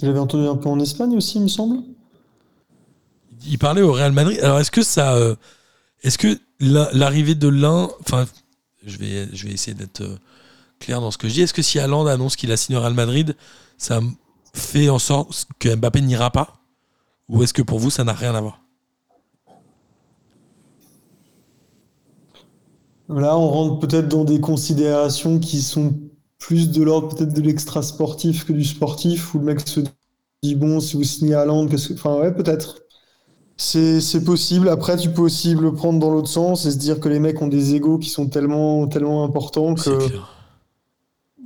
[0.00, 1.78] Il avait entendu un peu en Espagne aussi, il me semble.
[3.46, 4.38] Il parlait au Real Madrid.
[4.42, 5.14] Alors, est-ce que ça.
[5.14, 5.34] euh,
[6.02, 7.88] est-ce que la- l'arrivée de l'un.
[8.00, 8.26] Enfin,
[8.86, 10.16] je vais, je vais essayer d'être euh,
[10.80, 11.42] clair dans ce que je dis.
[11.42, 13.36] Est-ce que si Haaland annonce qu'il a signé au Real Madrid,
[13.76, 14.00] ça
[14.54, 16.54] fait en sorte que Mbappé n'ira pas?
[17.28, 18.60] Ou est-ce que pour vous, ça n'a rien à voir?
[23.08, 25.94] Là, on rentre peut-être dans des considérations qui sont
[26.38, 29.80] plus de l'ordre peut-être de l'extra sportif que du sportif, où le mec se
[30.42, 31.94] dit bon, si vous signez Haaland, qu'est-ce que...
[31.94, 32.82] Enfin, ouais, peut-être.
[33.56, 34.68] C'est, c'est possible.
[34.68, 37.42] Après, tu peux aussi le prendre dans l'autre sens et se dire que les mecs
[37.42, 39.98] ont des égos qui sont tellement, tellement importants que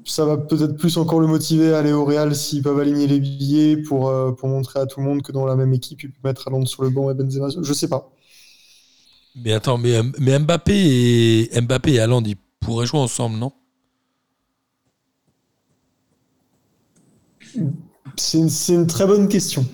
[0.05, 3.20] ça va peut-être plus encore le motiver à aller au Real s'ils peuvent aligner les
[3.20, 6.10] billets pour, euh, pour montrer à tout le monde que dans la même équipe, ils
[6.10, 7.48] peuvent mettre Haaland sur le banc et Benzema.
[7.48, 8.10] Je sais pas.
[9.35, 13.53] Mais attends, mais, mais Mbappé et Mbappé et Haaland, ils pourraient jouer ensemble, non?
[18.17, 19.65] C'est une, c'est une très bonne question.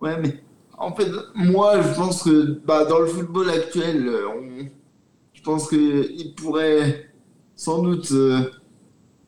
[0.00, 0.40] Ouais, mais
[0.78, 4.68] en fait, moi, je pense que bah, dans le football actuel, euh, on-
[5.34, 7.10] je pense qu'il pourrait
[7.56, 8.50] sans doute euh,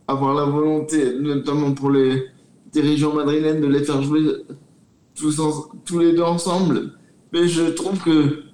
[0.09, 2.25] avoir la volonté, notamment pour les
[2.73, 4.23] dirigeants madrilènes, de les faire jouer
[5.15, 6.93] tous, en- tous les deux ensemble.
[7.33, 8.45] Mais je trouve que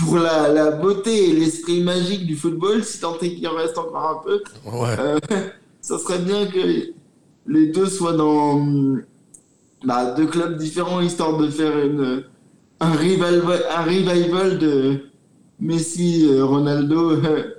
[0.00, 3.78] pour la, la beauté et l'esprit magique du football, si tant est qu'il en reste
[3.78, 4.96] encore un peu, Ouais.
[4.98, 5.18] euh,
[5.80, 6.92] ça serait bien que
[7.46, 8.64] les deux soient dans
[9.84, 12.24] bah, deux clubs différents, histoire de faire une,
[12.80, 13.42] un, revival,
[13.76, 15.00] un revival de
[15.58, 17.54] Messi, euh, Ronaldo euh,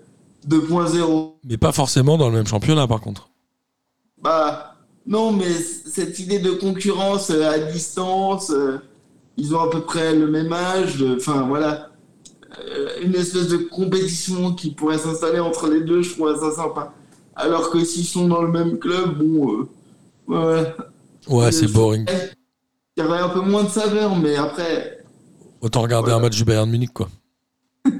[0.47, 1.33] 2.0.
[1.43, 3.29] Mais pas forcément dans le même championnat, par contre.
[4.21, 8.51] Bah, non, mais cette idée de concurrence à distance,
[9.37, 11.90] ils ont à peu près le même âge, enfin voilà.
[12.59, 16.93] Euh, une espèce de compétition qui pourrait s'installer entre les deux, je trouve ça sympa.
[17.35, 19.69] Alors que s'ils sont dans le même club, bon, euh,
[20.27, 20.75] ouais, ouais.
[21.27, 22.05] Ouais, c'est boring.
[22.97, 24.97] Il y aurait un peu moins de saveur, mais après,
[25.61, 26.17] Autant regarder Voilà.
[26.17, 27.07] un match du Bayern de Munich, quoi.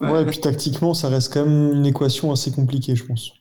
[0.00, 0.10] Ouais.
[0.10, 3.32] Ouais, et puis tactiquement, ça reste quand même une équation assez compliquée, je pense.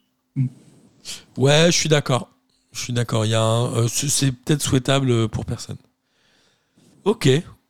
[1.38, 2.30] Ouais, je suis d'accord.
[2.72, 3.26] Je suis d'accord.
[3.26, 5.76] Il y a un, euh, c'est peut-être souhaitable euh, pour personne.
[7.04, 7.28] Ok.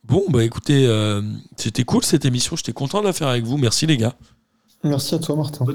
[0.08, 1.20] Bon, bah écoutez, euh,
[1.56, 2.54] c'était cool cette émission.
[2.54, 3.56] J'étais content de la faire avec vous.
[3.56, 4.14] Merci les gars.
[4.84, 5.66] Merci à toi, Martin.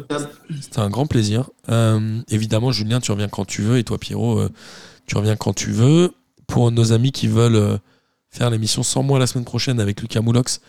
[0.61, 1.49] C'était un grand plaisir.
[1.67, 3.77] Euh, évidemment, Julien, tu reviens quand tu veux.
[3.77, 4.49] Et toi, Pierrot, euh,
[5.05, 6.13] tu reviens quand tu veux.
[6.47, 7.79] Pour nos amis qui veulent
[8.29, 10.61] faire l'émission sans moi la semaine prochaine avec Lucas Moulox,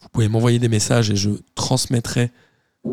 [0.00, 2.30] vous pouvez m'envoyer des messages et je transmettrai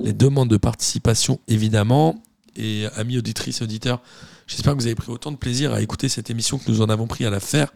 [0.01, 2.21] les demandes de participation, évidemment.
[2.55, 4.01] Et amis auditrices et auditeurs,
[4.45, 6.89] j'espère que vous avez pris autant de plaisir à écouter cette émission que nous en
[6.89, 7.73] avons pris à la faire.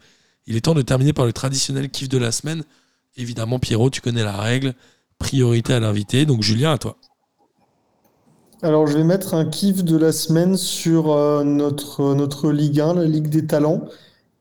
[0.47, 2.63] Il est temps de terminer par le traditionnel kiff de la semaine.
[3.17, 4.73] Évidemment, Pierrot, tu connais la règle.
[5.19, 6.25] Priorité à l'invité.
[6.25, 6.95] Donc, Julien, à toi.
[8.61, 12.93] Alors, je vais mettre un kiff de la semaine sur euh, notre, notre Ligue 1,
[12.93, 13.85] la Ligue des talents,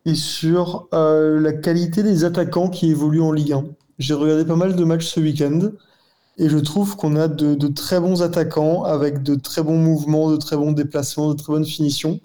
[0.05, 3.65] et sur euh, la qualité des attaquants qui évoluent en Ligue 1.
[3.99, 5.71] J'ai regardé pas mal de matchs ce week-end,
[6.39, 10.31] et je trouve qu'on a de, de très bons attaquants avec de très bons mouvements,
[10.31, 12.21] de très bons déplacements, de très bonnes finitions.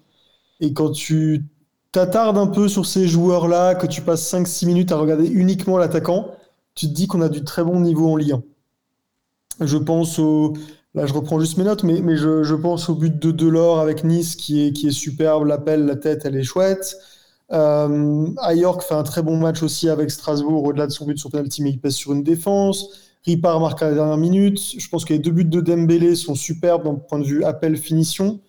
[0.60, 1.44] Et quand tu
[1.92, 6.32] t'attardes un peu sur ces joueurs-là, que tu passes 5-6 minutes à regarder uniquement l'attaquant,
[6.74, 8.32] tu te dis qu'on a du très bon niveau en Ligue
[9.60, 9.66] 1.
[9.66, 10.54] Je pense au.
[10.94, 14.36] Là, je reprends juste mes notes, mais, je pense au but de Delors avec Nice
[14.36, 15.46] qui est, qui est superbe.
[15.46, 16.96] L'appel, la tête, elle est chouette.
[17.52, 21.30] Euh, Ayork fait un très bon match aussi avec Strasbourg, au-delà de son but sur
[21.30, 22.88] penalty, mais il pèse sur une défense.
[23.24, 24.58] Ripard marque à la dernière minute.
[24.78, 28.40] Je pense que les deux buts de Dembélé sont superbes d'un point de vue appel-finition.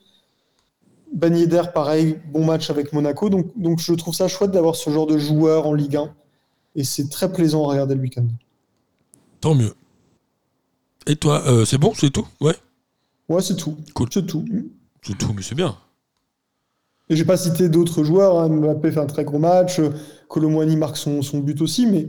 [1.14, 3.30] Ben Yedder, pareil, bon match avec Monaco.
[3.30, 6.14] Donc, donc je trouve ça chouette d'avoir ce genre de joueur en Ligue 1.
[6.76, 8.26] Et c'est très plaisant à regarder le week-end.
[9.42, 9.74] Tant mieux.
[11.06, 12.28] Et toi, euh, c'est bon, c'est tout?
[12.42, 12.56] Ouais,
[13.30, 13.78] Ouais, c'est tout.
[13.94, 14.08] Cool.
[14.12, 14.44] C'est tout.
[15.02, 15.78] c'est tout, mais c'est bien.
[17.10, 18.40] Et j'ai pas cité d'autres joueurs.
[18.40, 18.50] hein.
[18.50, 19.80] Mbappé fait un très gros match.
[20.30, 21.86] Colomwani marque son, son but aussi.
[21.86, 22.08] Mais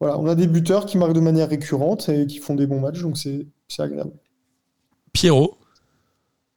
[0.00, 2.80] voilà, on a des buteurs qui marquent de manière récurrente et qui font des bons
[2.80, 3.00] matchs.
[3.02, 4.12] Donc c'est c'est agréable.
[5.12, 5.56] Pierrot,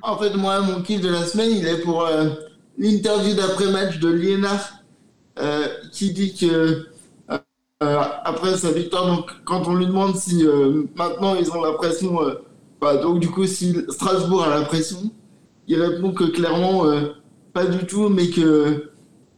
[0.04, 2.30] En fait, moi, mon kiff de la semaine, il est pour euh,
[2.78, 4.84] l'interview d'après-match de Liénard,
[5.40, 7.38] euh, qui dit que euh,
[7.82, 10.46] euh, après sa victoire, donc quand on lui demande si
[10.96, 12.20] maintenant ils ont la pression,
[12.80, 15.12] bah, donc du coup si Strasbourg a la pression,
[15.68, 16.84] il répond que clairement
[17.54, 18.92] pas du tout, mais que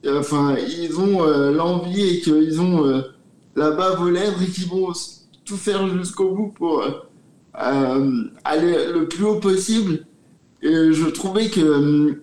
[0.07, 3.03] enfin ils ont l'envie et qu'ils ont
[3.55, 4.91] la bave aux lèvres et qu'ils vont
[5.45, 6.83] tout faire jusqu'au bout pour
[7.53, 10.05] aller le plus haut possible.
[10.65, 12.17] Et je trouvais que hum,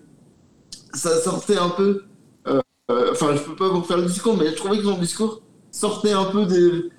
[0.93, 2.03] ça sortait un peu.
[2.47, 2.61] euh,
[2.91, 5.41] euh, Enfin, je peux pas vous faire le discours, mais je trouvais que son discours
[5.71, 6.89] sortait un peu des,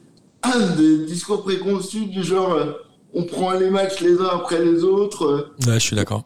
[0.76, 2.72] des discours préconçus du genre euh,
[3.12, 5.24] on prend les matchs les uns après les autres.
[5.26, 6.24] euh, ouais, je suis d'accord.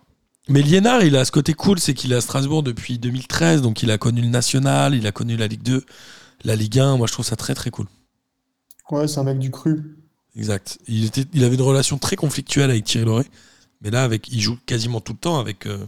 [0.48, 3.82] Mais Liénard, il a ce côté cool, c'est qu'il est à Strasbourg depuis 2013, donc
[3.82, 5.84] il a connu le National, il a connu la Ligue 2,
[6.44, 6.96] la Ligue 1.
[6.96, 7.84] Moi, je trouve ça très très cool.
[8.90, 9.98] Ouais, c'est un mec du cru.
[10.34, 10.78] Exact.
[10.88, 13.26] Il, était, il avait une relation très conflictuelle avec Thierry Loret,
[13.80, 15.86] mais là, avec, il joue quasiment tout le temps avec, euh,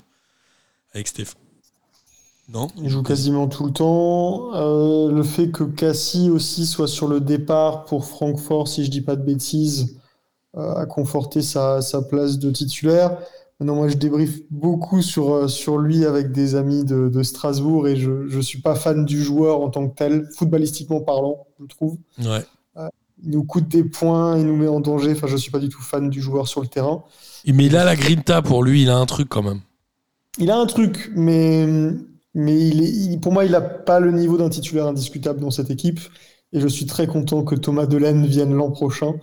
[0.94, 1.34] avec Steph.
[2.48, 2.68] Non?
[2.76, 4.54] Il joue quasiment tout le temps.
[4.54, 9.02] Euh, le fait que Cassie aussi soit sur le départ pour Francfort, si je dis
[9.02, 9.96] pas de bêtises,
[10.56, 13.18] euh, a conforté sa, sa place de titulaire.
[13.60, 17.86] Maintenant, moi, je débriefe beaucoup sur, euh, sur lui avec des amis de, de Strasbourg
[17.86, 21.66] et je ne suis pas fan du joueur en tant que tel, footballistiquement parlant, je
[21.66, 21.98] trouve.
[22.18, 22.44] Ouais.
[23.22, 25.12] Il nous coûte des points, il nous met en danger.
[25.12, 27.04] Enfin, je suis pas du tout fan du joueur sur le terrain.
[27.46, 29.60] Mais il a la grinta pour lui, il a un truc quand même.
[30.38, 31.66] Il a un truc, mais,
[32.34, 35.50] mais il est, il- pour moi, il n'a pas le niveau d'un titulaire indiscutable dans
[35.50, 36.00] cette équipe.
[36.52, 39.14] Et je suis très content que Thomas Delaine vienne l'an prochain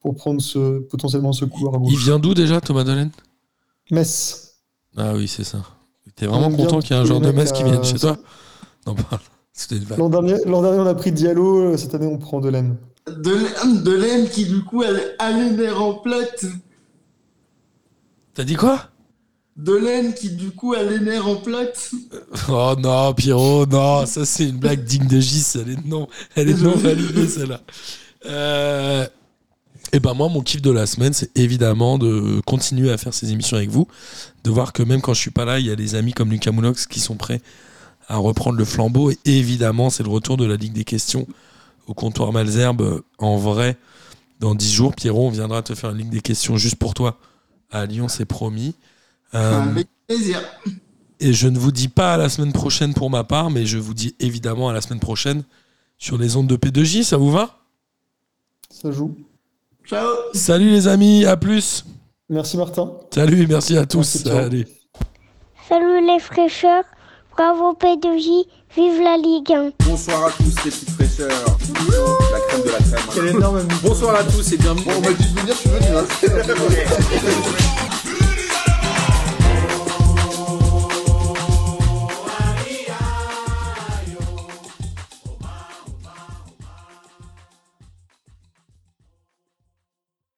[0.00, 3.10] pour prendre ce, potentiellement ce couloir Il vient d'où déjà, Thomas Delaine?
[3.90, 4.56] Metz.
[4.96, 5.62] Ah oui, c'est ça.
[6.16, 8.16] T'es vraiment content qu'il y ait un joueur de Metz qui vienne chez toi
[8.86, 9.98] Non, vanne.
[9.98, 11.76] L'an dernier, l'an dernier, on a pris Diallo.
[11.76, 12.76] Cette année, on prend Delaine.
[13.06, 14.88] de, de l'aine qui du coup a,
[15.18, 16.44] a les nerfs en plate.
[18.34, 18.88] T'as dit quoi?
[19.56, 21.90] De l'aine qui du coup a les nerfs en plate.
[22.48, 26.48] Oh non, Pierrot, non, ça c'est une blague digne de Gis, elle est non, elle
[26.48, 27.60] est non validée celle-là.
[28.24, 29.06] Euh,
[29.92, 33.32] et ben moi, mon kiff de la semaine, c'est évidemment de continuer à faire ces
[33.32, 33.86] émissions avec vous,
[34.44, 36.30] de voir que même quand je suis pas là, il y a des amis comme
[36.30, 37.42] Lucas Moulox qui sont prêts
[38.08, 39.10] à reprendre le flambeau.
[39.10, 41.26] Et évidemment, c'est le retour de la Ligue des questions
[41.86, 43.76] au comptoir Malzerbe euh, en vrai
[44.40, 44.94] dans 10 jours.
[44.94, 47.18] Pierrot, on viendra te faire une Ligue des questions juste pour toi
[47.72, 48.74] à Lyon, c'est promis.
[49.34, 50.40] Euh, Avec plaisir.
[51.20, 53.78] et je ne vous dis pas à la semaine prochaine pour ma part, mais je
[53.78, 55.42] vous dis évidemment à la semaine prochaine
[55.98, 57.60] sur les ondes de P2J, ça vous va?
[58.70, 59.16] Ça joue.
[59.86, 60.06] Ciao.
[60.34, 61.84] Salut les amis, à plus
[62.28, 62.92] Merci Martin.
[63.12, 63.98] Salut, merci à tous.
[63.98, 64.36] Merci, ciao.
[64.38, 64.66] Allez.
[65.68, 66.84] Salut les fraîcheurs,
[67.36, 68.46] bravo P2J,
[68.76, 69.72] vive la Ligue 1.
[69.86, 71.28] Bonsoir à tous les petites fraîcheurs.
[71.28, 73.06] La crème de la crème.
[73.14, 74.84] Quel énorme Bonsoir à tous et bienvenue.
[74.84, 75.86] Bon, on m'a dit de venir, je suis venu.
[75.96, 77.88] Hein.